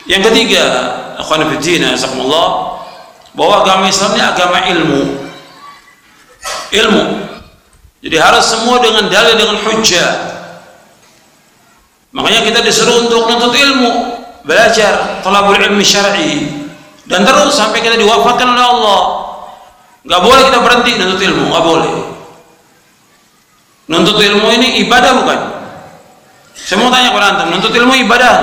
Yang 0.05 0.29
ketiga, 0.29 0.65
akhwan 1.17 1.45
fillah, 1.49 1.93
azakumullah, 1.93 2.47
bahwa 3.33 3.65
agama 3.65 3.85
Islam 3.89 4.17
ini 4.17 4.23
agama 4.25 4.57
ilmu. 4.69 5.01
Ilmu. 6.73 7.28
Jadi 7.99 8.15
harus 8.15 8.45
semua 8.47 8.79
dengan 8.79 9.11
dalil 9.11 9.35
dengan 9.35 9.57
hujjah 9.59 10.39
Makanya 12.09 12.41
kita 12.41 12.59
disuruh 12.65 13.05
untuk 13.05 13.29
menuntut 13.29 13.53
ilmu, 13.53 14.17
belajar 14.41 15.21
talabul 15.21 15.61
ilmi 15.61 15.85
syar'i 15.85 16.41
dan 17.05 17.21
terus 17.21 17.53
sampai 17.53 17.85
kita 17.85 18.01
diwafatkan 18.01 18.49
oleh 18.49 18.65
Allah. 18.65 19.01
Gak 20.09 20.21
boleh 20.25 20.41
kita 20.49 20.57
berhenti 20.57 20.91
menuntut 20.97 21.21
ilmu, 21.21 21.53
gak 21.53 21.65
boleh. 21.65 21.93
Nuntut 23.89 24.17
ilmu 24.17 24.47
ini 24.57 24.81
ibadah 24.85 25.11
bukan? 25.21 25.39
Saya 26.57 26.77
mau 26.81 26.89
tanya 26.89 27.13
kepada 27.13 27.27
antum, 27.33 27.47
nuntut 27.53 27.73
ilmu 27.77 27.93
ibadah? 28.09 28.35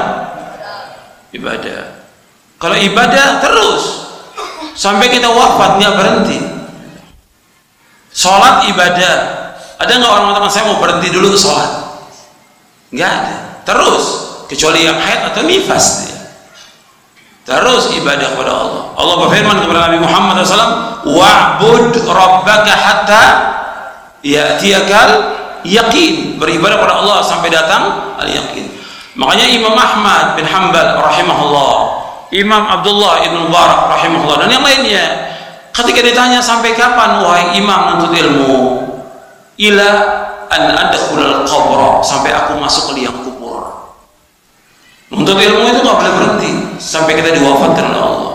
Ibadah. 1.35 1.81
Kalau 2.57 2.77
ibadah 2.79 3.43
terus 3.43 3.83
sampai 4.79 5.11
kita 5.11 5.27
wafat 5.29 5.83
nggak 5.83 5.95
berhenti. 5.95 6.39
Sholat 8.15 8.71
ibadah. 8.73 9.46
Ada 9.77 9.93
nggak 10.01 10.11
orang 10.11 10.25
mengatakan 10.31 10.51
saya 10.53 10.65
mau 10.73 10.79
berhenti 10.81 11.09
dulu 11.13 11.37
sholat? 11.37 11.71
Nggak 12.93 13.11
ada. 13.11 13.37
Terus 13.67 14.05
kecuali 14.49 14.87
yang 14.87 14.97
haid 14.97 15.21
atau 15.33 15.43
nifas 15.45 15.85
dia. 16.07 16.17
Terus 17.47 17.95
ibadah 17.95 18.35
kepada 18.35 18.53
Allah. 18.53 18.83
Allah 18.97 19.15
berfirman 19.27 19.57
kepada 19.63 19.81
Nabi 19.87 19.99
Muhammad 20.03 20.43
SAW 20.43 21.07
wa'bud 21.07 21.95
rabbaka 22.11 22.73
hatta 22.75 23.25
ya'tiyakal 24.27 25.11
yakin 25.63 26.39
beribadah 26.39 26.83
kepada 26.83 26.95
Allah 27.03 27.19
sampai 27.23 27.51
datang 27.51 28.15
al 28.19 28.27
yakin 28.27 28.67
makanya 29.15 29.47
Imam 29.51 29.75
Ahmad 29.75 30.35
bin 30.35 30.47
Hanbal 30.47 30.99
rahimahullah 30.99 31.75
Imam 32.35 32.63
Abdullah 32.67 33.23
ibn 33.23 33.47
Mubarak 33.47 33.95
rahimahullah 33.99 34.47
dan 34.47 34.51
yang 34.51 34.65
lainnya 34.67 35.05
ketika 35.71 36.03
ditanya 36.03 36.43
sampai 36.43 36.75
kapan 36.75 37.23
wahai 37.23 37.55
imam 37.55 37.95
menuntut 37.95 38.13
ilmu 38.19 38.59
ila 39.57 39.91
an 40.53 40.63
adkhulal 40.77 41.45
qabra 41.49 42.05
sampai 42.05 42.33
aku 42.33 42.61
masuk 42.61 42.93
ke 42.93 43.03
liang 43.03 43.27
untuk 45.07 45.39
ilmu 45.39 45.65
itu 45.71 45.79
nggak 45.87 45.99
boleh 46.03 46.13
berhenti 46.19 46.51
sampai 46.83 47.15
kita 47.15 47.31
diwafatkan 47.39 47.95
oleh 47.95 48.03
Allah. 48.03 48.35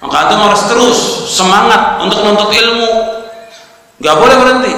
Maka 0.00 0.16
antum 0.26 0.40
harus 0.48 0.62
terus 0.64 0.98
semangat 1.28 2.00
untuk 2.00 2.24
menuntut 2.24 2.48
ilmu. 2.48 2.88
Nggak 4.00 4.16
boleh 4.16 4.36
berhenti. 4.40 4.72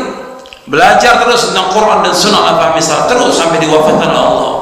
Belajar 0.67 1.23
terus 1.23 1.51
tentang 1.51 1.71
Quran 1.71 2.03
dan 2.03 2.15
Sunnah 2.15 2.43
apa 2.59 2.75
misal 2.75 3.07
terus 3.07 3.39
sampai 3.39 3.63
diwafatkan 3.63 4.11
oleh 4.11 4.23
Allah. 4.23 4.55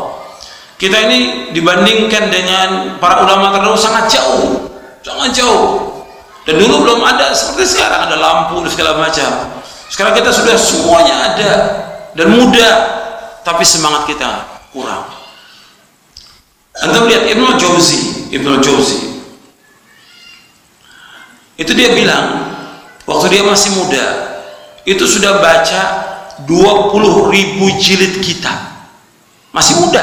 Kita 0.76 0.96
ini 1.08 1.52
dibandingkan 1.52 2.28
dengan 2.28 2.68
para 3.00 3.24
ulama 3.24 3.52
terdahulu 3.52 3.76
sangat 3.76 4.08
jauh, 4.12 4.68
sangat 5.00 5.40
jauh. 5.40 6.04
Dan 6.44 6.56
dulu 6.56 6.88
belum 6.88 7.00
ada 7.04 7.32
seperti 7.32 7.76
sekarang 7.76 8.08
ada 8.08 8.16
lampu 8.16 8.60
dan 8.64 8.70
segala 8.72 8.92
macam. 9.00 9.59
Sekarang 9.90 10.14
kita 10.14 10.30
sudah 10.30 10.54
semuanya 10.54 11.14
ada 11.34 11.52
dan 12.14 12.30
mudah, 12.30 12.72
tapi 13.42 13.66
semangat 13.66 14.06
kita 14.06 14.46
kurang. 14.70 15.02
Anda 16.78 17.04
lihat 17.10 17.26
Ibnu 17.26 17.58
Jauzi, 17.58 18.30
Ibnu 18.30 18.62
Jauzi. 18.62 19.10
Itu 21.60 21.76
dia 21.76 21.92
bilang 21.92 22.54
waktu 23.04 23.36
dia 23.36 23.42
masih 23.44 23.76
muda 23.76 24.06
itu 24.88 25.04
sudah 25.04 25.44
baca 25.44 25.82
20 26.48 27.34
ribu 27.34 27.68
jilid 27.76 28.24
kitab. 28.24 28.56
Masih 29.52 29.76
muda. 29.82 30.00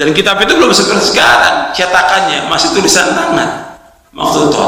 Dan 0.00 0.16
kitab 0.16 0.40
itu 0.40 0.56
belum 0.56 0.72
seperti 0.72 1.12
sekarang 1.12 1.74
cetakannya 1.76 2.48
masih 2.48 2.72
tulisan 2.72 3.12
tangan. 3.12 3.76
Waktu 4.16 4.48
itu 4.48 4.64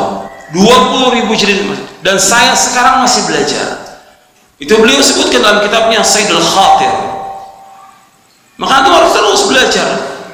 20 0.60 1.16
ribu 1.16 1.32
jilid 1.38 1.60
dan 2.04 2.20
saya 2.20 2.52
sekarang 2.52 3.00
masih 3.06 3.24
belajar. 3.24 3.87
Itu 4.58 4.74
beliau 4.82 4.98
sebutkan 4.98 5.38
dalam 5.38 5.62
kitabnya 5.62 6.02
Sayyidul 6.02 6.42
Khatir. 6.42 6.90
Maka 8.58 8.74
itu 8.82 8.90
harus 8.90 9.12
terus 9.14 9.40
belajar 9.46 9.88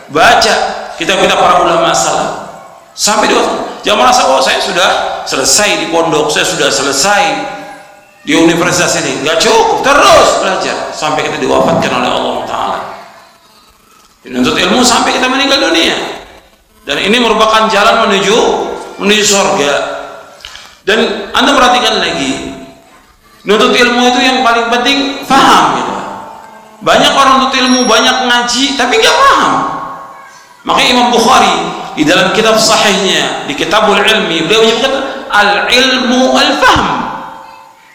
baca 0.09 0.55
kitab-kitab 0.97 1.37
para 1.37 1.61
ulama 1.61 1.93
salaf. 1.93 2.33
Sampai 2.97 3.29
di 3.29 3.37
jangan 3.85 4.09
merasa 4.09 4.25
oh 4.33 4.41
saya 4.41 4.65
sudah 4.65 4.91
selesai 5.29 5.85
di 5.85 5.87
pondok 5.93 6.33
saya 6.33 6.49
sudah 6.49 6.73
selesai 6.73 7.23
di 8.25 8.33
universitas 8.33 8.97
ini. 9.05 9.21
Nggak 9.21 9.45
cukup 9.45 9.85
terus 9.85 10.41
belajar. 10.41 10.77
Sampai 10.97 11.29
kita 11.29 11.37
diwafatkan 11.37 11.91
oleh 11.93 12.09
Allah 12.09 12.37
Taala. 12.49 12.81
Menuntut 14.25 14.57
ilmu 14.57 14.81
sampai 14.81 15.21
kita 15.21 15.29
meninggal 15.29 15.69
dunia. 15.69 16.25
Dan 16.89 16.97
ini 17.05 17.21
merupakan 17.21 17.69
jalan 17.69 18.09
menuju 18.09 18.37
menuju 19.05 19.21
surga. 19.21 19.73
Dan 20.89 21.29
anda 21.37 21.53
perhatikan 21.53 22.01
lagi 22.01 22.64
menuntut 23.45 23.73
ilmu 23.77 24.03
itu 24.09 24.21
yang 24.25 24.41
paling 24.41 24.67
penting 24.73 24.99
faham 25.29 25.77
gitu. 25.79 25.95
banyak 26.81 27.13
orang 27.13 27.33
menuntut 27.41 27.57
ilmu 27.61 27.81
banyak 27.85 28.17
ngaji 28.29 28.65
tapi 28.77 28.95
nggak 28.99 29.17
paham 29.17 29.53
maka 30.65 30.81
Imam 30.81 31.13
Bukhari 31.13 31.85
di 31.95 32.03
dalam 32.09 32.33
kitab 32.33 32.57
sahihnya 32.57 33.47
di 33.47 33.55
Kitabul 33.55 34.01
Ilmi 34.01 34.49
beliau 34.49 34.65
menyebutkan 34.65 34.95
al-ilmu 35.29 36.33
al-fahm. 36.35 36.85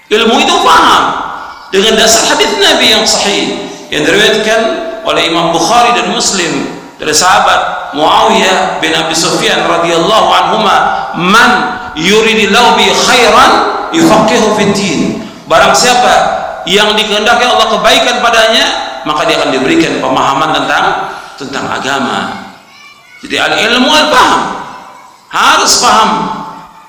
Ilmu 0.10 0.36
itu 0.42 0.56
faham 0.66 1.04
dengan 1.70 1.98
dasar 1.98 2.34
hadis 2.34 2.50
Nabi 2.62 2.86
yang 2.94 3.06
sahih 3.06 3.46
yang 3.90 4.06
diriwayatkan 4.06 4.62
oleh 5.06 5.34
Imam 5.34 5.50
Bukhari 5.50 5.98
dan 5.98 6.14
Muslim 6.14 6.78
dari 7.02 7.14
sahabat 7.14 7.94
Muawiyah 7.98 8.78
bin 8.82 8.94
Abi 8.94 9.18
Sufyan 9.18 9.66
radhiyallahu 9.66 10.28
anhuma 10.30 10.76
man 11.18 11.52
yuridillahu 11.98 12.78
bi 12.78 12.86
khairan 12.90 13.52
yufaqihu 13.94 14.54
fid 14.58 14.78
barang 15.50 15.74
siapa 15.74 16.14
yang 16.70 16.94
dikehendaki 16.94 17.42
Allah 17.42 17.68
kebaikan 17.74 18.22
padanya 18.22 18.66
maka 19.04 19.26
dia 19.26 19.42
akan 19.42 19.50
diberikan 19.50 19.98
pemahaman 19.98 20.54
tentang 20.54 20.86
tentang 21.42 21.66
agama. 21.66 22.46
Jadi 23.26 23.36
al 23.36 23.54
ilmu 23.58 23.90
al 23.90 24.08
paham 24.14 24.42
harus 25.34 25.74
paham 25.82 26.10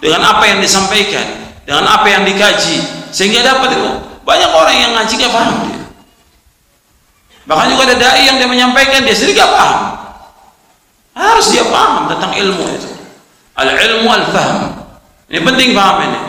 dengan 0.04 0.20
apa 0.28 0.44
yang 0.44 0.60
disampaikan 0.60 1.24
dengan 1.64 1.88
apa 1.88 2.06
yang 2.12 2.22
dikaji 2.28 3.08
sehingga 3.10 3.40
dapat 3.42 3.74
itu 3.74 3.90
banyak 4.22 4.50
orang 4.52 4.76
yang 4.76 4.92
ngaji 4.94 5.14
gak 5.16 5.32
paham 5.32 5.56
dia. 5.66 5.80
Bahkan 7.48 7.66
juga 7.72 7.82
ada 7.88 7.96
dai 7.98 8.22
yang 8.28 8.36
dia 8.38 8.46
menyampaikan 8.46 9.02
dia 9.02 9.16
sendiri 9.16 9.40
gak 9.40 9.50
paham 9.50 9.80
harus 11.16 11.46
dia 11.50 11.64
paham 11.66 12.06
tentang 12.12 12.32
ilmu 12.36 12.64
itu. 12.76 12.90
Al 13.56 13.72
ilmu 13.74 14.08
al 14.12 14.24
faham 14.30 14.58
ini 15.30 15.40
penting 15.42 15.68
paham 15.72 15.96
ini 16.10 16.20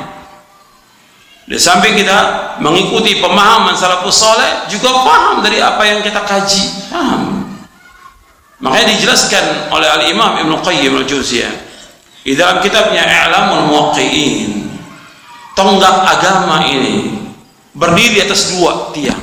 di 1.52 1.60
samping 1.60 2.00
kita 2.00 2.20
mengikuti 2.64 3.20
pemahaman 3.20 3.76
salafus 3.76 4.24
soleh 4.24 4.72
juga 4.72 5.04
paham 5.04 5.44
dari 5.44 5.60
apa 5.60 5.84
yang 5.84 6.00
kita 6.00 6.24
kaji. 6.24 6.88
Paham 6.88 7.44
makanya 8.64 8.96
dijelaskan 8.96 9.68
oleh 9.74 9.90
al 9.90 10.04
imam 10.08 10.40
ibnu 10.48 10.56
qayyim 10.64 10.96
al 10.96 11.04
jauziyah 11.04 11.52
di 12.24 12.38
dalam 12.40 12.64
kitabnya 12.64 13.04
i'lamul 13.04 13.68
muwaqqi'in 13.68 14.70
tonggak 15.58 16.08
agama 16.08 16.64
ini 16.72 17.20
berdiri 17.76 18.24
atas 18.24 18.56
dua 18.56 18.96
tiang. 18.96 19.20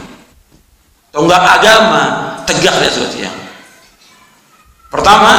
Tonggak 1.08 1.40
agama 1.40 2.02
tegak 2.44 2.76
di 2.76 2.84
atas 2.84 2.98
dua 3.00 3.08
tiang. 3.08 3.38
Pertama 4.92 5.32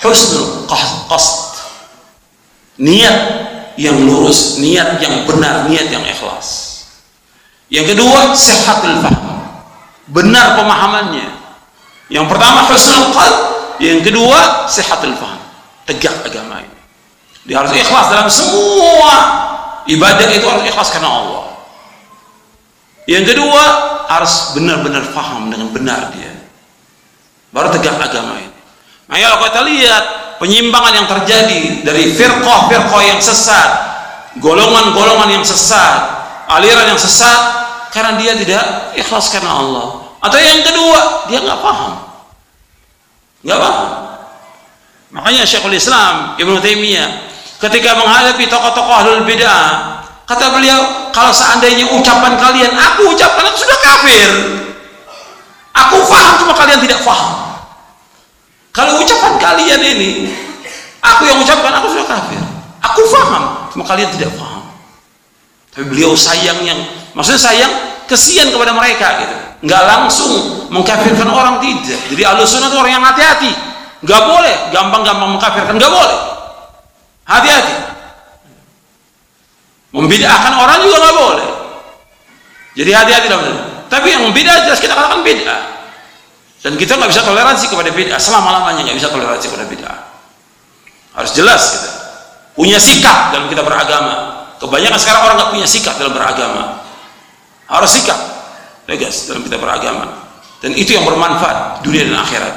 husnul 0.00 0.64
qasd. 1.12 1.60
Niat 2.80 3.16
yang 3.76 3.96
lurus 4.08 4.56
niat 4.60 5.00
yang 5.00 5.28
benar 5.28 5.68
niat 5.68 5.92
yang 5.92 6.04
ikhlas. 6.04 6.76
Yang 7.68 7.96
kedua 7.96 8.32
sehatul 8.32 9.04
faham. 9.04 9.36
Benar 10.10 10.56
pemahamannya. 10.56 11.28
Yang 12.08 12.26
pertama 12.30 12.64
husnul 12.72 13.12
qalb. 13.12 13.36
Yang 13.78 14.00
kedua 14.12 14.68
sehatul 14.70 15.14
faham. 15.20 15.40
Tegak 15.84 16.24
agama 16.24 16.64
ini. 16.64 16.80
Dia 17.46 17.62
harus 17.62 17.72
ikhlas 17.76 18.06
dalam 18.10 18.28
semua 18.32 19.14
ibadah 19.86 20.26
itu 20.34 20.46
harus 20.46 20.64
ikhlas 20.66 20.88
karena 20.90 21.10
Allah. 21.12 21.44
Yang 23.06 23.34
kedua 23.34 23.62
harus 24.10 24.56
benar-benar 24.58 25.04
faham 25.14 25.46
dengan 25.52 25.70
benar 25.70 26.10
dia. 26.10 26.34
Baru 27.54 27.70
tegak 27.70 27.98
agama 27.98 28.40
ini. 28.42 28.56
Nah 29.06 29.16
kalau 29.22 29.38
kita 29.46 29.60
lihat 29.62 30.04
penyimpangan 30.38 30.92
yang 30.92 31.06
terjadi 31.08 31.84
dari 31.84 32.12
firqah-firqah 32.12 33.02
yang 33.04 33.20
sesat 33.20 33.70
golongan-golongan 34.40 35.40
yang 35.40 35.44
sesat 35.44 36.16
aliran 36.46 36.94
yang 36.94 37.00
sesat 37.00 37.40
karena 37.90 38.20
dia 38.20 38.32
tidak 38.36 38.64
ikhlas 38.98 39.32
karena 39.32 39.56
Allah. 39.56 39.86
Atau 40.20 40.36
yang 40.36 40.60
kedua 40.60 41.28
dia 41.30 41.40
nggak 41.40 41.60
paham. 41.60 41.92
Nggak 43.46 43.58
paham. 43.60 43.88
Makanya 45.16 45.42
Syekhul 45.48 45.76
Islam 45.76 46.36
Ibnu 46.36 46.60
Taimiyah 46.60 47.08
ketika 47.56 47.96
menghadapi 47.96 48.44
tokoh-tokoh 48.52 48.92
ahlul 48.92 49.24
bid'ah 49.24 50.04
kata 50.28 50.52
beliau 50.52 51.08
kalau 51.14 51.32
seandainya 51.32 51.88
ucapan 51.88 52.36
kalian 52.36 52.72
aku 52.74 53.16
ucapkan 53.16 53.44
aku 53.48 53.58
sudah 53.64 53.78
kafir. 53.80 54.30
Aku 55.76 56.00
faham 56.08 56.40
cuma 56.40 56.52
kalian 56.56 56.80
tidak 56.84 57.00
faham 57.04 57.45
kalau 58.76 59.00
ucapan 59.00 59.32
kalian 59.40 59.80
ini 59.80 60.28
aku 61.00 61.24
yang 61.24 61.40
ucapkan 61.40 61.72
aku 61.80 61.96
sudah 61.96 62.04
kafir. 62.04 62.40
Aku 62.84 63.00
faham 63.08 63.72
cuma 63.72 63.88
kalian 63.88 64.12
tidak 64.12 64.36
faham. 64.36 64.68
Tapi 65.72 65.88
beliau 65.88 66.12
sayang 66.12 66.60
yang 66.60 66.76
maksudnya 67.16 67.40
sayang 67.40 67.72
kesian 68.04 68.52
kepada 68.52 68.76
mereka 68.76 69.16
gitu. 69.24 69.36
Nggak 69.64 69.82
langsung 69.88 70.32
mengkafirkan 70.68 71.24
orang 71.24 71.56
tidak. 71.64 71.96
Jadi 72.12 72.22
alus 72.28 72.52
sunnah 72.52 72.68
itu 72.68 72.76
orang 72.76 72.92
yang 73.00 73.04
hati-hati. 73.04 73.52
Nggak 74.04 74.22
boleh 74.28 74.54
gampang-gampang 74.76 75.30
mengkafirkan 75.40 75.74
nggak 75.80 75.92
boleh. 75.96 76.18
Hati-hati. 77.24 77.74
Membid'ahkan 79.96 80.52
orang 80.52 80.78
juga 80.84 80.96
nggak 81.00 81.16
boleh. 81.16 81.48
Jadi 82.76 82.90
hati-hati 82.92 83.26
dalam 83.32 83.76
tapi 83.86 84.12
yang 84.12 84.28
bid'ah 84.34 84.66
jelas 84.66 84.82
kita 84.82 84.92
katakan 84.92 85.22
bid'ah 85.22 85.75
dan 86.66 86.74
kita 86.74 86.98
nggak 86.98 87.14
bisa 87.14 87.22
toleransi 87.22 87.70
kepada 87.70 87.94
bid'ah. 87.94 88.18
Selama 88.18 88.50
lamanya 88.58 88.90
nggak 88.90 88.98
bisa 88.98 89.14
toleransi 89.14 89.46
kepada 89.54 89.70
bid'ah. 89.70 89.98
Harus 91.14 91.30
jelas 91.38 91.62
kita 91.62 91.90
punya 92.58 92.82
sikap 92.82 93.30
dalam 93.30 93.46
kita 93.46 93.62
beragama. 93.62 94.50
Kebanyakan 94.58 94.98
sekarang 94.98 95.22
orang 95.30 95.36
nggak 95.38 95.50
punya 95.54 95.66
sikap 95.70 95.94
dalam 95.94 96.10
beragama. 96.10 96.82
Harus 97.70 97.90
sikap 97.94 98.18
tegas 98.82 99.30
dalam 99.30 99.46
kita 99.46 99.62
beragama. 99.62 100.26
Dan 100.58 100.74
itu 100.74 100.98
yang 100.98 101.06
bermanfaat 101.06 101.86
dunia 101.86 102.02
dan 102.02 102.18
akhirat. 102.18 102.54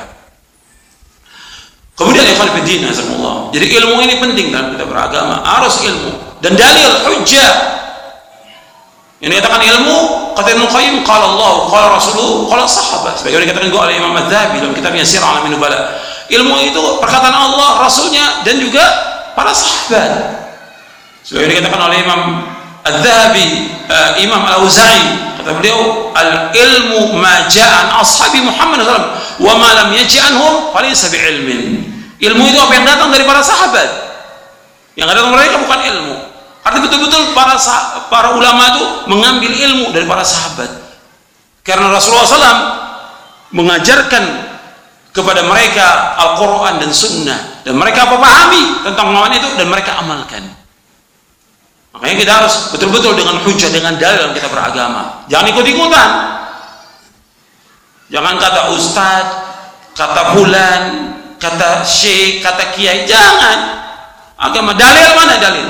Kemudian 1.94 2.26
ikhwan 2.34 2.50
fillah 2.66 2.90
Allah. 3.14 3.36
Jadi 3.54 3.66
ilmu 3.78 4.02
ini 4.02 4.18
penting 4.18 4.50
dalam 4.50 4.74
kita 4.74 4.90
beragama, 4.90 5.46
harus 5.46 5.86
ilmu. 5.86 6.42
Dan 6.42 6.58
dalil 6.58 7.14
hujjah. 7.14 7.78
Yang 9.20 9.30
dikatakan 9.36 9.62
ilmu 9.62 9.98
kata 10.32 10.50
Ibnu 10.56 10.66
Qayyim 10.72 10.96
qala 11.04 11.36
Allah, 11.36 11.68
qala 11.68 11.88
Rasulullah, 12.00 12.48
qala 12.48 12.64
sahabat. 12.64 13.20
Sebagaimana 13.20 13.44
dikatakan 13.52 13.68
juga 13.68 13.80
oleh 13.88 13.96
Imam 14.00 14.16
Adz-Dzahabi 14.16 14.56
dalam 14.64 14.76
kitabnya 14.76 15.04
Sirah 15.04 15.28
Alamin 15.36 15.60
Nubala. 15.60 15.80
Ilmu 16.32 16.56
itu 16.64 16.84
perkataan 17.04 17.36
Allah, 17.36 17.84
Rasulnya 17.84 18.48
dan 18.48 18.56
juga 18.64 18.86
para 19.36 19.52
sahabat. 19.52 20.12
Sebagaimana 21.28 21.52
dikatakan 21.52 21.82
oleh 21.92 21.98
Imam 22.00 22.22
Adz-Dzahabi, 22.88 23.46
uh, 23.92 24.12
Imam 24.24 24.42
Al-Auza'i 24.48 25.30
kata 25.40 25.56
beliau 25.56 26.12
al-ilmu 26.12 27.16
ma 27.16 27.48
ja'an 27.48 27.96
ashabi 28.04 28.44
Muhammad 28.44 28.84
sallallahu 28.84 29.40
wa 29.40 29.54
ma 29.56 29.70
lam 29.72 29.90
yaj'anhum 29.96 30.76
falaysa 30.76 31.08
bi'ilmin 31.08 31.80
ilmu 32.20 32.44
itu 32.44 32.60
apa 32.60 32.74
yang 32.76 32.86
datang 32.86 33.10
dari 33.10 33.24
para 33.24 33.40
sahabat 33.40 33.88
yang 35.00 35.08
datang 35.08 35.32
mereka 35.32 35.56
bukan 35.64 35.80
ilmu 35.80 36.16
artinya 36.66 36.84
betul-betul 36.90 37.34
para 37.34 37.56
para 38.12 38.36
ulama 38.36 38.76
itu 38.76 38.84
mengambil 39.10 39.52
ilmu 39.52 39.86
dari 39.96 40.06
para 40.06 40.24
sahabat. 40.24 40.70
Karena 41.64 41.94
Rasulullah 41.94 42.26
SAW 42.26 42.62
mengajarkan 43.54 44.24
kepada 45.14 45.42
mereka 45.46 46.18
Al-Quran 46.18 46.82
dan 46.82 46.92
Sunnah. 46.94 47.62
Dan 47.66 47.78
mereka 47.78 48.10
pahami 48.10 48.88
tentang 48.88 49.14
pemahaman 49.14 49.38
itu 49.38 49.50
dan 49.60 49.68
mereka 49.70 50.00
amalkan. 50.02 50.44
Makanya 51.94 52.16
kita 52.22 52.32
harus 52.44 52.54
betul-betul 52.74 53.18
dengan 53.18 53.42
hujah 53.44 53.70
dengan 53.70 53.98
dalil 53.98 54.32
kita 54.34 54.48
beragama. 54.50 55.26
Jangan 55.28 55.46
ikut-ikutan. 55.54 56.10
Jangan 58.10 58.34
kata 58.42 58.62
ustadz 58.74 59.30
kata 59.94 60.22
bulan 60.34 60.82
kata 61.40 61.88
syekh, 61.88 62.44
kata 62.44 62.76
kiai, 62.76 63.08
jangan. 63.08 63.80
Agama 64.40 64.76
dalil 64.76 65.08
mana 65.16 65.36
dalil? 65.40 65.68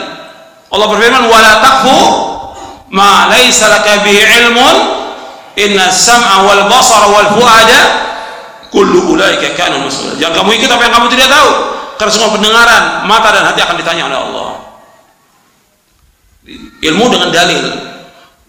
Allah 0.70 0.88
berfirman, 0.89 1.24
"Wala 1.26 1.51
taqfu 1.65 1.97
ma 2.93 3.30
laisa 3.34 3.70
laka 3.70 4.05
bihi 4.05 4.22
ilmun, 4.45 4.76
inna 5.57 5.89
sam'a 5.89 6.45
wal 6.45 6.70
basara 6.70 7.09
wal 7.09 7.30
fuada 7.34 7.82
kullu 8.70 9.17
ulaika 9.17 9.57
kana 9.57 9.82
mas'ula." 9.82 10.13
Jangan 10.22 10.45
kamu 10.45 10.49
ikut 10.61 10.70
apa 10.70 10.82
yang 10.86 10.93
kamu 10.93 11.07
tidak 11.09 11.28
tahu, 11.34 11.49
karena 11.97 12.11
semua 12.13 12.30
pendengaran, 12.38 12.84
mata 13.09 13.30
dan 13.34 13.43
hati 13.49 13.59
akan 13.65 13.76
ditanya 13.82 14.03
oleh 14.09 14.20
Allah. 14.22 14.49
Ilmu 16.80 17.05
dengan 17.09 17.30
dalil. 17.30 17.65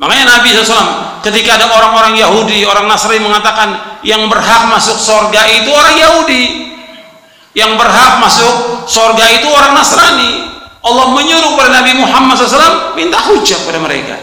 Makanya 0.00 0.40
Nabi 0.40 0.56
SAW 0.56 1.20
ketika 1.20 1.60
ada 1.60 1.68
orang-orang 1.76 2.16
Yahudi, 2.16 2.64
orang 2.64 2.88
Nasrani 2.88 3.20
mengatakan 3.20 4.00
yang 4.00 4.24
berhak 4.32 4.72
masuk 4.72 4.96
surga 4.96 5.44
itu 5.60 5.68
orang 5.68 5.96
Yahudi 6.00 6.72
yang 7.52 7.76
berhak 7.76 8.22
masuk 8.22 8.86
surga 8.88 9.24
itu 9.40 9.48
orang 9.52 9.76
Nasrani 9.76 10.48
Allah 10.80 11.06
menyuruh 11.12 11.56
kepada 11.56 11.84
Nabi 11.84 11.92
Muhammad 12.00 12.40
SAW 12.40 12.96
minta 12.96 13.20
hujah 13.20 13.58
kepada 13.60 13.80
mereka. 13.80 14.16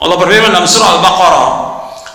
Allah 0.00 0.16
berfirman 0.16 0.52
dalam 0.52 0.68
surah 0.68 1.00
Al-Baqarah 1.00 1.48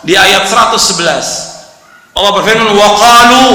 di 0.05 0.13
ayat 0.13 0.45
111 0.49 2.15
Allah 2.15 2.31
berfirman 2.31 2.69
wa 2.71 2.89
qalu 2.95 3.45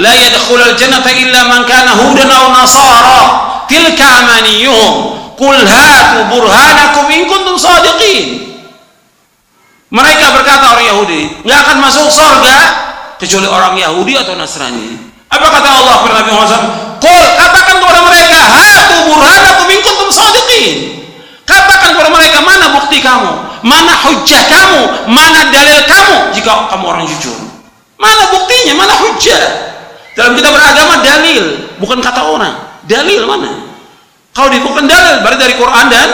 la 0.00 0.12
yadkhulul 0.14 0.74
jannata 0.78 1.12
illa 1.12 1.50
man 1.50 1.62
kana 1.68 1.92
hudan 1.98 2.30
aw 2.30 2.48
nasara. 2.54 3.22
Tilka 3.66 4.06
amaniyuhum. 4.24 4.94
Qul 5.36 5.58
hatu 5.60 6.32
burhanakum 6.32 7.12
in 7.12 7.28
kuntum 7.28 7.60
sadiqin. 7.60 8.56
Mereka 9.92 10.26
berkata 10.32 10.64
orang 10.74 10.86
Yahudi 10.86 11.22
nggak 11.44 11.58
akan 11.62 11.76
masuk 11.78 12.08
surga 12.08 12.58
kecuali 13.20 13.46
orang 13.46 13.76
Yahudi 13.78 14.18
atau 14.18 14.34
Nasrani 14.34 15.05
apa 15.26 15.46
kata 15.50 15.68
Allah 15.68 15.94
kepada 16.02 16.14
Nabi 16.22 16.30
Muhammad 16.30 16.62
Qul 17.02 17.24
katakan 17.36 17.76
kepada 17.82 18.00
mereka 18.08 18.38
hatu 18.40 18.96
burhanakum 19.10 19.66
in 19.68 19.80
kuntum 19.84 20.08
sadiqin. 20.10 20.74
Katakan 21.46 21.94
kepada 21.94 22.10
mereka 22.10 22.42
mana 22.42 22.66
bukti 22.74 22.98
kamu, 22.98 23.30
mana 23.62 23.94
hujah 24.02 24.42
kamu, 24.50 24.82
mana 25.06 25.46
dalil 25.54 25.78
kamu 25.86 26.16
jika 26.34 26.66
kamu 26.74 26.84
orang 26.90 27.04
jujur. 27.06 27.38
Mana 27.96 28.26
buktinya, 28.34 28.74
mana 28.74 28.94
hujah? 28.98 29.44
Dalam 30.18 30.34
kita 30.34 30.48
beragama 30.50 31.04
dalil, 31.06 31.70
bukan 31.78 32.02
kata 32.02 32.20
orang. 32.26 32.54
Dalil 32.90 33.22
mana? 33.28 33.52
Kalau 34.34 34.50
bukan 34.52 34.84
dalil, 34.90 35.22
berarti 35.22 35.40
dari 35.40 35.54
Quran 35.54 35.86
dan 35.92 36.08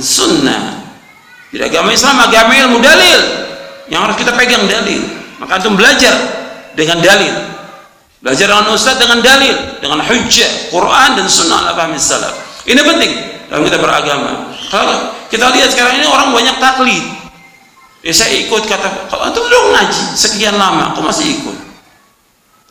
sunnah. 0.00 0.80
Di 1.52 1.60
agama 1.60 1.92
Islam 1.92 2.16
agama 2.16 2.56
ilmu 2.56 2.80
dalil. 2.80 3.20
Yang 3.92 4.00
harus 4.08 4.16
kita 4.16 4.32
pegang 4.32 4.64
dalil. 4.64 5.04
Maka 5.36 5.60
antum 5.60 5.76
belajar 5.76 6.16
dengan 6.72 7.02
dalil 7.04 7.52
Belajar 8.22 8.46
dengan 8.54 8.70
ustaz 8.70 9.02
dengan 9.02 9.18
dalil, 9.18 9.82
dengan 9.82 9.98
hujjah, 9.98 10.70
Quran 10.70 11.18
dan 11.18 11.26
sunnah 11.26 11.74
fahmi 11.74 11.98
salaf. 11.98 12.62
Ini 12.62 12.78
penting 12.78 13.12
dalam 13.50 13.66
kita 13.66 13.82
beragama. 13.82 14.54
Kalau 14.70 15.10
kita 15.26 15.50
lihat 15.50 15.74
sekarang 15.74 15.98
ini 15.98 16.06
orang 16.06 16.30
banyak 16.30 16.56
taklid. 16.62 17.02
Ya 18.02 18.14
saya 18.14 18.34
ikut 18.46 18.62
kata, 18.66 19.10
kalau 19.10 19.26
antum 19.26 19.42
belum 19.42 19.74
ngaji 19.74 20.14
sekian 20.14 20.54
lama, 20.54 20.94
aku 20.94 21.02
masih 21.02 21.38
ikut. 21.38 21.54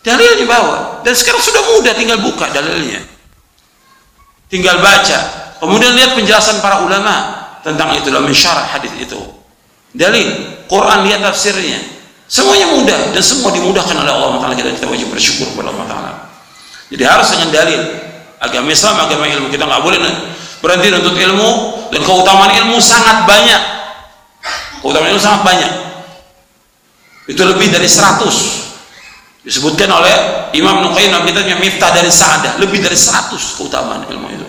Dalil 0.02 0.39
dibawa 0.39 1.04
dan 1.04 1.14
sekarang 1.14 1.43
sudah 1.43 1.62
mudah 1.76 1.93
tinggal 1.99 2.20
buka 2.24 2.47
dalilnya. 2.49 3.04
Tinggal 4.47 4.80
baca. 4.80 5.20
Kemudian 5.60 5.93
lihat 5.93 6.16
penjelasan 6.16 6.64
para 6.64 6.82
ulama 6.84 7.38
tentang 7.62 7.93
itu 7.93 8.08
dalam 8.10 8.26
mensyarah 8.26 8.72
hadis 8.72 8.91
itu. 8.97 9.20
Dalil, 9.91 10.28
Quran 10.72 11.06
lihat 11.06 11.22
tafsirnya. 11.22 12.01
Semuanya 12.32 12.71
mudah 12.71 13.11
dan 13.11 13.19
semua 13.19 13.51
dimudahkan 13.51 13.91
oleh 13.91 14.07
Allah 14.07 14.39
Taala. 14.39 14.55
Kita 14.55 14.71
kita 14.71 14.88
wajib 14.88 15.11
bersyukur 15.11 15.51
kepada 15.51 15.75
Allah 15.75 15.84
Taala. 15.91 16.11
Jadi 16.88 17.03
harus 17.03 17.27
dengan 17.36 17.51
dalil. 17.51 17.82
Agama 18.39 18.71
Islam, 18.71 18.95
agama 19.03 19.27
ilmu 19.27 19.51
kita 19.51 19.67
nggak 19.67 19.84
boleh 19.84 19.99
berhenti 20.63 20.95
untuk 20.95 21.19
ilmu 21.19 21.49
dan 21.91 21.99
keutamaan 22.07 22.55
ilmu 22.55 22.79
sangat 22.79 23.27
banyak. 23.27 23.61
Keutamaan 24.79 25.11
ilmu 25.11 25.19
sangat 25.19 25.43
banyak. 25.43 25.71
Itu 27.27 27.43
lebih 27.43 27.67
dari 27.67 27.91
100 27.91 29.43
disebutkan 29.43 29.91
oleh 29.91 30.15
Imam 30.55 30.88
Nuqayyim 30.88 31.11
dalam 31.11 31.27
kitabnya 31.27 31.59
Miftah 31.59 31.91
dari 31.91 32.07
Sa'adah 32.07 32.63
lebih 32.63 32.79
dari 32.79 32.95
100 32.95 33.59
keutamaan 33.59 34.07
ilmu 34.07 34.27
itu. 34.32 34.47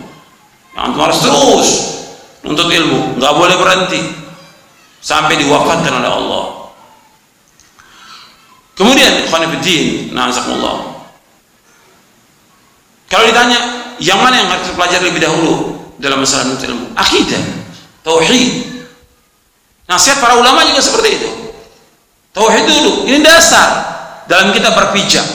Yang 0.79 1.03
harus 1.03 1.19
terus 1.19 1.69
untuk 2.47 2.71
ilmu. 2.71 3.19
Nggak 3.19 3.35
boleh 3.35 3.57
berhenti. 3.59 4.01
Sampai 5.03 5.35
diwafatkan 5.35 5.99
oleh 5.99 6.11
Allah 6.15 6.62
kemudian 8.79 9.29
ikhwanifiddin 9.29 10.13
na'azakumullah. 10.13 10.93
Kalau 13.13 13.25
ditanya 13.29 13.59
yang 14.01 14.19
mana 14.25 14.41
yang 14.41 14.49
harus 14.49 14.73
dipelajari 14.73 15.05
lebih 15.13 15.21
dahulu 15.21 15.53
dalam 16.01 16.25
masalah 16.25 16.49
nuntut 16.49 16.65
ilmu? 16.65 16.97
Akidah 16.97 17.43
tauhid. 18.03 18.73
Nasihat 19.87 20.19
para 20.23 20.39
ulama 20.39 20.65
juga 20.67 20.81
seperti 20.83 21.21
itu. 21.21 21.31
Tauhid 22.33 22.65
dulu 22.65 22.93
ini 23.09 23.21
dasar 23.21 23.69
dalam 24.27 24.51
kita 24.57 24.73
berpijak. 24.73 25.27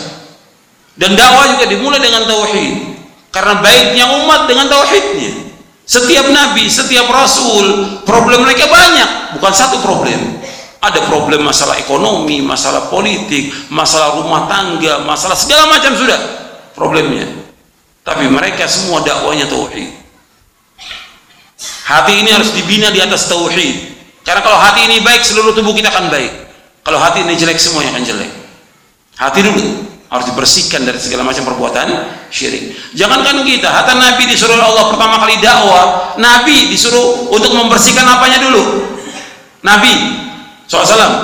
Dan 0.98 1.14
dakwah 1.14 1.46
juga 1.54 1.70
dimulai 1.70 2.02
dengan 2.02 2.26
tauhid. 2.26 2.98
Karena 3.30 3.62
baiknya 3.62 4.06
umat 4.24 4.50
dengan 4.50 4.66
tauhidnya. 4.66 5.46
Setiap 5.88 6.28
nabi 6.36 6.68
setiap 6.68 7.08
rasul 7.08 7.96
problem 8.04 8.44
mereka 8.44 8.68
banyak 8.68 9.40
bukan 9.40 9.54
satu 9.56 9.80
problem 9.80 10.36
ada 10.88 11.04
problem 11.08 11.44
masalah 11.44 11.76
ekonomi 11.78 12.40
masalah 12.40 12.88
politik 12.88 13.52
masalah 13.70 14.18
rumah 14.18 14.48
tangga 14.48 15.04
masalah 15.04 15.36
segala 15.36 15.68
macam 15.72 15.94
sudah 15.94 16.20
problemnya 16.74 17.28
tapi 18.08 18.26
mereka 18.32 18.66
semua 18.66 19.04
dakwanya 19.04 19.46
tauhid 19.52 19.98
Hati 21.88 22.20
ini 22.20 22.30
harus 22.36 22.52
dibina 22.52 22.92
di 22.92 23.00
atas 23.00 23.32
tauhid. 23.32 23.96
Karena 24.28 24.44
kalau 24.44 24.60
hati 24.60 24.92
ini 24.92 25.00
baik, 25.00 25.24
seluruh 25.24 25.56
tubuh 25.56 25.72
kita 25.72 25.88
akan 25.88 26.12
baik. 26.12 26.32
Kalau 26.84 27.00
hati 27.00 27.24
ini 27.24 27.40
jelek, 27.40 27.56
semuanya 27.56 27.96
akan 27.96 28.04
jelek. 28.04 28.32
Hati 29.16 29.40
dulu 29.40 29.88
harus 30.08 30.26
dibersihkan 30.28 30.84
dari 30.84 31.00
segala 31.00 31.24
macam 31.24 31.48
perbuatan 31.48 31.88
syirik. 32.28 32.76
Jangankan 32.92 33.44
kita, 33.48 33.72
hatta 33.72 33.96
Nabi 33.96 34.28
disuruh 34.28 34.60
Allah 34.60 34.92
pertama 34.92 35.16
kali 35.24 35.40
dakwah, 35.40 36.16
Nabi 36.20 36.72
disuruh 36.76 37.32
untuk 37.32 37.56
membersihkan 37.56 38.04
apanya 38.04 38.44
dulu? 38.44 38.64
Nabi 39.64 39.92
SAW 40.68 41.16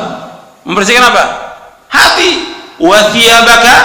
membersihkan 0.64 1.04
apa? 1.04 1.24
Hati. 1.92 2.32
Wa 2.80 3.12
thiyabaka 3.12 3.76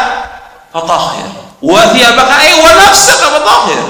fatahhir. 0.73 1.29
Wa 1.61 1.83
thiyabaka 1.93 2.35
ay 2.39 2.63
wa 2.63 2.73
nafsaka 2.79 3.27
fatahhir. 3.37 3.83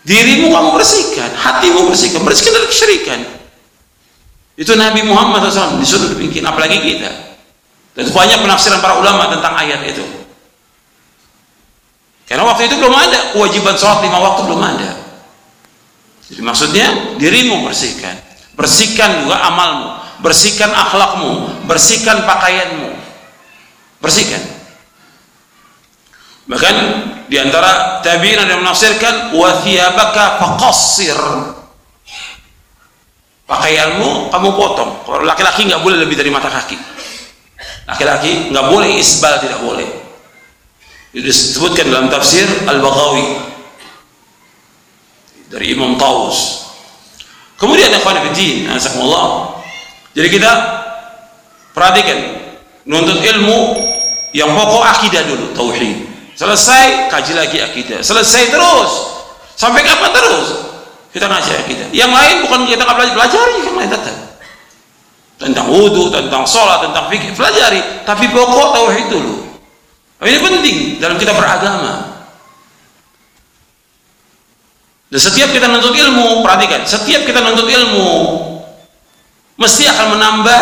Dirimu 0.00 0.48
kamu 0.48 0.80
bersihkan 0.80 1.28
hatimu 1.36 1.92
bersihkan 1.92 2.24
bersihkan 2.24 2.56
dari 2.56 2.66
kesyirikan. 2.72 3.20
Itu 4.56 4.72
Nabi 4.76 5.04
Muhammad 5.04 5.44
SAW 5.52 5.76
disuruh 5.76 6.16
bikin 6.16 6.42
apalagi 6.42 6.80
kita. 6.80 7.36
Dan 7.92 8.08
banyak 8.08 8.40
penafsiran 8.40 8.80
para 8.80 8.96
ulama 8.96 9.28
tentang 9.28 9.52
ayat 9.60 9.84
itu. 9.84 10.04
Karena 12.24 12.46
waktu 12.48 12.70
itu 12.70 12.78
belum 12.78 12.94
ada 12.94 13.34
kewajiban 13.36 13.74
sholat 13.76 14.00
lima 14.06 14.18
waktu 14.22 14.40
belum 14.48 14.60
ada. 14.62 14.90
Jadi 16.30 16.40
maksudnya 16.46 16.86
dirimu 17.18 17.66
bersihkan 17.66 18.29
bersihkan 18.60 19.24
juga 19.24 19.40
amalmu 19.48 19.96
bersihkan 20.20 20.68
akhlakmu 20.68 21.64
bersihkan 21.64 22.28
pakaianmu 22.28 22.92
bersihkan 24.04 24.44
bahkan 26.44 26.76
di 27.30 27.38
antara 27.38 28.02
tabi'in 28.02 28.42
yang 28.42 28.58
menafsirkan 28.58 29.30
wa 29.38 29.62
thiyabaka 29.62 30.42
faqassir. 30.42 31.14
Pakaianmu 33.46 34.34
kamu 34.34 34.48
potong. 34.58 35.06
Kalau 35.06 35.22
laki-laki 35.22 35.70
nggak 35.70 35.78
boleh 35.78 36.02
lebih 36.02 36.18
dari 36.18 36.30
mata 36.34 36.50
kaki. 36.50 36.74
Laki-laki 37.86 38.50
nggak 38.50 38.66
boleh 38.66 38.98
isbal 38.98 39.38
tidak 39.38 39.62
boleh. 39.62 39.86
Itu 41.14 41.22
disebutkan 41.22 41.86
dalam 41.90 42.06
tafsir 42.10 42.46
Al-Baghawi 42.66 43.26
dari 45.54 45.66
Imam 45.74 45.94
Taus. 45.98 46.59
Kemudian 47.60 47.92
ikhwan 47.92 48.16
fillah, 48.32 48.80
Allah. 49.04 49.28
Jadi 50.16 50.28
kita 50.32 50.52
perhatikan 51.76 52.18
nuntut 52.88 53.20
ilmu 53.20 53.76
yang 54.32 54.50
pokok 54.56 54.82
akidah 54.82 55.22
dulu, 55.28 55.52
tauhid. 55.52 56.08
Selesai, 56.40 57.12
kaji 57.12 57.32
lagi 57.36 57.60
akidah. 57.60 58.00
Selesai 58.00 58.48
terus. 58.48 58.92
Sampai 59.60 59.84
kapan 59.84 60.08
terus? 60.08 60.46
Kita 61.12 61.28
ngaji 61.28 61.52
akidah. 61.52 61.86
Yang 61.92 62.10
lain 62.16 62.36
bukan 62.48 62.60
kita 62.64 62.80
nggak 62.80 62.96
belajar, 62.96 63.14
pelajari 63.14 63.54
yang 63.60 63.76
lain 63.76 63.90
tetap. 63.92 64.16
Tentang 65.36 65.66
wudhu, 65.68 66.08
tentang 66.08 66.48
sholat, 66.48 66.80
tentang 66.80 67.12
fikih, 67.12 67.36
pelajari. 67.36 67.80
Tapi 68.08 68.24
pokok 68.32 68.68
tauhid 68.72 69.06
dulu. 69.12 69.36
Ini 70.20 70.38
penting 70.40 70.76
dalam 70.96 71.20
kita 71.20 71.36
beragama. 71.36 72.09
Dan 75.10 75.18
setiap 75.18 75.50
kita 75.50 75.66
menuntut 75.66 75.90
ilmu, 75.90 76.46
perhatikan, 76.46 76.86
setiap 76.86 77.26
kita 77.26 77.42
menuntut 77.42 77.66
ilmu, 77.66 78.10
mesti 79.58 79.90
akan 79.90 80.06
menambah 80.14 80.60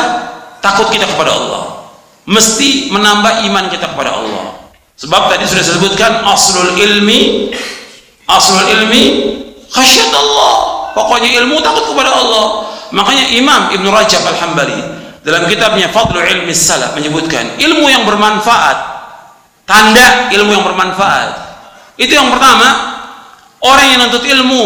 takut 0.65 0.89
kita 0.89 1.05
kepada 1.05 1.37
Allah. 1.37 1.63
Mesti 2.25 2.89
menambah 2.93 3.45
iman 3.49 3.65
kita 3.69 3.93
kepada 3.93 4.17
Allah. 4.17 4.73
Sebab 4.97 5.31
tadi 5.33 5.45
sudah 5.47 5.63
disebutkan 5.63 6.25
aslul 6.27 6.75
ilmi 6.77 7.53
aslul 8.29 8.69
ilmi 8.69 9.05
khasyat 9.69 10.13
Allah. 10.13 10.55
Pokoknya 10.97 11.29
ilmu 11.45 11.61
takut 11.61 11.93
kepada 11.93 12.11
Allah. 12.13 12.69
Makanya 12.93 13.29
Imam 13.37 13.69
Ibn 13.69 13.87
Rajab 13.93 14.25
Al-Hambali 14.25 14.81
dalam 15.29 15.45
kitabnya 15.45 15.93
Fadlu 15.93 16.25
Ilmi 16.25 16.57
Salaf 16.57 16.97
menyebutkan 16.97 17.61
ilmu 17.61 17.85
yang 17.85 18.09
bermanfaat 18.09 18.79
tanda 19.69 20.33
ilmu 20.33 20.57
yang 20.57 20.65
bermanfaat 20.65 21.37
itu 22.01 22.17
yang 22.17 22.33
pertama 22.33 22.98
orang 23.63 23.87
yang 23.91 23.99
menuntut 24.07 24.25
ilmu 24.25 24.65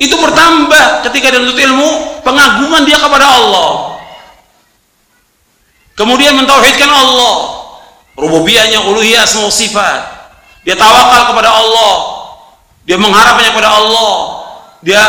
itu 0.00 0.16
bertambah 0.16 1.04
ketika 1.10 1.28
dia 1.28 1.40
menuntut 1.42 1.60
ilmu 1.60 1.88
pengagungan 2.24 2.82
dia 2.88 2.96
kepada 2.96 3.26
Allah. 3.26 4.00
Kemudian 5.98 6.32
mentauhidkan 6.40 6.88
Allah. 6.88 7.60
Rububiyahnya 8.16 8.88
uluhiyah 8.88 9.28
semua 9.28 9.52
sifat. 9.52 10.00
Dia 10.64 10.76
tawakal 10.76 11.32
kepada 11.32 11.52
Allah. 11.52 11.94
Dia 12.88 12.96
mengharapnya 12.96 13.52
kepada 13.52 13.68
Allah. 13.68 14.12
Dia 14.80 15.02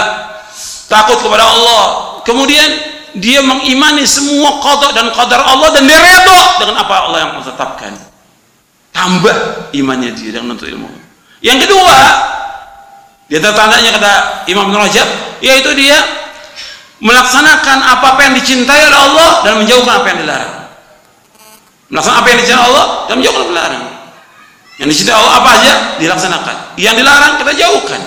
takut 0.91 1.23
kepada 1.23 1.47
Allah. 1.47 1.83
Kemudian 2.27 2.67
dia 3.15 3.39
mengimani 3.43 4.03
semua 4.03 4.59
qada 4.59 4.95
dan 4.95 5.11
qadar 5.11 5.43
Allah 5.43 5.71
dan 5.75 5.83
dia 5.87 5.99
dengan 6.59 6.79
apa 6.79 6.95
Allah 7.07 7.19
yang 7.27 7.31
menetapkan 7.39 7.91
tambah 8.95 9.35
imannya 9.75 10.11
dia 10.15 10.35
dengan 10.35 10.51
menuntut 10.51 10.67
ilmu. 10.67 10.91
Yang 11.43 11.67
kedua 11.67 11.99
dia 13.31 13.39
tandanya 13.39 13.95
kata 13.95 14.43
Imam 14.51 14.67
Ibn 14.67 14.83
Rajab 14.83 15.07
yaitu 15.39 15.71
dia 15.79 15.95
melaksanakan 16.99 17.77
apa, 17.79 18.05
apa 18.11 18.19
yang 18.27 18.35
dicintai 18.35 18.91
oleh 18.91 18.99
Allah 18.99 19.29
dan 19.47 19.53
menjauhkan 19.63 20.03
apa 20.03 20.07
yang 20.11 20.19
dilarang. 20.27 20.53
Melaksanakan 21.95 22.19
apa 22.19 22.27
yang 22.27 22.39
dicintai 22.43 22.65
Allah 22.67 22.85
dan 23.07 23.13
menjauhkan 23.23 23.45
dilarang. 23.47 23.85
Yang 24.83 24.87
dicintai 24.91 25.15
Allah 25.15 25.33
apa 25.39 25.49
aja? 25.63 25.73
Dilaksanakan. 26.03 26.55
Yang 26.75 26.95
dilarang 26.99 27.33
kita 27.39 27.51
jauhkan. 27.55 28.01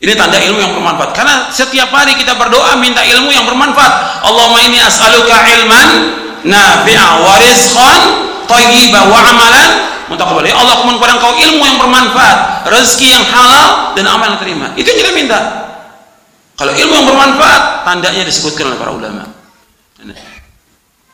Ini 0.00 0.12
tanda 0.16 0.38
ilmu 0.40 0.58
yang 0.62 0.72
bermanfaat. 0.72 1.10
Karena 1.12 1.34
setiap 1.52 1.92
hari 1.92 2.16
kita 2.16 2.38
berdoa 2.38 2.78
minta 2.78 3.02
ilmu 3.02 3.34
yang 3.34 3.44
bermanfaat. 3.44 4.24
Allahumma 4.24 4.62
inni 4.62 4.80
as'aluka 4.80 5.44
ilman 5.58 5.88
nafi'a 6.46 7.20
wa 7.20 7.34
rizqan 7.36 8.00
wa 8.50 9.18
amalan 9.26 9.70
mutaqabbal 10.10 10.42
ya 10.42 10.58
Allah 10.58 10.82
aku 10.82 10.90
kepada 10.98 11.12
engkau 11.16 11.32
ilmu 11.32 11.62
yang 11.62 11.78
bermanfaat 11.78 12.66
rezeki 12.66 13.06
yang 13.14 13.24
halal 13.30 13.94
dan 13.94 14.04
amal 14.10 14.26
yang 14.34 14.40
terima 14.42 14.66
itu 14.74 14.86
yang 14.90 15.00
kita 15.06 15.12
minta 15.14 15.38
kalau 16.58 16.74
ilmu 16.74 16.92
yang 16.92 17.06
bermanfaat 17.08 17.86
tandanya 17.86 18.26
disebutkan 18.26 18.74
oleh 18.74 18.78
para 18.78 18.92
ulama 18.92 19.40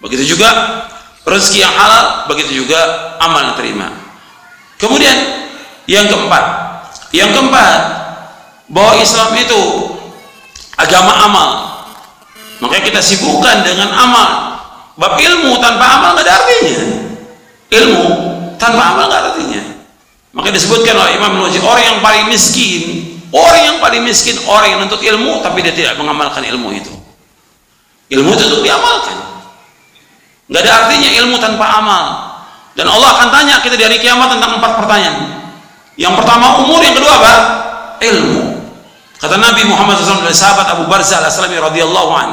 Begitu 0.06 0.36
juga 0.36 0.48
rezeki 1.26 1.58
yang 1.64 1.74
halal, 1.74 2.30
begitu 2.30 2.62
juga 2.62 2.78
amal 3.18 3.50
yang 3.50 3.56
terima. 3.58 3.88
Kemudian 4.76 5.16
yang 5.88 6.06
keempat, 6.06 6.44
yang 7.16 7.32
keempat 7.32 7.80
bahwa 8.68 8.92
Islam 9.00 9.34
itu 9.34 9.62
agama 10.76 11.12
amal. 11.24 11.48
Makanya 12.60 12.84
kita 12.92 13.00
sibukkan 13.00 13.64
dengan 13.64 13.90
amal. 13.96 14.28
Bab 14.96 15.18
ilmu 15.20 15.60
tanpa 15.60 15.84
amal 16.00 16.08
nggak 16.16 16.24
ada 16.24 16.34
artinya. 16.40 16.78
Ilmu 17.66 18.06
tanpa 18.66 18.82
amal 18.94 19.04
nggak 19.06 19.22
artinya. 19.32 19.62
Maka 20.36 20.48
disebutkan 20.52 20.94
oleh 20.98 21.16
Imam 21.16 21.38
Nawawi 21.38 21.58
orang 21.64 21.84
yang 21.86 21.98
paling 22.04 22.24
miskin, 22.28 22.82
orang 23.32 23.62
yang 23.62 23.76
paling 23.80 24.02
miskin 24.04 24.36
orang 24.44 24.68
yang 24.74 24.78
menuntut 24.84 25.00
ilmu 25.00 25.40
tapi 25.40 25.64
dia 25.64 25.72
tidak 25.72 25.94
mengamalkan 25.96 26.44
ilmu 26.44 26.74
itu. 26.74 26.92
Ilmu 28.12 28.30
itu 28.34 28.42
untuk 28.50 28.62
diamalkan. 28.62 29.16
Nggak 30.46 30.62
ada 30.62 30.72
artinya 30.84 31.08
ilmu 31.24 31.36
tanpa 31.40 31.66
amal. 31.80 32.04
Dan 32.76 32.86
Allah 32.92 33.08
akan 33.16 33.28
tanya 33.32 33.54
kita 33.64 33.80
dari 33.80 33.96
kiamat 33.96 34.36
tentang 34.36 34.60
empat 34.60 34.72
pertanyaan. 34.84 35.48
Yang 35.96 36.12
pertama 36.20 36.60
umur, 36.60 36.84
yang 36.84 36.92
kedua 36.92 37.12
apa? 37.16 37.34
Ilmu. 38.04 38.42
Kata 39.16 39.40
Nabi 39.40 39.64
Muhammad 39.64 39.96
SAW 39.96 40.28
dari 40.28 40.36
sahabat 40.36 40.68
Abu 40.76 40.84
Barzah 40.84 41.24
al-Aslami 41.24 41.56
radhiyallahu 41.56 42.12
an, 42.12 42.28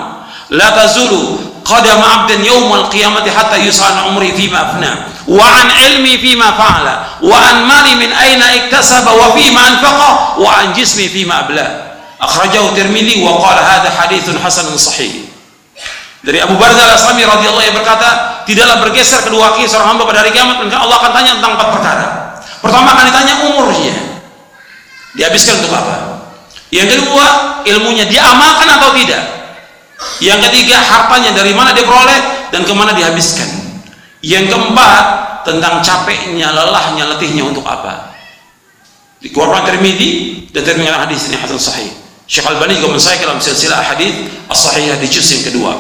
"La 0.52 0.76
tazulu 0.76 1.40
qadam 1.64 2.00
'abdin 2.00 2.44
yawm 2.44 2.70
al-qiyamati 2.70 3.32
hatta 3.32 3.58
yus'al 3.60 4.12
umri 4.12 4.36
fima 4.36 4.72
afna, 4.72 5.10
wa 5.26 5.42
an 5.42 5.68
ilmi 5.72 6.20
fima 6.20 6.54
fa'ala, 6.54 7.24
wa 7.24 7.34
an 7.34 7.66
mali 7.66 7.96
min 7.98 8.12
aina 8.12 8.52
iktasaba 8.64 9.12
wa 9.16 9.32
fima 9.34 9.60
anfaqa, 9.64 10.38
wa 10.40 10.50
an 10.60 10.76
jismi 10.76 11.08
fima 11.08 11.48
abla." 11.48 11.96
Akhrajahu 12.24 12.72
Tirmidzi 12.72 13.20
wa 13.20 13.36
qala 13.36 13.60
hadha 13.60 13.92
sahih. 14.80 15.28
Dari 16.24 16.40
Abu 16.40 16.56
Barzah 16.56 16.88
al-Aslami 16.88 17.28
radhiyallahu 17.28 17.68
anhu 17.68 17.84
berkata, 17.84 18.40
tidaklah 18.48 18.80
bergeser 18.80 19.28
kedua 19.28 19.52
kaki 19.52 19.68
seorang 19.68 19.92
hamba 19.92 20.08
pada 20.08 20.24
hari 20.24 20.32
kiamat, 20.32 20.56
maka 20.56 20.80
Allah 20.80 20.98
akan 21.04 21.12
tanya 21.12 21.32
tentang 21.36 21.60
empat 21.60 21.70
perkara. 21.76 22.08
Pertama 22.64 22.96
akan 22.96 23.04
ditanya 23.12 23.34
umurnya. 23.52 23.96
Dihabiskan 25.20 25.60
untuk 25.60 25.76
apa? 25.76 25.96
Yang 26.72 26.96
kedua, 26.96 27.26
ilmunya 27.68 28.08
diamalkan 28.08 28.72
atau 28.72 28.96
tidak? 28.96 29.43
Yang 30.24 30.50
ketiga, 30.50 30.78
hartanya 30.80 31.36
dari 31.36 31.52
mana 31.56 31.76
dia 31.76 31.84
peroleh 31.84 32.50
dan 32.50 32.64
ke 32.64 32.74
mana 32.76 32.96
dihabiskan? 32.96 33.50
Yang 34.24 34.56
keempat, 34.56 35.24
tentang 35.44 35.84
capeknya, 35.84 36.50
lelahnya, 36.56 37.04
letihnya 37.14 37.44
untuk 37.44 37.68
apa? 37.68 38.16
Dikeluarkan 39.20 39.64
Tirmidzi 39.68 40.12
dan 40.52 40.64
terminal 40.64 41.00
hadis 41.04 41.32
ini 41.32 41.40
hasan 41.40 41.60
sahih. 41.60 41.92
Syekh 42.28 42.48
Al-Bani 42.48 42.80
juga 42.80 42.96
mensahihkan 42.96 43.36
dalam 43.36 43.44
silsilah 43.44 43.84
hadis 43.84 44.32
as-sahihah 44.48 44.96
di 45.00 45.08
juz 45.12 45.28
yang 45.32 45.44
kedua. 45.44 45.76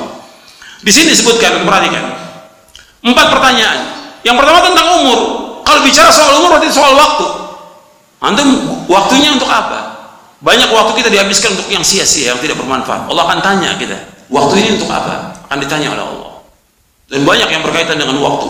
Di 0.83 0.91
sini 0.91 1.15
disebutkan, 1.15 1.63
perhatikan. 1.63 2.03
Empat 3.03 3.27
pertanyaan. 3.31 3.79
Yang 4.23 4.35
pertama 4.43 4.59
tentang 4.63 4.87
umur. 5.03 5.19
Kalau 5.63 5.79
bicara 5.83 6.11
soal 6.11 6.43
umur 6.43 6.55
berarti 6.55 6.71
soal 6.71 6.95
waktu. 6.95 7.27
Antum 8.23 8.47
waktunya 8.87 9.35
untuk 9.35 9.47
apa? 9.47 9.95
Banyak 10.43 10.71
waktu 10.71 10.91
kita 10.99 11.07
dihabiskan 11.11 11.55
untuk 11.55 11.71
yang 11.71 11.83
sia-sia, 11.83 12.35
yang 12.35 12.39
tidak 12.43 12.59
bermanfaat. 12.59 13.07
Allah 13.07 13.23
akan 13.31 13.39
tanya 13.39 13.79
kita, 13.79 13.95
waktu 14.33 14.53
ini 14.65 14.69
untuk 14.81 14.89
apa? 14.89 15.45
Akan 15.45 15.61
ditanya 15.61 15.93
oleh 15.93 16.01
Allah. 16.01 16.33
Dan 17.13 17.21
banyak 17.29 17.49
yang 17.53 17.61
berkaitan 17.61 18.01
dengan 18.01 18.17
waktu. 18.17 18.49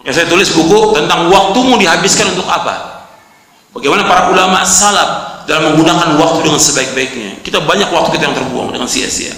Maka 0.00 0.10
saya 0.16 0.26
tulis 0.32 0.48
buku 0.56 0.96
tentang 0.96 1.28
waktumu 1.28 1.76
dihabiskan 1.76 2.32
untuk 2.32 2.48
apa? 2.48 3.04
Bagaimana 3.76 4.08
para 4.08 4.32
ulama 4.32 4.64
salaf 4.64 5.44
dalam 5.44 5.72
menggunakan 5.72 6.16
waktu 6.16 6.38
dengan 6.48 6.60
sebaik-baiknya. 6.60 7.44
Kita 7.44 7.60
banyak 7.60 7.92
waktu 7.92 8.16
kita 8.16 8.32
yang 8.32 8.36
terbuang 8.36 8.72
dengan 8.72 8.88
sia-sia. 8.88 9.36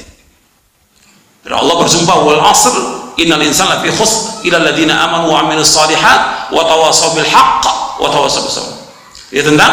Dan 1.42 1.56
Allah 1.56 1.74
bersumpah 1.80 2.16
wal 2.20 2.42
asr 2.46 2.74
innal 3.16 3.40
insana 3.42 3.80
fi 3.80 3.88
khusr 3.88 4.44
ila 4.46 4.61
alladziina 4.61 4.94
amanu 5.08 5.32
wa 5.32 5.40
'amilus 5.40 5.72
shalihat 5.72 6.52
wa 6.52 6.62
tawassaw 6.62 7.16
bil 7.16 7.24
haqq 7.24 7.64
wa 7.98 8.08
tawassaw 8.12 8.44
bis 8.44 8.54
sabr. 8.61 8.74
Ya 9.32 9.42
tentang 9.46 9.72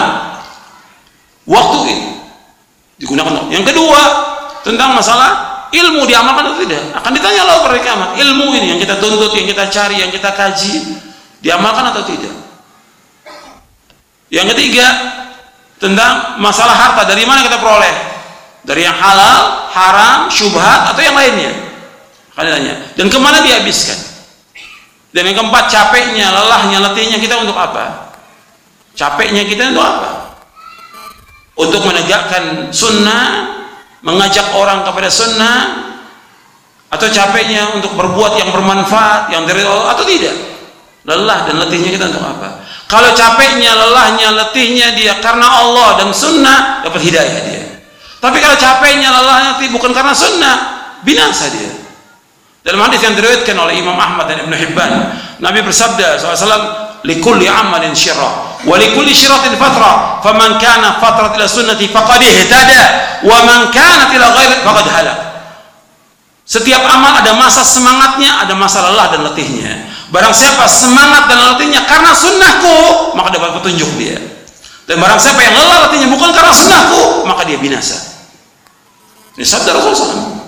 waktu 1.43 1.77
ini 1.91 2.07
digunakan. 3.01 3.51
Yang 3.51 3.75
kedua 3.75 3.99
tentang 4.65 4.93
masalah 4.97 5.67
ilmu 5.73 6.07
diamalkan 6.07 6.53
atau 6.53 6.59
tidak 6.63 6.81
akan 6.95 7.11
ditanya 7.11 7.43
Allah 7.43 7.57
pada 7.65 7.79
kiamat. 7.81 8.09
Ilmu 8.15 8.45
ini 8.55 8.75
yang 8.75 8.79
kita 8.79 8.97
tuntut, 8.97 9.35
yang 9.35 9.47
kita 9.47 9.67
cari, 9.67 9.99
yang 9.99 10.11
kita 10.13 10.29
kaji 10.31 10.73
diamalkan 11.43 11.91
atau 11.91 12.03
tidak. 12.07 12.33
Yang 14.27 14.55
ketiga 14.55 14.87
tentang 15.79 16.41
masalah 16.41 16.75
harta 16.75 17.07
dari 17.07 17.23
mana 17.23 17.45
kita 17.45 17.61
peroleh 17.61 17.95
dari 18.67 18.83
yang 18.83 18.97
halal, 18.99 19.71
haram, 19.71 20.27
syubhat 20.27 20.91
atau 20.91 21.01
yang 21.01 21.15
lainnya. 21.15 21.51
Kalian 22.35 22.53
tanya. 22.59 22.73
Dan 22.99 23.07
ke 23.07 23.17
mana 23.17 23.39
dihabiskan? 23.41 23.97
Dan 25.15 25.33
yang 25.33 25.41
keempat, 25.41 25.71
capeknya, 25.71 26.29
lelahnya, 26.29 26.77
letihnya 26.83 27.17
kita 27.17 27.39
untuk 27.41 27.57
apa? 27.57 28.13
Capeknya 28.93 29.47
kita 29.47 29.73
untuk 29.73 29.81
apa? 29.81 30.37
Untuk 31.57 31.81
menegakkan 31.81 32.69
sunnah, 32.69 33.56
mengajak 34.05 34.53
orang 34.53 34.85
kepada 34.85 35.09
sunnah, 35.09 35.59
atau 36.87 37.07
capeknya 37.11 37.75
untuk 37.75 37.93
berbuat 37.99 38.39
yang 38.39 38.49
bermanfaat, 38.55 39.27
yang 39.33 39.43
dari 39.43 39.63
Allah, 39.63 39.91
atau 39.91 40.07
tidak? 40.07 40.35
Lelah 41.07 41.47
dan 41.47 41.55
letihnya 41.59 41.95
kita 41.95 42.05
untuk 42.11 42.23
apa? 42.23 42.63
Kalau 42.87 43.11
capeknya, 43.11 43.75
lelahnya, 43.75 44.31
letihnya 44.31 44.95
dia 44.95 45.19
karena 45.19 45.47
Allah 45.47 45.99
dan 45.99 46.09
sunnah, 46.15 46.83
dapat 46.83 47.03
hidayah 47.03 47.39
dia. 47.43 47.63
Tapi 48.23 48.37
kalau 48.39 48.55
capeknya 48.55 49.11
lelahnya 49.11 49.59
bukan 49.71 49.91
karena 49.91 50.15
sunnah, 50.15 50.55
binasa 51.03 51.51
dia. 51.51 51.71
Dalam 52.63 52.83
hadis 52.83 52.99
yang 52.99 53.15
diriwayatkan 53.15 53.55
oleh 53.55 53.79
Imam 53.79 53.95
Ahmad 53.95 54.27
dan 54.27 54.43
Ibn 54.43 54.51
Hibban, 54.51 54.91
Nabi 55.39 55.59
bersabda 55.63 56.19
SAW, 56.19 56.86
"Likulli 57.07 57.47
amalin 57.47 57.95
syirah, 57.95 58.59
wa 58.67 58.75
likulli 58.75 59.15
syiratin 59.15 59.55
fatra, 59.55 60.19
faman 60.19 60.59
kana 60.59 60.99
fatrat 60.99 61.39
ila 61.39 61.47
sunnati 61.47 61.87
faqad 61.87 62.19
ihtada, 62.19 62.83
wa 63.23 63.47
man 63.47 63.71
kana 63.71 64.11
ila 64.11 64.35
ghairi 64.35 64.59
halak." 64.91 65.17
Setiap 66.47 66.79
amal 66.79 67.23
ada 67.23 67.35
masa 67.35 67.63
semangatnya, 67.63 68.43
ada 68.43 68.55
masa 68.55 68.79
lelah 68.79 69.11
dan 69.11 69.23
letihnya. 69.27 69.87
Barang 70.11 70.31
siapa 70.31 70.63
semangat 70.67 71.27
dan 71.27 71.43
letihnya 71.43 71.83
karena 71.83 72.15
sunnahku, 72.15 73.11
maka 73.15 73.35
dapat 73.35 73.59
petunjuk 73.59 73.87
dia. 73.99 74.15
Dan 74.87 75.03
barang 75.03 75.19
siapa 75.19 75.43
yang 75.43 75.59
lelah 75.59 75.87
letihnya 75.87 76.07
bukan 76.07 76.31
karena 76.31 76.55
sunnahku, 76.55 77.27
maka 77.27 77.43
dia 77.43 77.59
binasa. 77.59 77.99
Ini 79.35 79.43
sabda 79.43 79.75
Rasulullah 79.75 79.99
SAW. 79.99 80.39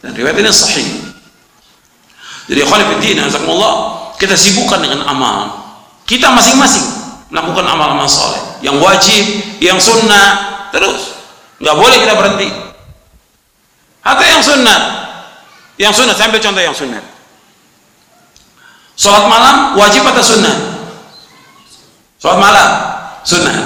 Dan 0.00 0.10
riwayat 0.16 0.40
ini 0.40 0.48
sahih. 0.48 0.88
Jadi 2.48 2.60
khalifuddin, 2.64 3.20
azakumullah, 3.20 3.74
kita 4.16 4.32
sibukkan 4.32 4.80
dengan 4.80 5.04
amal. 5.04 5.65
Kita 6.06 6.30
masing-masing 6.30 6.86
melakukan 7.34 7.66
amal-amal 7.66 8.06
soleh. 8.06 8.62
Yang 8.62 8.76
wajib, 8.78 9.24
yang 9.58 9.78
sunnah, 9.82 10.70
terus. 10.70 11.18
Nggak 11.58 11.76
boleh 11.76 11.96
kita 11.98 12.14
berhenti. 12.14 12.48
Atau 14.06 14.22
yang 14.22 14.42
sunnah. 14.42 14.80
Yang 15.76 15.92
sunnah, 16.02 16.14
saya 16.14 16.30
ambil 16.30 16.40
contoh 16.40 16.62
yang 16.62 16.76
sunnah. 16.76 17.02
Sholat 18.96 19.28
malam 19.28 19.76
wajib 19.76 20.06
atau 20.08 20.24
sunnah? 20.24 20.56
Sholat 22.16 22.38
malam 22.40 22.68
sunnah. 23.26 23.56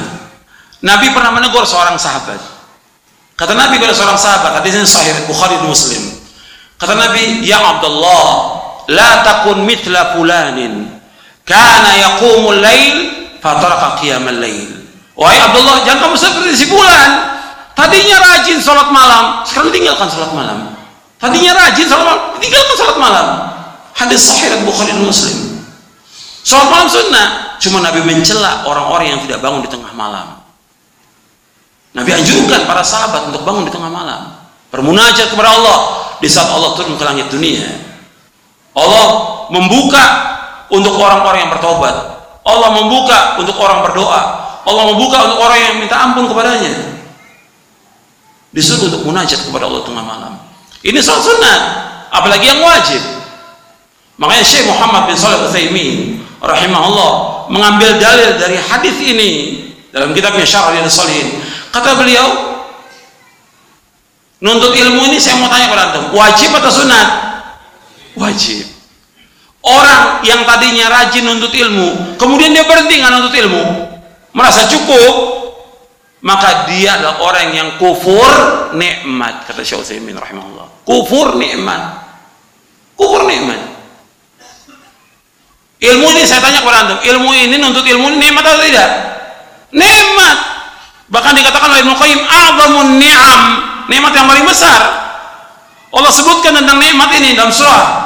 Nabi 0.81 1.13
pernah 1.13 1.31
menegur 1.31 1.63
seorang 1.69 1.95
sahabat. 2.01 2.41
Kata 3.37 3.53
Nabi 3.53 3.79
kepada 3.79 3.95
seorang 3.95 4.19
sahabat, 4.19 4.59
hadisnya 4.59 4.89
sahih 4.89 5.29
Bukhari 5.29 5.61
Muslim. 5.65 6.03
Kata 6.81 6.97
Nabi, 6.97 7.45
"Ya 7.45 7.61
Abdullah, 7.61 8.25
la 8.89 9.23
takun 9.23 9.65
mithla 9.65 10.17
fulanin 10.17 11.00
kana 11.51 11.91
yaqumul 11.99 12.63
lail 12.63 12.95
fataraka 13.43 13.99
qiyamal 13.99 14.39
lail." 14.39 14.81
Wahai 15.19 15.43
Abdullah, 15.43 15.83
jangan 15.83 16.09
kamu 16.09 16.17
seperti 16.17 16.51
si 16.55 16.67
fulan. 16.71 17.11
Tadinya 17.77 18.17
rajin 18.23 18.57
salat 18.63 18.89
malam, 18.89 19.45
sekarang 19.45 19.69
tinggalkan 19.69 20.09
salat 20.09 20.33
malam. 20.33 20.73
Tadinya 21.21 21.53
rajin 21.53 21.87
salat 21.91 22.05
malam, 22.09 22.23
tinggalkan 22.41 22.75
salat 22.79 22.97
malam. 22.97 23.27
Hadis 23.93 24.33
sahih 24.33 24.65
Bukhari 24.65 24.97
dan 24.97 25.05
Muslim. 25.05 25.61
Salat 26.41 26.73
malam 26.73 26.89
sunnah, 26.89 27.61
cuma 27.61 27.85
Nabi 27.85 28.01
mencela 28.01 28.65
orang-orang 28.65 29.13
yang 29.13 29.21
tidak 29.29 29.45
bangun 29.45 29.61
di 29.61 29.69
tengah 29.69 29.93
malam. 29.93 30.41
Nabi 31.93 32.11
anjurkan 32.17 32.65
para 32.65 32.81
sahabat 32.81 33.29
untuk 33.29 33.45
bangun 33.45 33.69
di 33.69 33.73
tengah 33.75 33.93
malam, 33.93 34.41
bermunajat 34.73 35.37
kepada 35.37 35.53
Allah 35.53 35.79
di 36.17 36.29
saat 36.33 36.49
Allah 36.49 36.73
turun 36.81 36.97
ke 36.97 37.05
langit 37.05 37.29
dunia. 37.29 37.67
Allah 38.73 39.07
membuka 39.53 40.05
untuk 40.71 40.95
orang-orang 40.97 41.47
yang 41.47 41.53
bertobat. 41.53 41.95
Allah 42.47 42.71
membuka 42.73 43.37
untuk 43.37 43.59
orang 43.61 43.85
berdoa. 43.85 44.23
Allah 44.65 44.85
membuka 44.95 45.19
untuk 45.29 45.39
orang 45.43 45.59
yang 45.59 45.75
minta 45.83 45.97
ampun 45.99 46.31
kepadanya. 46.31 46.97
Disuruh 48.51 48.91
untuk 48.91 49.03
munajat 49.07 49.47
kepada 49.47 49.67
Allah 49.67 49.83
tengah 49.83 50.05
malam. 50.05 50.33
Ini 50.81 50.99
salat 51.03 51.23
sunat, 51.27 51.61
apalagi 52.09 52.47
yang 52.49 52.61
wajib. 52.65 53.03
Makanya 54.21 54.45
Syekh 54.45 54.69
Muhammad 54.69 55.09
bin 55.09 55.17
Shalih 55.17 55.49
Utsaimin 55.49 56.21
rahimahullah 56.41 57.13
mengambil 57.53 57.97
dalil 58.01 58.37
dari 58.37 58.57
hadis 58.57 58.97
ini 59.01 59.31
dalam 59.91 60.15
kitabnya 60.15 60.47
Syarah 60.47 60.77
Salihin. 60.87 61.41
Kata 61.75 61.99
beliau, 61.99 62.27
nuntut 64.39 64.73
ilmu 64.73 65.09
ini 65.11 65.19
saya 65.19 65.41
mau 65.43 65.51
tanya 65.51 65.67
kepada 65.73 65.85
antum, 65.93 66.05
wajib 66.15 66.51
atau 66.55 66.71
sunat? 66.71 67.09
Wajib. 68.15 68.70
Orang 69.61 70.25
yang 70.25 70.41
tadinya 70.49 70.89
rajin 70.89 71.29
nuntut 71.29 71.53
ilmu, 71.53 72.17
kemudian 72.17 72.49
dia 72.57 72.65
berhenti 72.65 72.97
nggak 72.97 73.13
nuntut 73.13 73.35
ilmu, 73.37 73.63
merasa 74.33 74.65
cukup, 74.65 75.15
maka 76.25 76.65
dia 76.65 76.97
adalah 76.97 77.21
orang 77.21 77.53
yang 77.53 77.69
kufur 77.77 78.33
nikmat 78.73 79.45
kata 79.45 79.61
Syekh 79.61 79.85
Utsaimin 79.85 80.17
rahimahullah. 80.17 80.89
Kufur 80.89 81.37
nikmat. 81.37 81.93
Kufur 82.97 83.29
nikmat. 83.29 83.61
Ilmu 85.81 86.07
ini 86.13 86.25
saya 86.25 86.41
tanya 86.41 86.65
kepada 86.65 86.89
antum 86.89 87.01
ilmu 87.01 87.29
ini 87.37 87.57
nuntut 87.61 87.85
ilmu 87.85 88.17
nikmat 88.17 88.45
atau 88.45 88.65
tidak? 88.65 88.91
Nikmat. 89.77 90.39
Bahkan 91.13 91.33
dikatakan 91.37 91.69
oleh 91.69 91.85
Ibnu 91.85 91.95
Qayyim 92.01 92.21
ni'am. 92.97 93.43
Nikmat 93.93 94.13
yang 94.17 94.25
paling 94.25 94.45
besar. 94.49 94.81
Allah 95.93 96.13
sebutkan 96.17 96.57
tentang 96.57 96.81
nikmat 96.81 97.13
ini 97.21 97.37
dalam 97.37 97.53
surah 97.53 98.00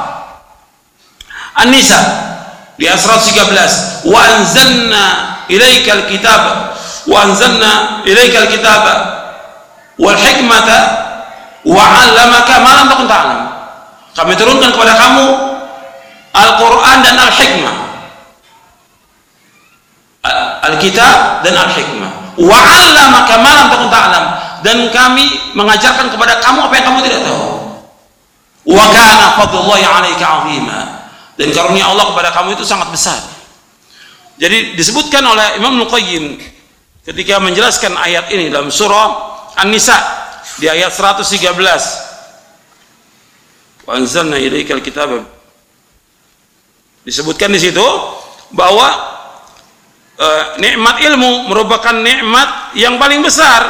An-Nisa 1.55 2.01
di 2.75 2.83
ayat 2.83 2.99
113 2.99 4.11
wa 4.11 4.19
anzalna 4.19 5.03
ilaikal 5.47 6.03
kitab. 6.11 6.75
Wa 7.07 7.17
anzalna 7.23 8.03
ilaikal 8.03 8.47
kitab. 8.51 8.83
Wal 9.95 10.19
hikmata. 10.19 10.79
Wa 11.63 11.83
'allamaka. 11.83 12.53
Ma 12.59 12.71
lam 12.75 12.85
takun 12.91 13.07
ta'lam. 13.07 13.39
Kami 14.15 14.31
turunkan 14.35 14.71
kepada 14.71 14.95
kamu 14.95 15.25
Al-Quran 16.35 16.97
dan 17.03 17.15
Al-Hikmah. 17.15 17.75
Al-Kitab 20.67 21.43
dan 21.47 21.55
Al-Hikmah. 21.55 22.11
Wa'allamaka 22.35 23.33
ma 23.39 23.51
lam 23.55 23.67
takun 23.71 23.87
ta'lam. 23.91 24.25
Dan 24.63 24.91
kami 24.91 25.55
mengajarkan 25.55 26.11
kepada 26.11 26.43
kamu 26.43 26.59
apa 26.67 26.73
yang 26.75 26.85
kamu 26.91 26.99
tidak 27.07 27.21
tahu. 27.23 27.43
Wa 28.65 28.85
kana 28.91 29.37
fadlullahi 29.39 29.85
'alaika 29.85 30.25
'azima 30.25 31.04
dan 31.35 31.51
karunia 31.51 31.91
Allah 31.91 32.07
kepada 32.11 32.31
kamu 32.31 32.55
itu 32.55 32.63
sangat 32.63 32.87
besar. 32.91 33.19
Jadi 34.35 34.75
disebutkan 34.75 35.23
oleh 35.23 35.59
Imam 35.59 35.79
Nuqayyim 35.79 36.39
ketika 37.07 37.39
menjelaskan 37.39 37.95
ayat 37.95 38.31
ini 38.31 38.51
dalam 38.51 38.71
surah 38.71 39.07
An-Nisa 39.55 39.95
di 40.59 40.67
ayat 40.67 40.91
113 40.91 41.55
wa 43.85 43.95
ilaikal 44.35 44.81
kitaba. 44.83 45.23
Disebutkan 47.05 47.53
di 47.53 47.61
situ 47.61 47.85
bahwa 48.49 48.87
e, 50.17 50.27
nikmat 50.57 51.05
ilmu 51.05 51.53
merupakan 51.53 51.93
nikmat 51.93 52.73
yang 52.73 52.97
paling 52.97 53.21
besar. 53.21 53.61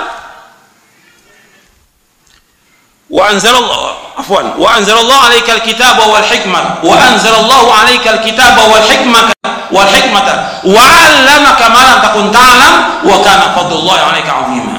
Wa 3.12 3.30
anzalallahu 3.30 4.05
afwan 4.16 4.56
wa 4.56 4.68
anzalallahu 4.76 5.22
alaikal 5.28 5.62
kitaba 5.62 6.04
wal 6.08 6.24
hikmah 6.24 6.80
wa 6.84 6.96
anzalallahu 6.96 7.68
alaikal 7.72 8.20
kitaba 8.24 8.62
wal 8.68 8.86
hikmah 8.86 9.32
wal 9.72 9.90
hikmata 9.92 10.64
wa 10.64 10.82
'allamaka 10.82 11.66
ma 11.70 11.82
lam 11.84 12.00
takun 12.00 12.26
ta'lam 12.32 12.74
wa 13.04 13.16
kana 13.22 13.52
fadlullahi 13.52 14.02
'alaika 14.02 14.32
'azima 14.32 14.78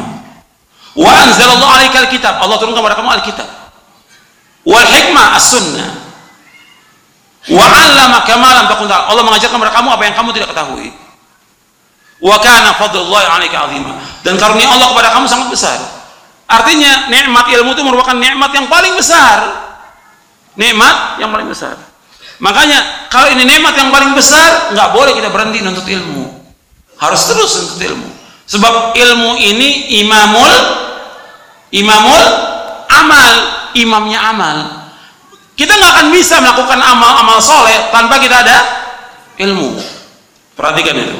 wa 0.96 1.10
anzalallahu 1.24 1.72
alaikal 1.76 2.08
kitab 2.08 2.40
Allah 2.40 2.56
turunkan 2.56 2.80
kepada 2.80 2.96
kamu 2.96 3.10
alkitab 3.20 3.48
wal 4.64 4.86
hikmah 4.88 5.26
as-sunnah 5.36 6.06
Wa 7.46 7.62
'allamaka 7.62 8.34
ma 8.42 8.50
lam 8.58 8.66
takun 8.66 8.90
Allah 8.90 9.22
mengajarkan 9.22 9.54
kepada 9.54 9.74
kamu 9.74 9.88
apa 9.94 10.02
yang 10.02 10.14
kamu 10.18 10.30
tidak 10.34 10.50
ketahui. 10.50 10.90
Wa 12.18 12.36
kana 12.42 12.74
fadlullahi 12.74 13.26
'alaika 13.30 13.70
'azima. 13.70 13.94
Dan 14.26 14.34
karunia 14.34 14.66
Allah 14.66 14.90
kepada 14.90 15.14
kamu 15.14 15.26
sangat 15.30 15.48
besar. 15.54 15.78
Artinya 16.46 17.10
nikmat 17.10 17.50
ilmu 17.50 17.74
itu 17.74 17.82
merupakan 17.82 18.14
nikmat 18.14 18.50
yang 18.54 18.66
paling 18.70 18.94
besar. 18.94 19.66
Nikmat 20.54 21.18
yang 21.18 21.34
paling 21.34 21.50
besar. 21.50 21.74
Makanya 22.38 23.10
kalau 23.10 23.32
ini 23.34 23.42
nikmat 23.42 23.74
yang 23.74 23.90
paling 23.90 24.14
besar, 24.14 24.70
nggak 24.72 24.88
boleh 24.94 25.12
kita 25.16 25.28
berhenti 25.34 25.64
nuntut 25.64 25.84
ilmu. 25.88 26.30
Harus 26.96 27.26
terus 27.26 27.50
nuntut 27.58 27.80
ilmu. 27.82 28.08
Sebab 28.46 28.94
ilmu 28.94 29.30
ini 29.42 29.98
imamul 30.06 30.54
imamul 31.74 32.22
amal, 32.86 33.32
imamnya 33.74 34.20
amal. 34.30 34.56
Kita 35.56 35.72
nggak 35.72 35.92
akan 35.98 36.06
bisa 36.12 36.38
melakukan 36.38 36.78
amal-amal 36.78 37.40
soleh 37.40 37.90
tanpa 37.90 38.20
kita 38.20 38.44
ada 38.44 38.56
ilmu. 39.40 39.80
Perhatikan 40.52 40.94
itu. 40.94 41.16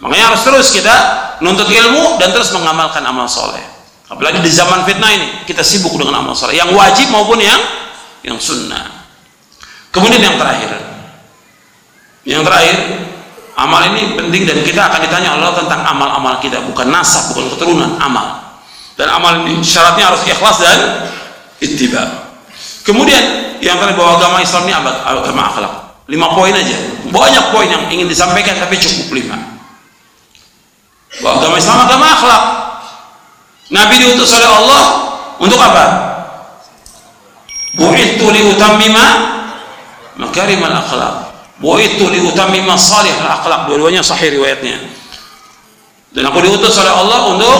Makanya 0.00 0.32
harus 0.32 0.42
terus 0.44 0.68
kita 0.72 0.94
nuntut 1.40 1.68
ilmu 1.68 2.20
dan 2.20 2.32
terus 2.32 2.52
mengamalkan 2.52 3.04
amal 3.04 3.28
soleh. 3.28 3.69
Apalagi 4.10 4.42
di 4.42 4.50
zaman 4.50 4.82
fitnah 4.82 5.10
ini 5.14 5.26
kita 5.46 5.62
sibuk 5.62 5.94
dengan 5.94 6.18
amal 6.18 6.34
soleh, 6.34 6.58
yang 6.58 6.74
wajib 6.74 7.14
maupun 7.14 7.38
yang 7.38 7.62
yang 8.26 8.34
sunnah. 8.42 9.06
Kemudian 9.94 10.18
yang 10.18 10.34
terakhir, 10.34 10.70
yang 12.26 12.42
terakhir, 12.42 13.06
amal 13.54 13.86
ini 13.94 14.18
penting 14.18 14.50
dan 14.50 14.58
kita 14.66 14.90
akan 14.90 15.00
ditanya 15.06 15.38
Allah 15.38 15.54
tentang 15.54 15.86
amal-amal 15.86 16.42
kita, 16.42 16.58
bukan 16.66 16.90
nasab, 16.90 17.30
bukan 17.34 17.54
keturunan, 17.54 18.02
amal. 18.02 18.58
Dan 18.98 19.14
amal 19.14 19.46
ini 19.46 19.62
syaratnya 19.62 20.10
harus 20.10 20.26
ikhlas 20.26 20.58
dan 20.58 20.78
ittiba. 21.62 22.34
Kemudian 22.82 23.56
yang 23.62 23.78
terakhir 23.78 23.96
bahwa 23.96 24.18
agama 24.18 24.36
Islam 24.42 24.66
ini 24.66 24.74
agama 24.74 25.42
akhlak. 25.54 25.74
Lima 26.10 26.34
poin 26.34 26.50
aja. 26.50 26.76
Banyak 27.06 27.44
poin 27.54 27.70
yang 27.70 27.86
ingin 27.94 28.10
disampaikan 28.10 28.58
tapi 28.58 28.74
cukup 28.74 29.14
lima. 29.14 29.38
Bahwa 31.22 31.38
agama 31.38 31.56
Islam 31.56 31.78
agama 31.86 32.06
akhlak. 32.10 32.42
Nabi 33.70 33.94
diutus 34.02 34.30
oleh 34.34 34.50
Allah 34.50 34.84
untuk 35.38 35.58
apa? 35.62 35.84
Akhlak. 40.74 41.14
Bu'ithu 41.62 42.10
li 42.10 42.18
utammima 42.24 42.74
salih 42.74 43.14
akhlak. 43.14 43.70
Dua-duanya 43.70 44.02
sahih 44.02 44.34
riwayatnya. 44.34 44.80
Dan 46.10 46.26
aku 46.26 46.42
diutus 46.42 46.74
oleh 46.82 46.90
Allah 46.90 47.18
untuk 47.30 47.58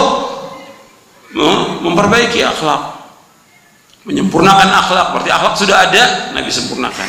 memperbaiki 1.79 2.43
akhlak 2.43 2.99
menyempurnakan 4.03 4.67
akhlak 4.67 5.13
berarti 5.13 5.31
akhlak 5.31 5.55
sudah 5.55 5.77
ada 5.87 6.33
Nabi 6.33 6.49
sempurnakan 6.51 7.07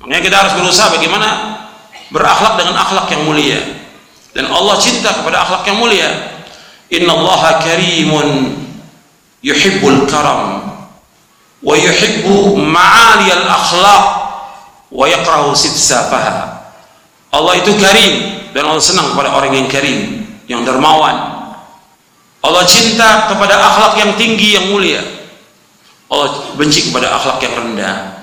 makanya 0.00 0.22
kita 0.22 0.36
harus 0.46 0.52
berusaha 0.56 0.88
bagaimana 0.94 1.28
berakhlak 2.08 2.54
dengan 2.56 2.78
akhlak 2.78 3.10
yang 3.10 3.22
mulia 3.26 3.60
dan 4.32 4.46
Allah 4.48 4.78
cinta 4.78 5.10
kepada 5.10 5.42
akhlak 5.42 5.66
yang 5.66 5.76
mulia 5.82 6.33
innallaha 7.00 7.62
karimun 7.64 8.58
yuhibbul 9.44 10.06
karam 10.06 10.64
wa 11.64 11.74
yuhibbu 11.76 12.56
ma'aliyal 12.60 13.44
akhlak 13.48 14.04
wa 14.92 15.04
yakrahu 15.08 15.56
Allah 17.34 17.52
itu 17.58 17.72
karim 17.80 18.14
dan 18.54 18.62
Allah 18.70 18.84
senang 18.84 19.10
kepada 19.10 19.34
orang 19.34 19.52
yang 19.58 19.66
karim 19.66 20.22
yang 20.46 20.62
dermawan. 20.62 21.34
Allah 22.44 22.64
cinta 22.68 23.26
kepada 23.32 23.56
akhlak 23.56 23.98
yang 23.98 24.12
tinggi 24.14 24.54
yang 24.54 24.70
mulia. 24.70 25.00
Allah 26.12 26.54
benci 26.54 26.92
kepada 26.92 27.10
akhlak 27.16 27.42
yang 27.42 27.54
rendah. 27.58 28.22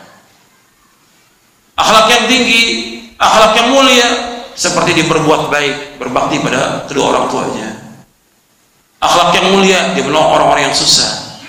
Akhlak 1.76 2.06
yang 2.08 2.24
tinggi 2.30 2.62
akhlak 3.18 3.52
yang 3.58 3.68
mulia 3.74 4.10
seperti 4.56 5.02
dia 5.02 5.10
berbuat 5.10 5.50
baik 5.50 5.98
berbakti 5.98 6.38
pada 6.40 6.86
kedua 6.86 7.18
orang 7.18 7.26
tuanya 7.32 7.81
akhlak 9.02 9.36
yang 9.36 9.48
mulia 9.52 9.80
dia 9.98 10.04
menolong 10.06 10.38
orang-orang 10.38 10.72
yang 10.72 10.76
susah 10.78 11.42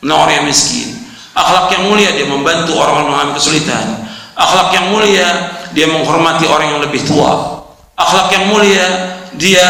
menolong 0.00 0.30
orang 0.30 0.34
yang 0.42 0.46
miskin 0.46 0.88
akhlak 1.34 1.66
yang 1.74 1.82
mulia 1.90 2.10
dia 2.14 2.26
membantu 2.26 2.78
orang-orang 2.78 3.06
mengalami 3.10 3.32
kesulitan 3.36 3.86
akhlak 4.38 4.68
yang 4.72 4.86
mulia 4.94 5.28
dia 5.74 5.86
menghormati 5.90 6.46
orang 6.46 6.78
yang 6.78 6.80
lebih 6.80 7.02
tua 7.04 7.66
akhlak 7.98 8.32
yang 8.32 8.48
mulia 8.48 8.86
dia 9.34 9.66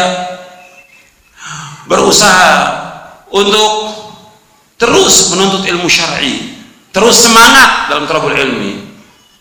berusaha 1.91 2.79
untuk 3.31 3.71
terus 4.79 5.29
menuntut 5.35 5.67
ilmu 5.67 5.85
syar'i, 5.85 6.57
terus 6.89 7.21
semangat 7.27 7.91
dalam 7.91 8.07
talabul 8.07 8.33
ilmi. 8.33 8.81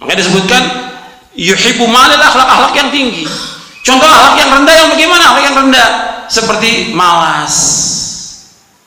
Makanya 0.02 0.18
disebutkan 0.20 0.62
yuhibbu 1.38 1.86
malil 1.86 2.18
akhlak 2.20 2.48
akhlak 2.48 2.74
yang 2.74 2.90
tinggi. 2.90 3.24
Contoh 3.86 4.04
akhlak 4.04 4.36
yang 4.36 4.50
rendah 4.60 4.76
yang 4.76 4.88
bagaimana? 4.92 5.22
Akhlak 5.32 5.44
yang 5.46 5.56
rendah 5.56 5.88
seperti 6.30 6.94
malas, 6.94 7.54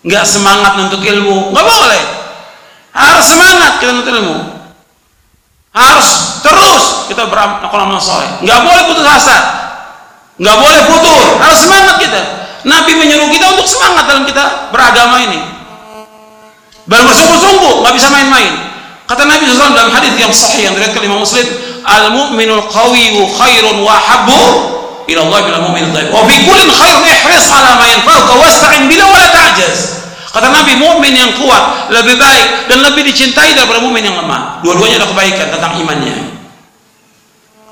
nggak 0.08 0.24
semangat 0.24 0.80
menuntut 0.80 1.04
ilmu, 1.04 1.52
nggak 1.52 1.66
boleh. 1.68 2.04
Harus 2.96 3.26
semangat 3.28 3.84
kita 3.84 3.92
menuntut 3.92 4.16
ilmu. 4.16 4.38
Harus 5.74 6.40
terus 6.46 6.84
kita 7.12 7.28
beramal 7.28 7.68
amal 7.68 8.00
soleh. 8.00 8.30
Nggak 8.40 8.60
boleh 8.64 8.84
putus 8.88 9.06
asa, 9.06 9.38
nggak 10.40 10.58
boleh 10.58 10.82
putus. 10.88 11.20
Harus 11.44 11.60
semangat 11.60 11.96
kita. 12.00 12.22
Nabi 12.64 12.96
menyuruh 12.96 13.28
kita 13.28 13.52
untuk 13.52 13.68
semangat 13.68 14.08
dalam 14.08 14.24
kita 14.24 14.72
beragama 14.72 15.20
ini 15.20 15.54
dan 16.88 17.08
bersungguh-sungguh 17.08 17.84
nggak 17.84 17.96
bisa 17.96 18.08
main-main 18.12 18.52
kata 19.08 19.24
Nabi 19.24 19.48
SAW 19.48 19.72
dalam 19.72 19.92
hadis 19.92 20.14
yang 20.20 20.32
sahih 20.32 20.68
yang 20.68 20.74
diriwayatkan 20.76 21.04
Imam 21.04 21.20
Muslim 21.24 21.48
al 21.84 22.12
mu'minul 22.12 22.64
qawiyyu 22.68 23.24
khairun 23.40 23.84
wa 23.84 23.96
habbu 23.96 24.44
bil 25.08 25.20
mu'min 25.28 25.92
dhaif 25.92 26.10
wa 26.10 26.24
fi 26.26 26.36
kullin 26.48 26.70
khairun 26.72 27.04
ihris 27.06 27.48
ala 27.52 27.80
yanfa'uka 27.84 28.34
wasta'in 28.40 28.88
bila 28.88 29.04
wa 29.12 29.18
la 29.20 29.30
ta'jaz. 29.30 30.04
Kata 30.34 30.50
Nabi 30.50 30.74
mukmin 30.82 31.14
yang 31.14 31.30
kuat 31.38 31.94
lebih 31.94 32.18
baik 32.18 32.66
dan 32.66 32.82
lebih 32.82 33.06
dicintai 33.06 33.54
daripada 33.54 33.78
mukmin 33.78 34.02
yang 34.02 34.18
lemah. 34.18 34.66
Dua-duanya 34.66 35.06
ada 35.06 35.08
kebaikan 35.14 35.54
tentang 35.54 35.78
imannya. 35.78 36.18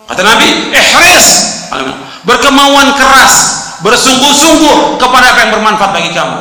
Kata 0.05 0.21
Nabi 0.21 0.69
ihris. 0.69 1.27
Berkemauan 2.21 2.93
keras 2.93 3.65
bersungguh-sungguh 3.81 5.01
kepada 5.01 5.33
apa 5.33 5.39
yang 5.41 5.51
bermanfaat 5.57 5.89
bagi 5.89 6.13
kamu. 6.13 6.37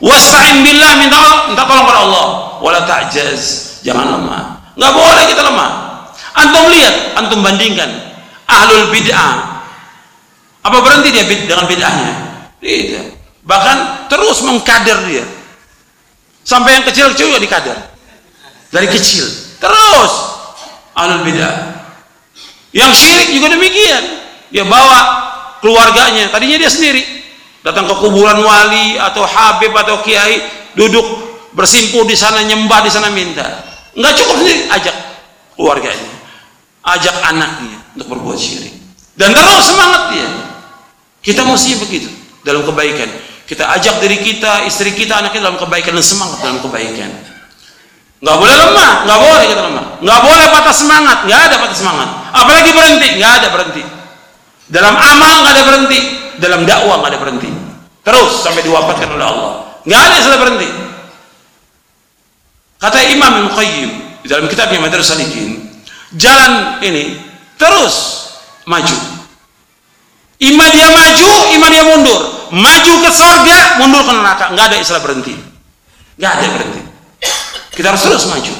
Wasta'in 0.00 0.64
billah 0.64 0.96
minta 0.96 1.20
minta 1.52 1.68
tolong 1.68 1.84
kepada 1.84 2.00
Allah. 2.00 2.26
Wala 2.64 2.80
ta'jaz. 2.88 3.76
Jangan 3.84 4.08
lemah. 4.08 4.72
Nggak 4.72 4.92
boleh 4.96 5.24
kita 5.28 5.42
lemah. 5.44 5.70
Antum 6.32 6.64
lihat 6.72 7.12
antum 7.20 7.44
bandingkan. 7.44 7.92
Ahlul 8.48 8.88
bid'ah 8.88 9.51
apa 10.62 10.78
berhenti 10.78 11.10
dia 11.10 11.26
dengan 11.26 11.66
bid'ahnya? 11.66 12.12
Tidak. 12.62 13.06
Bahkan 13.42 14.06
terus 14.06 14.46
mengkader 14.46 14.98
dia. 15.10 15.26
Sampai 16.46 16.78
yang 16.78 16.86
kecil-kecil 16.86 17.34
juga 17.34 17.42
dikader. 17.42 17.78
Dari 18.70 18.86
kecil. 18.86 19.26
Terus. 19.58 20.12
Ahlul 20.94 21.26
bid'ah. 21.26 21.82
Yang 22.70 22.92
syirik 22.94 23.28
juga 23.34 23.58
demikian. 23.58 24.02
Dia 24.54 24.62
bawa 24.62 24.98
keluarganya. 25.58 26.30
Tadinya 26.30 26.62
dia 26.62 26.70
sendiri. 26.70 27.02
Datang 27.66 27.90
ke 27.90 27.94
kuburan 27.98 28.38
wali 28.46 28.94
atau 29.02 29.26
habib 29.26 29.74
atau 29.74 29.98
kiai. 30.06 30.38
Duduk 30.78 31.04
bersimpuh 31.58 32.06
di 32.06 32.14
sana 32.14 32.38
nyembah 32.46 32.86
di 32.86 32.90
sana 32.94 33.10
minta. 33.10 33.66
Nggak 33.98 34.14
cukup 34.14 34.36
sendiri. 34.38 34.70
Ajak 34.70 34.94
keluarganya. 35.58 36.10
Ajak 36.86 37.18
anaknya 37.26 37.82
untuk 37.98 38.14
berbuat 38.14 38.38
syirik. 38.38 38.78
Dan 39.18 39.34
terus 39.34 39.66
semangat 39.66 40.14
dia 40.14 40.51
kita 41.22 41.46
mesti 41.46 41.78
begitu 41.78 42.10
dalam 42.42 42.66
kebaikan 42.66 43.08
kita 43.46 43.64
ajak 43.78 44.02
diri 44.02 44.18
kita 44.20 44.66
istri 44.66 44.92
kita 44.92 45.22
anaknya 45.22 45.48
dalam 45.48 45.58
kebaikan 45.58 45.94
dan 45.94 46.04
semangat 46.04 46.38
dalam 46.42 46.58
kebaikan 46.60 47.10
nggak 48.22 48.36
boleh 48.38 48.54
lemah 48.54 48.92
nggak 49.06 49.18
boleh 49.18 49.44
kita 49.46 49.62
lemah 49.66 49.84
nggak 50.02 50.20
boleh 50.20 50.46
patah 50.50 50.74
semangat 50.74 51.18
nggak 51.26 51.40
ada 51.50 51.56
patah 51.58 51.78
semangat 51.78 52.08
apalagi 52.34 52.70
berhenti 52.74 53.08
nggak 53.18 53.32
ada 53.42 53.48
berhenti 53.50 53.82
dalam 54.72 54.96
amal 54.96 55.44
nggak 55.44 55.52
ada 55.52 55.64
berhenti, 55.68 56.00
dalam 56.40 56.64
dakwah 56.64 57.04
nggak 57.04 57.12
ada 57.12 57.20
berhenti. 57.20 57.50
Terus 58.00 58.40
sampai 58.40 58.64
diwafatkan 58.64 59.12
oleh 59.12 59.26
Allah. 59.28 59.52
Nggak 59.84 60.00
ada 60.00 60.16
yang 60.16 60.40
berhenti. 60.40 60.68
Kata 62.80 62.98
Imam 63.12 63.32
Ibn 63.44 63.48
Qayyim 63.52 63.90
di 64.24 64.28
dalam 64.32 64.48
kitabnya 64.48 64.80
Madrasah 64.80 65.14
Salikin, 65.14 65.60
jalan 66.16 66.80
ini 66.80 67.20
terus 67.60 68.26
maju. 68.64 69.11
Iman 70.42 70.68
dia 70.74 70.88
maju, 70.90 71.30
iman 71.54 71.70
dia 71.70 71.84
mundur. 71.86 72.20
Maju 72.50 72.92
ke 72.98 73.10
surga, 73.14 73.78
mundur 73.78 74.02
ke 74.02 74.12
neraka. 74.12 74.44
Nggak 74.50 74.66
ada 74.74 74.76
istilah 74.82 75.02
berhenti. 75.02 75.38
Nggak 76.18 76.32
ada 76.34 76.46
berhenti. 76.50 76.82
Kita 77.72 77.94
harus 77.94 78.02
terus 78.02 78.26
maju. 78.26 78.54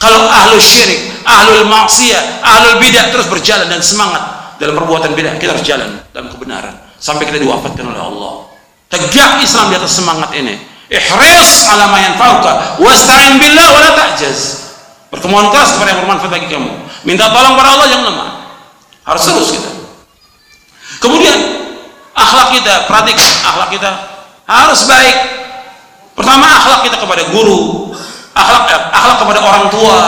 Kalau 0.00 0.26
ahlu 0.26 0.58
syirik, 0.58 1.22
ahlul 1.22 1.68
maksiat, 1.70 2.42
ahlul 2.42 2.82
bidah 2.82 3.14
terus 3.14 3.30
berjalan 3.30 3.68
dan 3.70 3.78
semangat 3.84 4.40
dalam 4.60 4.76
perbuatan 4.76 5.16
beda 5.16 5.40
kita 5.40 5.56
harus 5.56 5.64
jalan 5.64 5.88
dalam 6.12 6.28
kebenaran 6.28 6.76
sampai 7.00 7.24
kita 7.24 7.40
diwafatkan 7.40 7.80
oleh 7.80 7.96
Allah 7.96 8.52
tegak 8.92 9.40
Islam 9.40 9.72
di 9.72 9.74
atas 9.80 9.96
semangat 9.96 10.36
ini 10.36 10.60
ihris 10.92 11.64
ala 11.72 11.88
ma 11.88 11.96
yanfa'uka 11.96 12.76
wasta'in 12.84 13.40
billah 13.40 13.66
wa 13.72 13.80
la 13.80 13.90
ta'jaz 13.96 14.68
berkemauan 15.08 15.48
keras 15.48 15.72
kepada 15.74 15.96
yang 15.96 16.04
bermanfaat 16.04 16.30
bagi 16.36 16.48
kamu 16.52 16.70
minta 17.08 17.32
tolong 17.32 17.56
pada 17.56 17.72
Allah 17.72 17.86
jangan 17.88 18.06
lemah 18.12 18.30
harus 19.08 19.22
terus 19.24 19.48
kita 19.56 19.70
kemudian 21.00 21.38
akhlak 22.14 22.48
kita 22.60 22.74
perhatikan 22.86 23.28
akhlak 23.48 23.68
kita 23.74 23.90
harus 24.46 24.80
baik 24.86 25.16
pertama 26.14 26.46
akhlak 26.46 26.80
kita 26.86 26.96
kepada 27.00 27.22
guru 27.32 27.90
akhlak 28.36 28.62
eh, 28.70 28.80
akhlak 28.94 29.16
kepada 29.24 29.40
orang 29.42 29.66
tua 29.72 29.98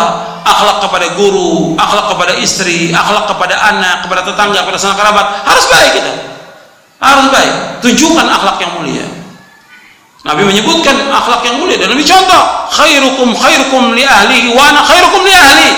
akhlak 0.42 0.82
kepada 0.82 1.06
guru, 1.14 1.78
akhlak 1.78 2.06
kepada 2.10 2.32
istri, 2.42 2.90
akhlak 2.90 3.30
kepada 3.30 3.54
anak, 3.62 4.06
kepada 4.06 4.26
tetangga, 4.26 4.66
kepada 4.66 4.78
sanak 4.78 4.98
kerabat, 4.98 5.26
harus 5.46 5.64
baik 5.70 5.90
kita. 6.02 6.12
Harus 7.02 7.26
baik. 7.30 7.52
Tunjukkan 7.82 8.26
akhlak 8.26 8.56
yang 8.62 8.72
mulia. 8.78 9.06
Nabi 10.22 10.46
menyebutkan 10.46 10.94
akhlak 11.10 11.42
yang 11.42 11.58
mulia 11.58 11.74
dan 11.78 11.90
Nabi 11.90 12.06
contoh, 12.06 12.42
khairukum 12.70 13.34
khairukum 13.34 13.90
li 13.98 14.06
ahlihi 14.06 14.54
wa 14.54 14.62
ana 14.70 14.80
khairukum 14.86 15.22
li 15.26 15.34
ahli. 15.34 15.70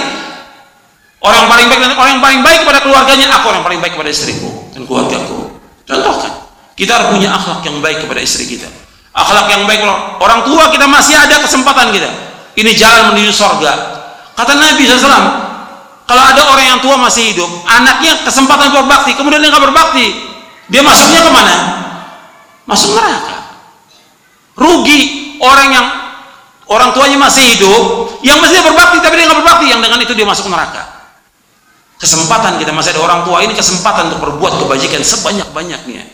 Orang 1.25 1.49
paling 1.49 1.67
baik 1.73 1.81
orang 1.97 2.21
yang 2.21 2.23
paling 2.23 2.41
baik 2.45 2.59
kepada 2.69 2.85
keluarganya, 2.85 3.27
aku 3.33 3.49
orang 3.49 3.65
paling 3.65 3.81
baik 3.81 3.97
kepada 3.97 4.13
istriku 4.13 4.69
dan 4.77 4.85
keluargaku. 4.85 5.57
Contohkan. 5.89 6.33
Kita 6.77 6.91
harus 7.01 7.09
punya 7.17 7.33
akhlak 7.33 7.65
yang 7.65 7.81
baik 7.81 8.05
kepada 8.05 8.21
istri 8.21 8.45
kita. 8.45 8.69
Akhlak 9.15 9.47
yang 9.49 9.65
baik 9.65 9.81
orang 10.21 10.45
tua 10.45 10.69
kita 10.69 10.85
masih 10.85 11.17
ada 11.17 11.41
kesempatan 11.41 11.95
kita. 11.95 12.11
Ini 12.55 12.71
jalan 12.77 13.15
menuju 13.15 13.35
surga 13.35 13.95
Kata 14.35 14.53
Nabi 14.59 14.83
SAW, 14.83 15.27
kalau 16.11 16.23
ada 16.23 16.43
orang 16.51 16.67
yang 16.75 16.79
tua 16.83 16.99
masih 16.99 17.31
hidup, 17.31 17.47
anaknya 17.71 18.19
kesempatan 18.27 18.75
berbakti, 18.75 19.15
kemudian 19.15 19.39
dia 19.39 19.55
nggak 19.55 19.65
berbakti, 19.71 20.07
dia 20.67 20.83
masuknya 20.83 21.23
ke 21.23 21.31
mana? 21.31 21.55
Masuk 22.67 22.99
neraka. 22.99 23.63
Rugi 24.59 25.01
orang 25.39 25.69
yang 25.71 25.87
orang 26.67 26.91
tuanya 26.91 27.15
masih 27.15 27.47
hidup, 27.55 27.83
yang 28.27 28.43
masih 28.43 28.59
berbakti 28.67 28.99
tapi 28.99 29.23
dia 29.23 29.31
nggak 29.31 29.39
berbakti, 29.39 29.65
yang 29.71 29.79
dengan 29.79 30.03
itu 30.03 30.13
dia 30.19 30.27
masuk 30.27 30.51
neraka. 30.51 30.94
Kesempatan 32.05 32.61
kita 32.61 32.69
masih 32.77 32.93
ada 32.93 33.01
orang 33.01 33.25
tua 33.25 33.41
ini 33.41 33.57
kesempatan 33.57 34.13
untuk 34.13 34.29
berbuat 34.29 34.61
kebajikan 34.61 35.01
sebanyak-banyaknya. 35.01 36.05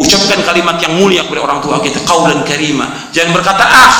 Ucapkan 0.00 0.40
kalimat 0.40 0.80
yang 0.80 0.96
mulia 0.96 1.20
kepada 1.28 1.44
orang 1.44 1.60
tua 1.60 1.84
kita, 1.84 2.00
kaulan 2.08 2.40
karima. 2.48 2.88
Jangan 3.12 3.36
berkata 3.36 3.60
ah, 3.68 3.92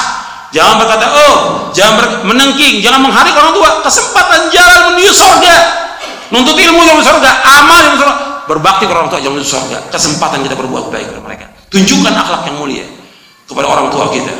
Jangan 0.48 0.80
berkata, 0.80 1.04
oh, 1.12 1.36
jangan 1.76 1.92
ber 2.00 2.06
menengking, 2.24 2.80
jangan 2.80 3.04
mengharik 3.04 3.36
orang 3.36 3.52
tua. 3.52 3.84
Kesempatan 3.84 4.48
jalan 4.48 4.96
menuju 4.96 5.12
surga. 5.12 5.56
Nuntut 6.32 6.56
ilmu 6.56 6.80
menuju 6.88 7.04
surga, 7.04 7.30
amal 7.44 7.76
menuju 7.92 8.00
surga. 8.00 8.16
Berbakti 8.48 8.88
kepada 8.88 9.04
orang 9.04 9.10
tua 9.12 9.20
menuju 9.20 9.44
surga. 9.44 9.78
Kesempatan 9.92 10.40
kita 10.40 10.56
berbuat 10.56 10.88
baik 10.88 11.12
kepada 11.12 11.20
mereka. 11.20 11.46
Tunjukkan 11.68 12.12
akhlak 12.16 12.48
yang 12.48 12.56
mulia 12.56 12.86
kepada 13.44 13.66
orang 13.68 13.92
tua 13.92 14.08
kita. 14.08 14.32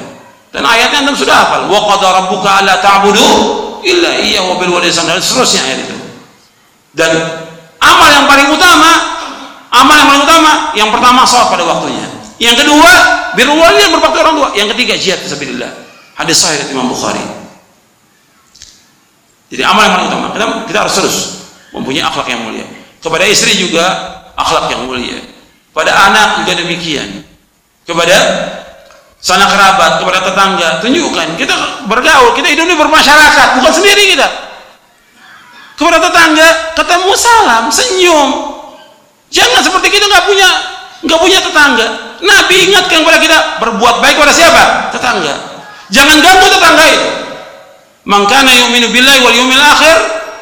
Dan 0.48 0.64
ayatnya 0.64 1.04
anda 1.04 1.12
sudah 1.12 1.36
hafal. 1.44 1.68
Wa 1.68 1.80
qad 1.92 2.00
rabbuka 2.00 2.56
ta'budu 2.80 3.28
illa 3.84 4.16
iya 4.24 4.40
wa 4.40 4.56
bil 4.56 4.80
dan 4.80 5.20
seterusnya 5.20 5.60
ayat 5.60 5.78
itu. 5.84 5.96
Dan 6.96 7.10
amal 7.80 8.08
yang 8.08 8.26
paling 8.26 8.48
utama, 8.52 8.90
amal 9.72 9.94
yang 9.94 10.08
paling 10.08 10.22
utama, 10.24 10.50
yang 10.72 10.88
pertama 10.88 11.24
sholat 11.28 11.48
pada 11.52 11.64
waktunya. 11.68 12.06
Yang 12.38 12.64
kedua, 12.64 12.92
birrul 13.34 13.58
walidain 13.58 13.90
berbakti 13.90 14.18
orang 14.22 14.34
tua. 14.38 14.48
Yang 14.54 14.68
ketiga 14.74 14.94
jihad 14.94 15.18
fisabilillah. 15.26 15.70
Hadis 16.14 16.38
sahih 16.38 16.70
Imam 16.70 16.86
Bukhari. 16.90 17.22
Jadi 19.48 19.62
amal 19.64 19.82
yang 19.86 19.94
paling 19.98 20.08
utama. 20.10 20.26
Kita, 20.32 20.44
kita 20.70 20.78
harus 20.86 20.94
terus 20.94 21.16
mempunyai 21.74 22.04
akhlak 22.06 22.28
yang 22.30 22.42
mulia. 22.46 22.66
Kepada 23.02 23.24
istri 23.26 23.58
juga 23.58 23.84
akhlak 24.38 24.70
yang 24.70 24.86
mulia. 24.86 25.18
Pada 25.74 25.92
anak 26.10 26.42
juga 26.42 26.62
demikian. 26.62 27.26
Kepada 27.86 28.16
sanak 29.18 29.50
kerabat, 29.50 29.92
kepada 30.02 30.18
tetangga, 30.22 30.68
tunjukkan 30.78 31.34
kita 31.34 31.54
bergaul, 31.90 32.38
kita 32.38 32.54
hidup 32.54 32.64
ini 32.70 32.76
bermasyarakat, 32.78 33.48
bukan 33.58 33.72
sendiri 33.74 34.14
kita. 34.14 34.47
Kepada 35.78 36.02
tetangga, 36.02 36.74
ketemu 36.74 37.12
salam, 37.14 37.64
senyum. 37.70 38.30
Jangan 39.30 39.62
seperti 39.62 39.94
kita 39.94 40.10
nggak 40.10 40.26
punya 40.26 40.48
nggak 41.06 41.20
punya 41.22 41.38
tetangga. 41.38 41.86
Nabi 42.18 42.66
ingatkan 42.66 43.06
kepada 43.06 43.18
kita 43.22 43.38
berbuat 43.62 44.02
baik 44.02 44.18
kepada 44.18 44.34
siapa? 44.34 44.90
Tetangga. 44.90 45.34
Jangan 45.94 46.18
ganggu 46.18 46.46
tetangga 46.50 46.84
itu. 46.90 47.08
Man 48.10 48.26
kana 48.26 48.50
yu'minu 48.58 48.90
billahi 48.90 49.22
wal 49.22 49.36
yawmil 49.38 49.62
akhir 49.62 49.96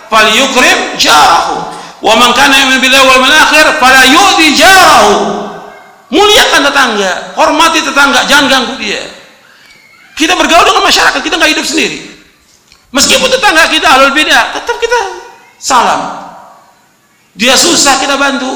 falyukrim 0.09 0.97
jarahu. 0.97 1.69
Wa 2.01 2.17
man 2.17 2.33
kana 2.33 2.57
yu'minu 2.57 2.81
billahi 2.81 3.05
wal 3.05 3.21
yawmil 3.21 3.37
akhir 3.37 3.67
fala 3.77 4.09
yu'di 4.09 4.57
jarahu. 4.57 5.17
Muliakan 6.17 6.63
tetangga, 6.71 7.13
hormati 7.37 7.83
tetangga, 7.83 8.25
jangan 8.25 8.47
ganggu 8.49 8.79
dia. 8.79 9.03
Kita 10.17 10.33
bergaul 10.39 10.65
dengan 10.65 10.87
masyarakat, 10.87 11.21
kita 11.21 11.35
nggak 11.37 11.51
hidup 11.59 11.67
sendiri. 11.67 11.99
Meskipun 12.95 13.29
tetangga 13.29 13.69
kita 13.69 13.85
alul 13.99 14.15
beda, 14.15 14.55
tetap 14.55 14.79
kita 14.79 15.26
salam. 15.61 16.29
Dia 17.37 17.53
susah 17.53 18.01
kita 18.01 18.17
bantu, 18.17 18.49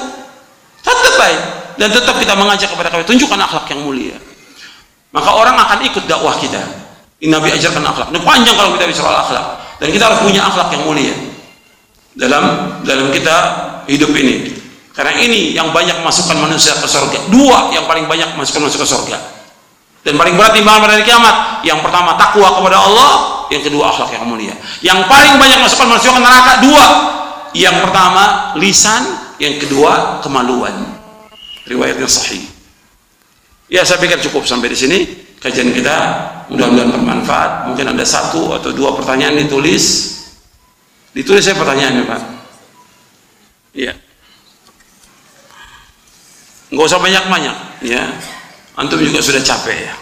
tetap 0.80 1.14
baik. 1.20 1.42
Dan 1.80 1.88
tetap 1.92 2.16
kita 2.20 2.36
mengajak 2.36 2.68
kepada 2.68 2.92
kami 2.92 3.08
tunjukkan 3.08 3.40
akhlak 3.40 3.64
yang 3.72 3.80
mulia. 3.84 4.16
Maka 5.16 5.30
orang 5.32 5.56
akan 5.56 5.78
ikut 5.88 6.04
dakwah 6.04 6.36
kita. 6.36 6.60
Ini 7.20 7.32
Nabi 7.32 7.52
ajarkan 7.56 7.84
akhlak. 7.84 8.08
Ini 8.12 8.20
panjang 8.20 8.56
kalau 8.56 8.76
kita 8.76 8.84
bicara 8.84 9.24
akhlak. 9.24 9.46
Dan 9.80 9.88
kita 9.88 10.04
harus 10.12 10.20
punya 10.20 10.44
akhlak 10.44 10.68
yang 10.76 10.84
mulia 10.84 11.14
dalam 12.16 12.76
dalam 12.84 13.08
kita 13.08 13.36
hidup 13.88 14.12
ini. 14.12 14.60
Karena 14.92 15.16
ini 15.16 15.56
yang 15.56 15.72
banyak 15.72 16.04
masukkan 16.04 16.36
manusia 16.36 16.76
ke 16.76 16.84
surga 16.84 17.32
dua 17.32 17.72
yang 17.72 17.88
paling 17.88 18.04
banyak 18.04 18.36
masukkan 18.36 18.68
manusia 18.68 18.84
ke 18.84 18.88
surga 18.88 19.16
dan 20.00 20.16
paling 20.16 20.34
berat 20.36 20.52
timbangan 20.56 20.80
pada 20.84 20.92
hari 20.96 21.04
kiamat. 21.04 21.36
Yang 21.64 21.80
pertama 21.84 22.16
takwa 22.16 22.48
kepada 22.60 22.76
Allah 22.80 23.12
yang 23.50 23.62
kedua 23.66 23.90
akhlak 23.90 24.14
yang 24.14 24.24
mulia 24.26 24.54
yang 24.80 24.98
paling 25.10 25.36
banyak 25.36 25.58
masukkan 25.60 25.90
manusia 25.92 26.14
ke 26.14 26.22
neraka 26.22 26.52
dua 26.62 26.86
yang 27.52 27.76
pertama 27.82 28.54
lisan 28.56 29.02
yang 29.42 29.58
kedua 29.58 30.22
kemaluan 30.22 30.74
riwayatnya 31.66 32.06
sahih 32.06 32.60
Ya 33.70 33.86
saya 33.86 34.02
pikir 34.02 34.18
cukup 34.18 34.50
sampai 34.50 34.66
di 34.66 34.74
sini 34.74 34.98
kajian 35.38 35.70
kita 35.70 35.96
mudah-mudahan 36.50 36.90
bermanfaat. 36.90 37.70
Mungkin 37.70 37.94
ada 37.94 38.02
satu 38.02 38.50
atau 38.58 38.74
dua 38.74 38.98
pertanyaan 38.98 39.38
ditulis. 39.38 40.18
Ditulis 41.14 41.46
saya 41.46 41.54
pertanyaannya 41.54 42.04
Pak. 42.04 42.20
Iya. 43.70 43.94
nggak 46.70 46.86
usah 46.86 47.02
banyak-banyak 47.02 47.82
ya 47.82 48.14
antum 48.78 49.02
juga 49.02 49.18
sudah 49.18 49.42
capek 49.42 49.90
ya 49.90 49.94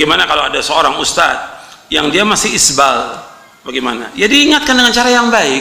Bagaimana 0.00 0.24
kalau 0.24 0.48
ada 0.48 0.56
seorang 0.64 0.96
ustadz 0.96 1.60
yang 1.92 2.08
dia 2.08 2.24
masih 2.24 2.56
isbal? 2.56 3.20
Bagaimana? 3.60 4.08
Ya 4.16 4.32
diingatkan 4.32 4.72
dengan 4.72 4.96
cara 4.96 5.12
yang 5.12 5.28
baik. 5.28 5.60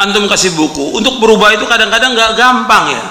Antum 0.00 0.24
kasih 0.24 0.56
buku. 0.56 0.96
Untuk 0.96 1.20
berubah 1.20 1.52
itu 1.52 1.68
kadang-kadang 1.68 2.16
nggak 2.16 2.32
gampang 2.32 2.96
ya. 2.96 3.04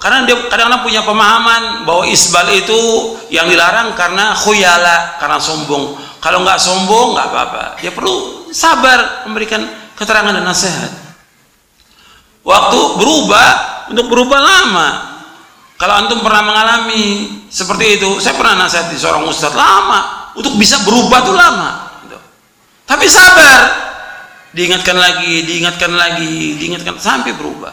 Karena 0.00 0.24
dia 0.24 0.32
kadang-kadang 0.48 0.80
punya 0.80 1.04
pemahaman 1.04 1.84
bahwa 1.84 2.08
isbal 2.08 2.48
itu 2.56 2.80
yang 3.28 3.52
dilarang 3.52 3.92
karena 3.92 4.32
khuyala, 4.32 5.20
karena 5.20 5.36
sombong. 5.36 6.00
Kalau 6.16 6.40
nggak 6.40 6.56
sombong 6.56 7.12
nggak 7.12 7.26
apa-apa. 7.36 7.64
Dia 7.84 7.92
perlu 7.92 8.48
sabar 8.48 9.28
memberikan 9.28 9.60
keterangan 9.92 10.40
dan 10.40 10.48
nasihat. 10.48 10.88
Waktu 12.48 12.80
berubah, 12.96 13.48
untuk 13.92 14.08
berubah 14.08 14.40
lama. 14.40 15.09
Kalau 15.80 15.96
antum 15.96 16.20
pernah 16.20 16.44
mengalami 16.44 17.40
seperti 17.48 17.96
itu, 17.96 18.20
saya 18.20 18.36
pernah 18.36 18.68
nasihat 18.68 18.92
di 18.92 19.00
seorang 19.00 19.24
ustadz 19.24 19.56
lama 19.56 20.28
untuk 20.36 20.52
bisa 20.60 20.76
berubah 20.84 21.24
tuh 21.24 21.32
lama. 21.32 21.88
Gitu. 22.04 22.18
Tapi 22.84 23.08
sabar, 23.08 23.60
diingatkan 24.52 24.92
lagi, 25.00 25.40
diingatkan 25.40 25.88
lagi, 25.96 26.60
diingatkan 26.60 27.00
sampai 27.00 27.32
berubah. 27.32 27.72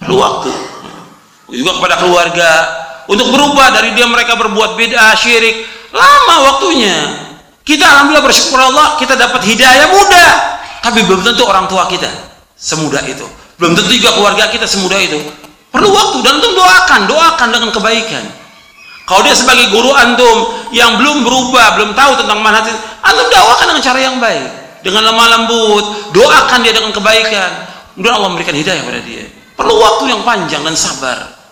Perlu 0.00 0.16
waktu. 0.16 0.48
Juga 1.52 1.76
kepada 1.76 2.00
keluarga 2.00 2.50
untuk 3.04 3.28
berubah 3.36 3.68
dari 3.68 3.92
dia 3.92 4.08
mereka 4.08 4.40
berbuat 4.40 4.80
beda 4.80 5.12
syirik, 5.12 5.60
lama 5.92 6.56
waktunya. 6.56 7.20
Kita 7.68 7.84
alhamdulillah 7.84 8.24
bersyukur 8.24 8.56
Allah 8.56 8.96
kita 8.96 9.12
dapat 9.12 9.44
hidayah 9.44 9.92
mudah, 9.92 10.30
tapi 10.80 11.04
belum 11.04 11.20
tentu 11.20 11.44
orang 11.44 11.68
tua 11.68 11.84
kita 11.84 12.08
semudah 12.56 13.04
itu. 13.04 13.28
Belum 13.60 13.76
tentu 13.76 13.92
juga 13.92 14.16
keluarga 14.16 14.48
kita 14.48 14.64
semudah 14.64 14.96
itu 15.04 15.20
Perlu 15.74 15.90
waktu 15.90 16.22
dan 16.22 16.38
antum 16.38 16.54
doakan, 16.54 17.00
doakan 17.10 17.48
dengan 17.50 17.70
kebaikan. 17.74 18.24
Kalau 19.10 19.26
dia 19.26 19.34
sebagai 19.34 19.74
guru 19.74 19.90
antum 19.90 20.54
yang 20.70 20.94
belum 21.02 21.26
berubah, 21.26 21.74
belum 21.74 21.98
tahu 21.98 22.22
tentang 22.22 22.38
manhaj, 22.46 22.70
antum 23.02 23.26
doakan 23.26 23.74
dengan 23.74 23.82
cara 23.82 23.98
yang 23.98 24.16
baik, 24.22 24.46
dengan 24.86 25.02
lemah 25.10 25.26
lembut, 25.34 26.14
doakan 26.14 26.62
dia 26.62 26.70
dengan 26.70 26.94
kebaikan. 26.94 27.50
Kemudian 27.98 28.14
Allah 28.14 28.30
memberikan 28.30 28.54
hidayah 28.54 28.86
pada 28.86 29.02
dia. 29.02 29.26
Perlu 29.58 29.74
waktu 29.74 30.14
yang 30.14 30.22
panjang 30.22 30.62
dan 30.62 30.78
sabar. 30.78 31.42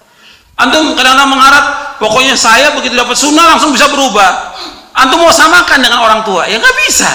Antum 0.55 0.94
kadang-kadang 0.94 1.27
mengharap, 1.27 1.99
pokoknya 1.99 2.39
saya 2.39 2.70
begitu 2.78 2.94
dapat 2.94 3.19
sunnah 3.19 3.59
langsung 3.59 3.74
bisa 3.74 3.90
berubah. 3.90 4.55
Antum 4.94 5.19
mau 5.19 5.35
samakan 5.35 5.82
dengan 5.82 5.99
orang 5.99 6.23
tua, 6.23 6.47
ya 6.47 6.62
nggak 6.62 6.77
bisa. 6.86 7.11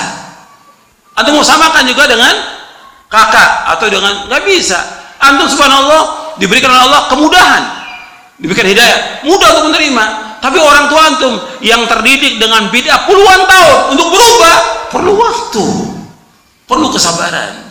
Antum 1.16 1.40
mau 1.40 1.46
samakan 1.48 1.88
juga 1.88 2.04
dengan 2.04 2.36
kakak 3.08 3.80
atau 3.80 3.88
dengan 3.88 4.28
nggak 4.28 4.44
bisa. 4.44 4.76
Antum 5.24 5.48
subhanallah 5.48 6.27
diberikan 6.40 6.74
oleh 6.74 6.84
Allah 6.90 7.02
kemudahan. 7.12 7.64
Diberikan 8.38 8.66
hidayah. 8.70 9.26
Mudah 9.26 9.48
untuk 9.58 9.74
menerima. 9.74 10.06
Tapi 10.38 10.58
orang 10.62 10.86
tua 10.88 11.02
antum 11.10 11.34
yang 11.60 11.84
terdidik 11.90 12.38
dengan 12.38 12.70
bid'ah 12.70 13.10
puluhan 13.10 13.42
tahun 13.50 13.78
untuk 13.98 14.08
berubah 14.14 14.56
perlu 14.94 15.14
waktu. 15.18 15.66
Perlu 16.68 16.88
kesabaran 16.94 17.67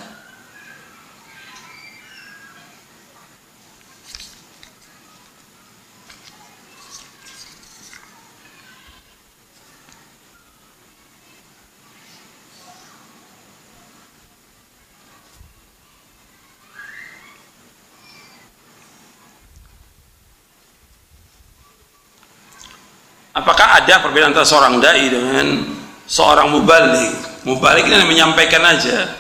ada 23.87 24.03
perbedaan 24.03 24.35
antara 24.35 24.43
seorang 24.43 24.83
dai 24.83 25.07
dengan 25.07 25.63
seorang 26.11 26.51
mubalik. 26.51 27.15
Mubalik 27.47 27.87
ini 27.87 28.03
menyampaikan 28.03 28.59
aja. 28.67 29.15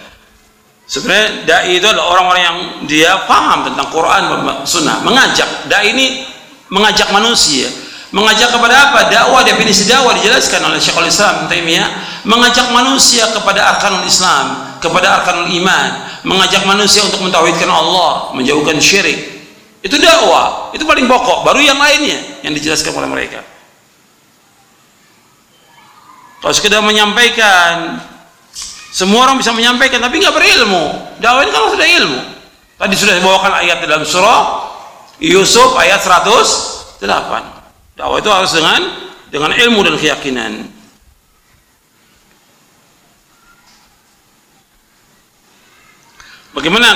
Sebenarnya 0.90 1.46
dai 1.46 1.78
itu 1.78 1.86
adalah 1.86 2.10
orang-orang 2.18 2.42
yang 2.42 2.58
dia 2.90 3.14
paham 3.30 3.62
tentang 3.70 3.86
Quran 3.94 4.26
sunnah. 4.66 5.06
Mengajak. 5.06 5.70
Dai 5.70 5.94
ini 5.94 6.26
mengajak 6.66 7.14
manusia. 7.14 7.70
Mengajak 8.10 8.50
kepada 8.50 8.90
apa? 8.90 9.06
Dakwah 9.06 9.46
definisi 9.46 9.86
dakwah 9.86 10.14
dijelaskan 10.18 10.58
oleh 10.66 10.82
Syekhul 10.82 11.06
Islam 11.06 11.46
Taimiyah. 11.46 11.86
Mengajak 12.26 12.74
manusia 12.74 13.30
kepada 13.30 13.70
arkanul 13.70 14.02
Islam 14.02 14.74
kepada 14.82 15.22
arkanul 15.22 15.46
iman. 15.46 15.90
Mengajak 16.26 16.66
manusia 16.66 17.06
untuk 17.06 17.22
mentauhidkan 17.22 17.70
Allah 17.70 18.34
menjauhkan 18.34 18.82
syirik. 18.82 19.46
Itu 19.78 19.94
dakwah. 20.02 20.74
Itu 20.74 20.82
paling 20.82 21.06
pokok. 21.06 21.46
Baru 21.46 21.62
yang 21.62 21.78
lainnya 21.78 22.42
yang 22.42 22.50
dijelaskan 22.50 22.90
oleh 22.98 23.06
mereka 23.06 23.55
kalau 26.40 26.54
sekedar 26.54 26.84
menyampaikan 26.84 28.00
semua 28.96 29.28
orang 29.28 29.36
bisa 29.36 29.52
menyampaikan 29.52 30.00
tapi 30.00 30.24
nggak 30.24 30.32
berilmu. 30.32 30.84
Dakwah 31.20 31.44
ini 31.44 31.52
kalau 31.52 31.68
sudah 31.76 31.84
ilmu. 31.84 32.20
Tadi 32.76 32.94
sudah 32.96 33.14
dibawakan 33.16 33.52
ayat 33.60 33.80
dalam 33.84 34.04
surah 34.04 34.72
Yusuf 35.20 35.76
ayat 35.80 36.04
108 36.04 37.00
dakwah 37.96 38.20
itu 38.20 38.28
harus 38.28 38.52
dengan 38.52 38.80
dengan 39.32 39.50
ilmu 39.52 39.80
dan 39.80 39.96
keyakinan. 39.96 40.52
Bagaimana 46.52 46.88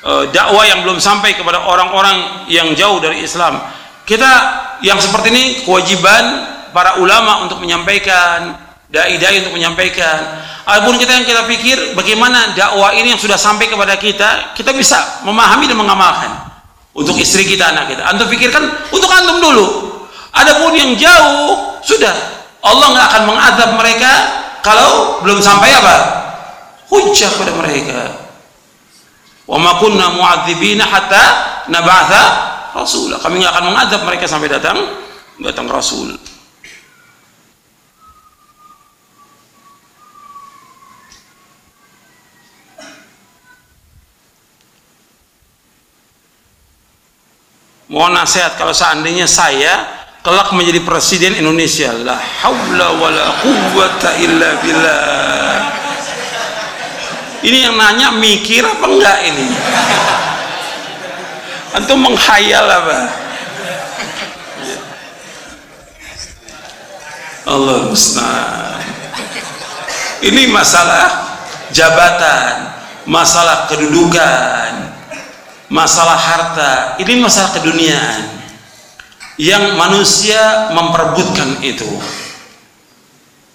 e, 0.00 0.12
dakwah 0.32 0.64
yang 0.64 0.80
belum 0.84 0.96
sampai 0.96 1.36
kepada 1.36 1.60
orang-orang 1.64 2.48
yang 2.48 2.72
jauh 2.72 3.00
dari 3.00 3.20
Islam? 3.24 3.60
Kita 4.08 4.32
yang 4.80 4.96
seperti 4.96 5.28
ini 5.28 5.44
kewajiban 5.68 6.24
para 6.72 7.00
ulama 7.00 7.44
untuk 7.46 7.60
menyampaikan 7.60 8.68
dai-dai 8.88 9.44
untuk 9.44 9.54
menyampaikan. 9.56 10.44
Adapun 10.68 11.00
kita 11.00 11.16
yang 11.16 11.24
kita 11.24 11.42
pikir 11.48 11.76
bagaimana 11.96 12.52
dakwah 12.52 12.92
ini 12.92 13.16
yang 13.16 13.20
sudah 13.20 13.40
sampai 13.40 13.68
kepada 13.68 13.96
kita, 13.96 14.52
kita 14.52 14.72
bisa 14.76 15.24
memahami 15.24 15.64
dan 15.64 15.80
mengamalkan 15.80 16.28
untuk 16.92 17.16
istri 17.16 17.44
kita, 17.48 17.72
anak 17.72 17.88
kita. 17.92 18.04
Antum 18.04 18.28
pikirkan 18.28 18.64
untuk 18.92 19.08
antum 19.08 19.40
dulu. 19.40 19.66
Adapun 20.32 20.76
yang 20.76 20.92
jauh 20.96 21.80
sudah 21.80 22.12
Allah 22.60 22.86
nggak 22.92 23.06
akan 23.12 23.22
mengadab 23.32 23.70
mereka 23.80 24.12
kalau 24.60 25.24
belum 25.24 25.40
sampai 25.40 25.72
apa? 25.72 25.96
Hujjah 26.88 27.32
pada 27.36 27.52
mereka. 27.56 28.28
Wa 29.48 29.56
ma 29.56 29.80
kunna 29.80 30.12
mu'adzibina 30.12 30.84
hatta 30.84 31.24
nab'atha 31.72 32.24
rasulah. 32.76 33.16
Kami 33.20 33.40
nggak 33.40 33.52
akan 33.56 33.64
mengadab 33.72 34.00
mereka 34.04 34.28
sampai 34.28 34.52
datang 34.52 34.76
datang 35.40 35.64
rasul. 35.64 36.12
Mohon 47.88 48.14
nasihat 48.14 48.54
kalau 48.54 48.72
seandainya 48.72 49.24
saya 49.24 49.84
kelak 50.20 50.52
menjadi 50.52 50.84
presiden 50.84 51.36
Indonesia. 51.36 51.92
La 51.92 52.16
haula 52.16 52.88
wala 52.96 53.26
quwwata 53.42 54.16
illa 54.20 54.48
billah. 54.60 55.56
Ini 57.38 57.70
yang 57.70 57.74
nanya 57.78 58.12
mikir 58.14 58.66
apa 58.66 58.86
enggak 58.86 59.18
ini? 59.30 59.46
Antum 61.76 62.02
menghayal 62.02 62.66
apa? 62.66 62.98
Allah 67.48 67.88
musta'an 67.88 68.84
ini 70.20 70.50
masalah 70.50 71.08
jabatan 71.72 72.68
masalah 73.08 73.64
kedudukan 73.70 74.97
masalah 75.68 76.16
harta 76.16 76.72
ini 77.00 77.20
masalah 77.20 77.56
keduniaan. 77.56 78.40
Yang 79.38 79.78
manusia 79.78 80.74
memperebutkan 80.74 81.62
itu. 81.62 81.86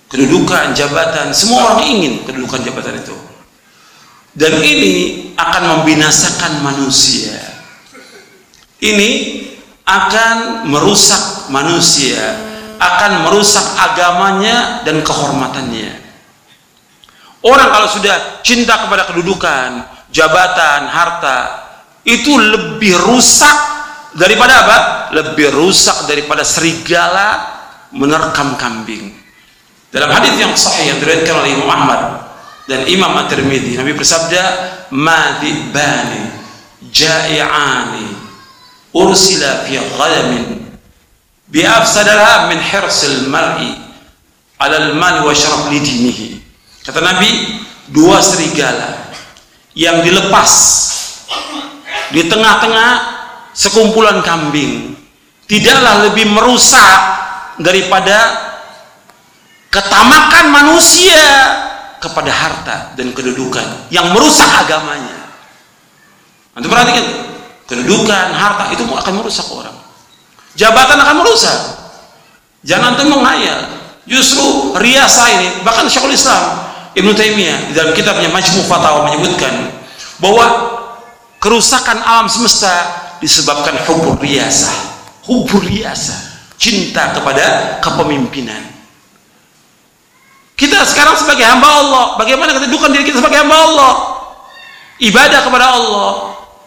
Kedudukan 0.07 0.72
jabatan 0.72 1.35
semua 1.35 1.73
orang 1.76 1.84
ingin 1.84 2.23
kedudukan 2.23 2.64
jabatan 2.64 3.03
itu. 3.03 3.18
Dan 4.31 4.64
ini 4.64 4.94
akan 5.35 5.64
membinasakan 5.77 6.64
manusia. 6.64 7.35
Ini 8.80 9.10
akan 9.84 10.68
merusak 10.72 11.52
manusia 11.52 12.53
akan 12.84 13.11
merusak 13.27 13.64
agamanya 13.80 14.84
dan 14.84 14.99
kehormatannya. 14.99 16.03
Orang 17.44 17.69
kalau 17.76 17.88
sudah 17.91 18.44
cinta 18.44 18.88
kepada 18.88 19.07
kedudukan, 19.11 19.84
jabatan, 20.15 20.88
harta, 20.88 21.62
itu 22.03 22.35
lebih 22.35 22.99
rusak 23.07 23.57
daripada 24.15 24.53
apa? 24.67 24.77
Lebih 25.15 25.55
rusak 25.55 26.07
daripada 26.07 26.43
serigala 26.43 27.27
menerkam 27.95 28.59
kambing. 28.59 29.13
Dalam 29.93 30.09
hadis 30.09 30.34
yang 30.41 30.51
sahih 30.57 30.89
yang 30.89 30.97
diriwayatkan 30.97 31.35
oleh 31.38 31.49
Imam 31.53 31.69
Ahmad 31.69 32.01
dan 32.65 32.89
Imam 32.89 33.13
At-Tirmidzi, 33.13 33.77
Nabi 33.77 33.93
bersabda, 33.93 34.41
"Madibani 34.89 36.34
ja'i'ani 36.89 38.07
ursila 38.89 39.63
fi 39.69 39.77
ghadamin 39.77 40.65
bi'afsadara 41.45 42.49
min 42.49 42.57
hirsil 42.57 43.30
mar'i 43.30 43.77
'ala 44.57 44.89
al-mal 44.89 45.30
wa 45.30 45.34
syaraf 45.34 45.69
lidinihi." 45.69 46.41
Kata 46.81 46.99
Nabi, 46.99 47.61
dua 47.93 48.17
serigala 48.17 49.13
yang 49.77 50.01
dilepas 50.01 50.51
di 52.14 52.30
tengah-tengah 52.30 52.91
sekumpulan 53.57 54.22
kambing 54.22 54.94
tidaklah 55.49 56.06
lebih 56.10 56.30
merusak 56.30 56.98
daripada 57.57 58.18
ketamakan 59.73 60.53
manusia 60.53 61.26
kepada 61.98 62.30
harta 62.30 62.77
dan 62.94 63.10
kedudukan 63.18 63.90
yang 63.90 64.14
merusak 64.14 64.45
agamanya. 64.45 65.26
Nanti 66.53 66.69
perhatikan, 66.69 67.06
kedudukan, 67.65 68.26
harta 68.38 68.69
itu 68.69 68.85
akan 68.85 69.14
merusak 69.18 69.49
orang. 69.49 69.73
Jabatan 70.53 71.02
akan 71.02 71.15
merusak. 71.26 71.57
Jangan 72.61 72.94
tuh 72.94 73.10
menghayal. 73.10 73.81
Justru 74.06 74.77
riasa 74.77 75.23
ini, 75.34 75.48
bahkan 75.65 75.90
Syekhul 75.90 76.14
Islam 76.14 76.69
Ibn 76.94 77.10
Taimiyah 77.15 77.72
di 77.72 77.73
dalam 77.73 77.95
kitabnya 77.98 78.30
Majmu' 78.30 78.68
Fatawa 78.69 79.10
menyebutkan 79.10 79.73
bahwa 80.22 80.45
kerusakan 81.44 81.99
alam 81.99 82.32
semesta 82.32 82.72
disebabkan 83.20 83.76
hubur 83.84 84.15
riasa. 84.24 84.72
Hubur 85.28 85.60
riasa, 85.64 86.15
cinta 86.56 87.11
kepada 87.11 87.80
kepemimpinan. 87.84 88.72
Kita 90.56 90.84
sekarang 90.88 91.20
sebagai 91.20 91.44
hamba 91.44 91.68
Allah, 91.68 92.06
bagaimana 92.15 92.56
kedudukan 92.56 92.91
diri 92.95 93.07
kita 93.11 93.20
sebagai 93.20 93.44
hamba 93.44 93.57
Allah? 93.60 93.94
Ibadah 94.99 95.40
kepada 95.44 95.65
Allah, 95.76 96.11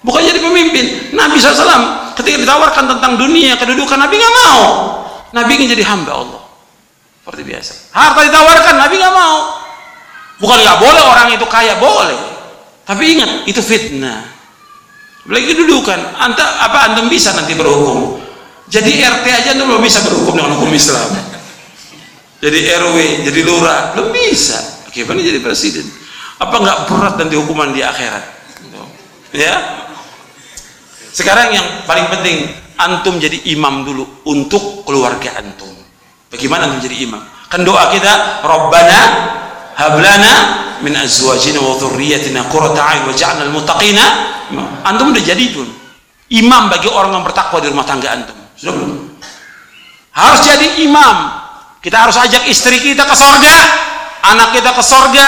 bukan 0.05 0.21
jadi 0.25 0.41
pemimpin. 0.41 1.17
Nabi 1.17 1.41
SAW 1.41 2.13
ketika 2.17 2.37
ditawarkan 2.37 2.85
tentang 2.97 3.17
dunia, 3.17 3.57
kedudukan 3.57 3.97
Nabi 3.97 4.21
nggak 4.21 4.35
mau. 4.45 4.65
Nabi 5.33 5.51
ingin 5.57 5.73
jadi 5.77 5.85
hamba 5.89 6.13
Allah. 6.21 6.43
Seperti 7.25 7.43
biasa. 7.45 7.73
Harta 7.93 8.21
ditawarkan, 8.25 8.75
Nabi 8.77 8.95
nggak 9.01 9.15
mau. 9.17 9.37
Bukan 10.41 10.59
nggak 10.65 10.79
boleh 10.81 11.03
orang 11.05 11.29
itu 11.33 11.47
kaya, 11.49 11.77
boleh. 11.77 12.21
Tapi 12.89 13.05
ingat, 13.17 13.31
itu 13.49 13.61
fitnah. 13.61 14.36
Apalagi 15.27 15.59
kedudukan. 15.59 15.99
Anta, 16.23 16.63
apa 16.63 16.87
antum 16.87 17.11
bisa 17.11 17.35
nanti 17.35 17.59
berhukum? 17.59 18.23
Jadi 18.71 19.03
RT 19.03 19.27
aja 19.27 19.59
anda 19.59 19.67
belum 19.67 19.83
bisa 19.83 20.07
berhukum 20.07 20.39
dengan 20.39 20.55
hukum 20.55 20.71
Islam. 20.71 21.19
Jadi 22.39 22.59
RW, 22.79 23.27
jadi 23.27 23.41
lurah, 23.43 23.91
belum 23.99 24.15
bisa. 24.15 24.87
Bagaimana 24.87 25.19
jadi 25.19 25.43
presiden? 25.43 25.83
Apa 26.39 26.63
nggak 26.63 26.79
berat 26.87 27.15
nanti 27.19 27.35
hukuman 27.35 27.75
di 27.75 27.83
akhirat? 27.83 28.23
Ya. 29.35 29.55
Sekarang 31.11 31.51
yang 31.51 31.67
paling 31.91 32.07
penting 32.07 32.47
antum 32.79 33.19
jadi 33.19 33.51
imam 33.51 33.83
dulu 33.83 34.05
untuk 34.31 34.87
keluarga 34.87 35.43
antum. 35.43 35.75
Bagaimana 36.31 36.71
antum 36.71 36.87
jadi 36.87 37.03
imam? 37.03 37.23
Kan 37.51 37.67
doa 37.67 37.91
kita, 37.91 38.47
Rabbana 38.47 39.01
hablana 39.77 40.33
min 40.81 40.97
azwajina 40.97 41.61
wa 41.61 41.77
dhurriyyatina 41.77 42.49
qurrata 42.49 42.81
a'yun 42.81 43.13
waj'alna 43.13 43.45
lil 43.45 43.55
muttaqina 43.55 44.05
antum 44.85 45.13
udah 45.13 45.25
jadi 45.25 45.53
pun 45.53 45.69
imam 46.33 46.67
bagi 46.67 46.91
orang 46.91 47.15
yang 47.15 47.25
bertakwa 47.27 47.59
di 47.63 47.71
rumah 47.71 47.87
tangga 47.87 48.09
antum. 48.11 48.37
Sudah 48.57 48.73
belum? 48.75 48.91
Harus 50.17 50.41
jadi 50.43 50.67
imam. 50.83 51.17
Kita 51.85 52.09
harus 52.09 52.19
ajak 52.19 52.51
istri 52.51 52.83
kita 52.83 53.07
ke 53.07 53.15
sorga, 53.15 53.57
anak 54.27 54.59
kita 54.59 54.75
ke 54.75 54.83
sorga, 54.83 55.27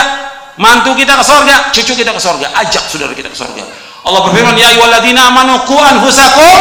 mantu 0.58 0.96
kita 0.98 1.14
ke 1.14 1.22
sorga, 1.22 1.70
cucu 1.70 1.92
kita 1.94 2.10
ke 2.10 2.18
sorga. 2.18 2.50
Ajak 2.56 2.82
saudara 2.90 3.14
kita 3.14 3.30
ke 3.30 3.38
sorga. 3.38 3.62
Allah 4.02 4.20
berfirman, 4.26 4.58
Ya 4.58 4.74
ayyuhalladzina 4.74 5.28
amanu 5.30 5.62
qu 5.68 5.76
anfusakum 5.78 6.56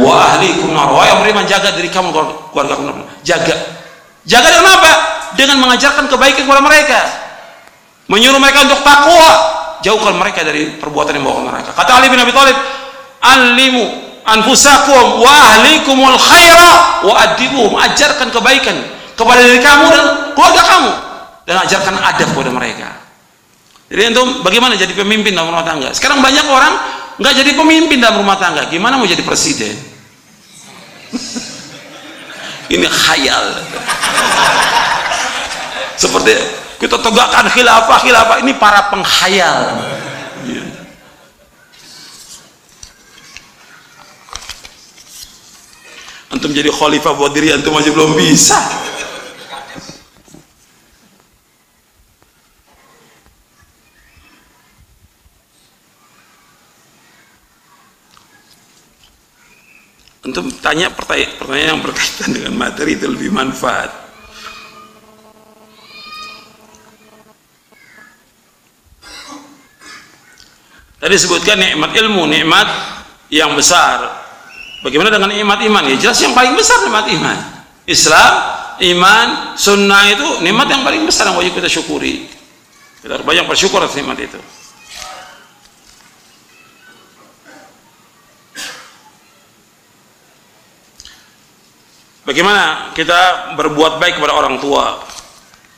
wa 0.00 0.32
ahlikum 0.32 0.72
nar. 0.72 0.88
Yang 1.04 1.18
beriman, 1.28 1.44
jaga 1.44 1.68
diri 1.76 1.92
kamu 1.92 2.08
keluarga 2.54 2.78
kamu. 2.78 3.04
Jaga. 3.20 3.54
Jaga 4.24 4.48
dengan 4.48 4.80
apa? 4.80 4.92
Dengan 5.38 5.60
mengajarkan 5.62 6.08
kebaikan 6.08 6.44
kepada 6.44 6.62
mereka. 6.62 7.00
Menyuruh 8.08 8.40
mereka 8.40 8.68
untuk 8.68 8.80
takwa. 8.84 9.30
Jauhkan 9.82 10.14
mereka 10.14 10.46
dari 10.46 10.78
perbuatan 10.78 11.18
yang 11.18 11.26
bawa 11.26 11.40
mereka. 11.52 11.74
Kata 11.74 11.98
Ali 11.98 12.06
bin 12.06 12.22
Abi 12.22 12.30
Thalib, 12.30 12.54
"Alimu 13.18 13.84
anfusakum 14.22 15.22
wa 15.22 15.30
ahlikumul 15.30 16.18
khaira 16.18 17.02
wa 17.02 17.14
adibuhum 17.18 17.74
ajarkan 17.74 18.30
kebaikan 18.30 18.76
kepada 19.18 19.40
diri 19.42 19.60
kamu 19.60 19.84
dan 19.90 20.04
keluarga 20.34 20.62
kamu. 20.66 20.92
Dan 21.42 21.58
ajarkan 21.58 21.94
adab 21.98 22.28
kepada 22.30 22.50
mereka. 22.54 22.88
Jadi 23.90 24.14
antum 24.14 24.46
bagaimana 24.46 24.78
jadi 24.78 24.94
pemimpin 24.94 25.34
dalam 25.34 25.50
rumah 25.50 25.66
tangga? 25.66 25.90
Sekarang 25.90 26.22
banyak 26.22 26.46
orang 26.46 26.72
nggak 27.18 27.34
jadi 27.44 27.50
pemimpin 27.58 27.98
dalam 27.98 28.22
rumah 28.22 28.38
tangga. 28.38 28.70
Gimana 28.70 28.96
mau 28.96 29.04
jadi 29.10 29.20
presiden? 29.26 29.74
Ini 32.72 32.88
khayal 32.88 33.46
seperti 36.02 36.34
kita 36.82 36.98
tegakkan 36.98 37.46
khilafah 37.46 37.98
khilafah 38.02 38.36
ini 38.42 38.58
para 38.58 38.90
penghayal. 38.90 39.78
Antum 46.32 46.50
jadi 46.50 46.74
khalifah 46.74 47.12
buat 47.14 47.30
diri 47.30 47.54
antum 47.54 47.76
aja 47.78 47.92
belum 47.94 48.18
bisa. 48.18 48.58
Antum 60.22 60.50
tanya 60.58 60.90
pertanyaan, 60.90 61.36
pertanyaan 61.36 61.70
yang 61.76 61.82
berkaitan 61.84 62.30
dengan 62.32 62.54
materi 62.58 62.96
itu 62.96 63.06
lebih 63.06 63.30
manfaat 63.30 64.11
tadi 71.02 71.18
sebutkan 71.18 71.58
nikmat 71.58 71.90
ilmu 71.98 72.30
nikmat 72.30 72.70
yang 73.26 73.58
besar. 73.58 74.22
Bagaimana 74.86 75.10
dengan 75.10 75.34
nikmat 75.34 75.58
iman? 75.66 75.82
Ya 75.90 75.98
jelas 75.98 76.22
yang 76.22 76.30
paling 76.30 76.54
besar 76.54 76.78
nikmat 76.86 77.10
iman. 77.10 77.36
Islam 77.90 78.32
iman 78.78 79.26
sunnah 79.58 80.06
itu 80.14 80.46
nikmat 80.46 80.70
yang 80.70 80.86
paling 80.86 81.02
besar 81.02 81.26
yang 81.26 81.34
wajib 81.34 81.58
kita 81.58 81.66
syukuri. 81.66 82.30
Kita 83.02 83.18
harus 83.18 83.26
banyak 83.26 83.50
bersyukur 83.50 83.82
atas 83.82 83.98
nikmat 83.98 84.18
itu. 84.22 84.38
Bagaimana 92.22 92.94
kita 92.94 93.54
berbuat 93.58 93.98
baik 93.98 94.22
kepada 94.22 94.38
orang 94.38 94.62
tua? 94.62 95.02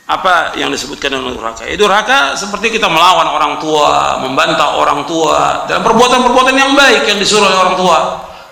Apa 0.05 0.53
yang 0.53 0.69
disebutkan 0.69 1.17
dengan 1.17 1.33
durhaka? 1.33 1.65
Itu 1.65 1.89
durhaka 1.89 2.37
seperti 2.37 2.77
kita 2.77 2.85
melawan 2.85 3.25
orang 3.25 3.57
tua, 3.57 4.21
membantah 4.21 4.77
orang 4.77 5.01
tua 5.09 5.65
dalam 5.65 5.81
perbuatan-perbuatan 5.81 6.53
yang 6.53 6.77
baik 6.77 7.09
yang 7.09 7.17
disuruh 7.17 7.49
oleh 7.49 7.57
orang 7.57 7.73
tua. 7.73 7.97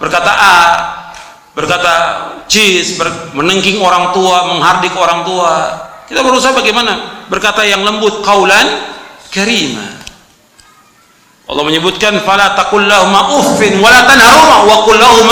Berkata 0.01 0.33
A, 0.33 0.57
berkata 1.53 1.93
cis, 2.49 2.97
ber, 2.97 3.37
menengking 3.37 3.77
orang 3.77 4.09
tua, 4.17 4.49
menghardik 4.49 4.97
orang 4.97 5.21
tua. 5.21 5.53
Kita 6.09 6.25
berusaha 6.25 6.57
bagaimana? 6.57 7.25
Berkata 7.29 7.61
yang 7.61 7.85
lembut, 7.85 8.25
kaulan 8.25 8.89
karima. 9.29 9.93
Allah 11.45 11.63
menyebutkan 11.69 12.17
fala 12.25 12.57
taqul 12.57 12.81
lahum 12.81 13.13
uffin 13.37 13.77
wala 13.77 14.01
tanharuma 14.09 14.57
wa 14.65 14.75
qul 14.89 14.97
lahum 14.97 15.29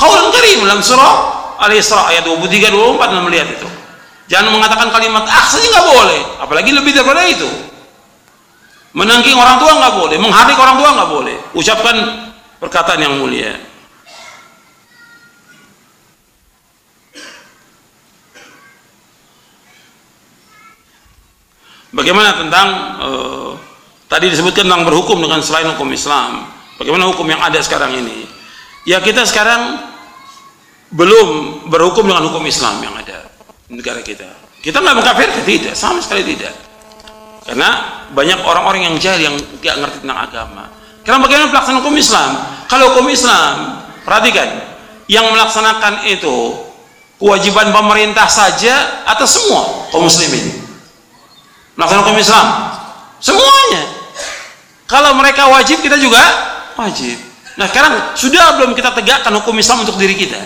qaulan 0.00 0.26
karim 0.34 0.66
dalam 0.66 0.80
surah 0.80 1.14
Al-Isra 1.62 2.10
ayat 2.10 2.26
23 2.26 2.74
24 2.74 3.06
anda 3.06 3.22
melihat 3.22 3.48
itu. 3.54 3.77
Jangan 4.28 4.52
mengatakan 4.52 4.92
kalimat 4.92 5.24
ah 5.24 5.44
saja 5.48 5.64
nggak 5.72 5.88
boleh, 5.88 6.20
apalagi 6.44 6.70
lebih 6.76 6.92
daripada 6.92 7.24
itu. 7.24 7.48
Menangking 8.92 9.32
orang 9.32 9.56
tua 9.56 9.72
nggak 9.72 9.94
boleh, 9.96 10.16
menghardik 10.20 10.58
orang 10.60 10.76
tua 10.76 10.88
nggak 10.92 11.10
boleh. 11.10 11.36
Ucapkan 11.56 11.96
perkataan 12.60 13.00
yang 13.00 13.16
mulia. 13.16 13.56
Bagaimana 21.88 22.36
tentang 22.36 22.68
uh, 23.00 23.50
tadi 24.12 24.28
disebutkan 24.28 24.68
tentang 24.68 24.84
berhukum 24.84 25.24
dengan 25.24 25.40
selain 25.40 25.72
hukum 25.72 25.88
Islam? 25.88 26.52
Bagaimana 26.76 27.08
hukum 27.08 27.24
yang 27.24 27.40
ada 27.40 27.56
sekarang 27.64 27.96
ini? 27.96 28.28
Ya 28.84 29.00
kita 29.00 29.24
sekarang 29.24 29.88
belum 30.92 31.64
berhukum 31.72 32.04
dengan 32.04 32.28
hukum 32.28 32.44
Islam 32.44 32.84
yang 32.84 32.92
ada 32.92 33.27
negara 33.68 34.00
kita. 34.00 34.26
Kita 34.58 34.80
nggak 34.80 34.96
mengkafir, 34.96 35.28
tidak, 35.44 35.74
sama 35.76 36.00
sekali 36.02 36.24
tidak. 36.34 36.52
Karena 37.44 38.04
banyak 38.12 38.44
orang-orang 38.44 38.92
yang 38.92 38.94
jahil 39.00 39.20
yang 39.32 39.36
nggak 39.36 39.76
ngerti 39.80 39.96
tentang 40.04 40.20
agama. 40.20 40.64
Karena 41.04 41.18
bagaimana 41.24 41.48
pelaksanaan 41.48 41.80
hukum 41.80 41.96
Islam? 41.96 42.30
Kalau 42.68 42.84
hukum 42.92 43.06
Islam, 43.08 43.80
perhatikan, 44.04 44.48
yang 45.08 45.24
melaksanakan 45.32 46.04
itu 46.04 46.36
kewajiban 47.16 47.72
pemerintah 47.72 48.28
saja 48.28 49.04
atau 49.08 49.24
semua 49.24 49.88
kaum 49.88 50.04
muslimin? 50.04 50.60
Melaksanakan 51.80 52.04
hukum 52.04 52.20
Islam, 52.20 52.46
semuanya. 53.22 53.82
Kalau 54.88 55.16
mereka 55.16 55.48
wajib, 55.48 55.80
kita 55.80 55.96
juga 55.96 56.20
wajib. 56.76 57.16
Nah 57.56 57.66
sekarang 57.68 58.12
sudah 58.16 58.60
belum 58.60 58.72
kita 58.76 58.92
tegakkan 58.92 59.32
hukum 59.40 59.56
Islam 59.56 59.88
untuk 59.88 59.96
diri 59.96 60.16
kita, 60.16 60.38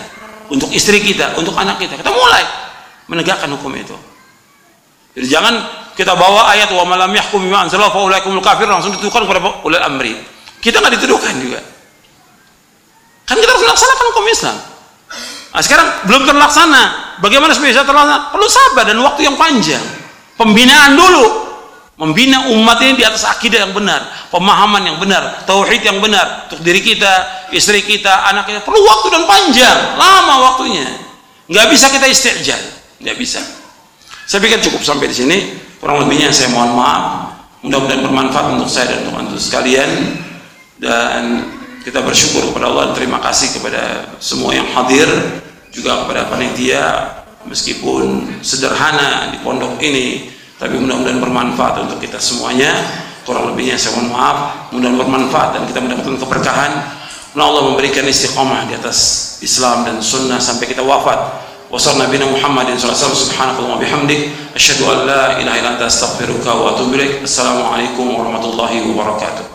untuk 0.47 0.71
istri 0.71 1.03
kita, 1.03 1.35
untuk 1.35 1.55
anak 1.59 1.79
kita. 1.79 1.99
Kita 1.99 2.11
mulai 2.11 2.62
menegakkan 3.07 3.49
hukum 3.51 3.73
itu. 3.75 3.95
Jadi 5.13 5.27
jangan 5.29 5.53
kita 5.93 6.17
bawa 6.17 6.49
ayat 6.57 6.73
wa 6.73 6.83
malam 6.89 7.13
yahkum 7.13 7.45
bima 7.45 7.65
anzala 7.65 7.93
fa 7.93 8.01
ulaikumul 8.01 8.41
kafir 8.41 8.65
langsung 8.65 8.93
dituduhkan 8.97 9.29
kepada 9.29 9.61
ulil 9.61 9.83
amri. 9.83 10.17
Kita 10.57 10.81
nggak 10.81 10.93
dituduhkan 10.97 11.33
juga. 11.37 11.61
Kan 13.23 13.35
kita 13.37 13.49
harus 13.53 13.63
melaksanakan 13.63 14.05
hukum 14.15 14.25
Islam. 14.27 14.57
Nah, 15.53 15.61
sekarang 15.61 15.87
belum 16.09 16.23
terlaksana. 16.25 16.83
Bagaimana 17.21 17.53
bisa 17.53 17.85
terlaksana? 17.85 18.33
Perlu 18.33 18.47
sabar 18.49 18.83
dan 18.89 18.97
waktu 19.05 19.21
yang 19.29 19.37
panjang. 19.37 19.83
Pembinaan 20.33 20.97
dulu. 20.97 21.43
Membina 21.93 22.49
umat 22.49 22.81
ini 22.81 22.97
di 22.97 23.05
atas 23.05 23.21
akidah 23.21 23.69
yang 23.69 23.73
benar, 23.77 24.01
pemahaman 24.33 24.81
yang 24.81 24.97
benar, 24.97 25.45
tauhid 25.45 25.85
yang 25.85 26.01
benar 26.01 26.49
untuk 26.49 26.65
diri 26.65 26.81
kita, 26.81 27.45
istri 27.53 27.85
kita, 27.85 28.33
anak 28.33 28.49
kita. 28.49 28.65
Perlu 28.65 28.81
waktu 28.81 29.13
dan 29.13 29.23
panjang, 29.29 29.77
lama 29.93 30.35
waktunya. 30.41 30.89
Nggak 31.45 31.69
bisa 31.69 31.93
kita 31.93 32.09
istijal, 32.09 32.57
nggak 33.01 33.17
bisa. 33.17 33.41
Saya 34.27 34.39
pikir 34.43 34.59
cukup 34.61 34.81
sampai 34.83 35.09
di 35.09 35.15
sini. 35.15 35.37
Kurang 35.79 36.07
lebihnya 36.07 36.31
saya 36.31 36.51
mohon 36.53 36.79
maaf. 36.79 37.03
Mudah-mudahan 37.63 38.01
bermanfaat 38.07 38.55
untuk 38.55 38.69
saya 38.71 38.93
dan 38.93 39.11
untuk 39.11 39.39
sekalian. 39.39 40.19
Dan 40.79 41.23
kita 41.83 41.99
bersyukur 41.99 42.51
kepada 42.51 42.71
Allah 42.71 42.95
terima 42.95 43.19
kasih 43.19 43.59
kepada 43.59 44.15
semua 44.23 44.55
yang 44.55 44.67
hadir 44.71 45.07
juga 45.75 46.07
kepada 46.07 46.31
panitia 46.31 47.11
meskipun 47.43 48.39
sederhana 48.39 49.35
di 49.35 49.43
pondok 49.43 49.75
ini 49.83 50.31
tapi 50.55 50.79
mudah-mudahan 50.79 51.19
bermanfaat 51.19 51.83
untuk 51.83 51.99
kita 51.99 52.23
semuanya 52.23 52.71
kurang 53.27 53.51
lebihnya 53.51 53.75
saya 53.75 53.99
mohon 53.99 54.15
maaf 54.15 54.37
mudah-mudahan 54.71 54.95
bermanfaat 54.95 55.49
dan 55.59 55.61
kita 55.67 55.79
mendapatkan 55.83 56.15
keberkahan 56.23 56.71
Mudah 57.33 57.49
Allah 57.49 57.63
memberikan 57.65 58.05
istiqomah 58.05 58.69
di 58.69 58.77
atas 58.77 58.97
Islam 59.41 59.89
dan 59.89 59.97
sunnah 60.05 60.37
sampai 60.37 60.69
kita 60.69 60.85
wafat 60.85 61.17
وصلى 61.73 62.05
نبينا 62.05 62.25
محمد 62.25 62.65
صلى 62.77 62.85
الله 62.85 62.93
عليه 62.93 63.05
وسلم 63.05 63.13
سبحانك 63.13 63.55
اللهم 63.59 63.77
وبحمدك 63.77 64.21
أشهد 64.55 64.81
أن 64.93 64.97
لا 65.09 65.41
إله 65.41 65.59
إلا 65.59 65.69
أنت 65.73 65.81
أستغفرك 65.81 66.45
وأتوب 66.45 66.93
إليك. 66.93 67.25
السلام 67.25 67.65
عليكم 67.65 68.05
ورحمة 68.13 68.45
الله 68.45 68.71
وبركاته. 68.93 69.52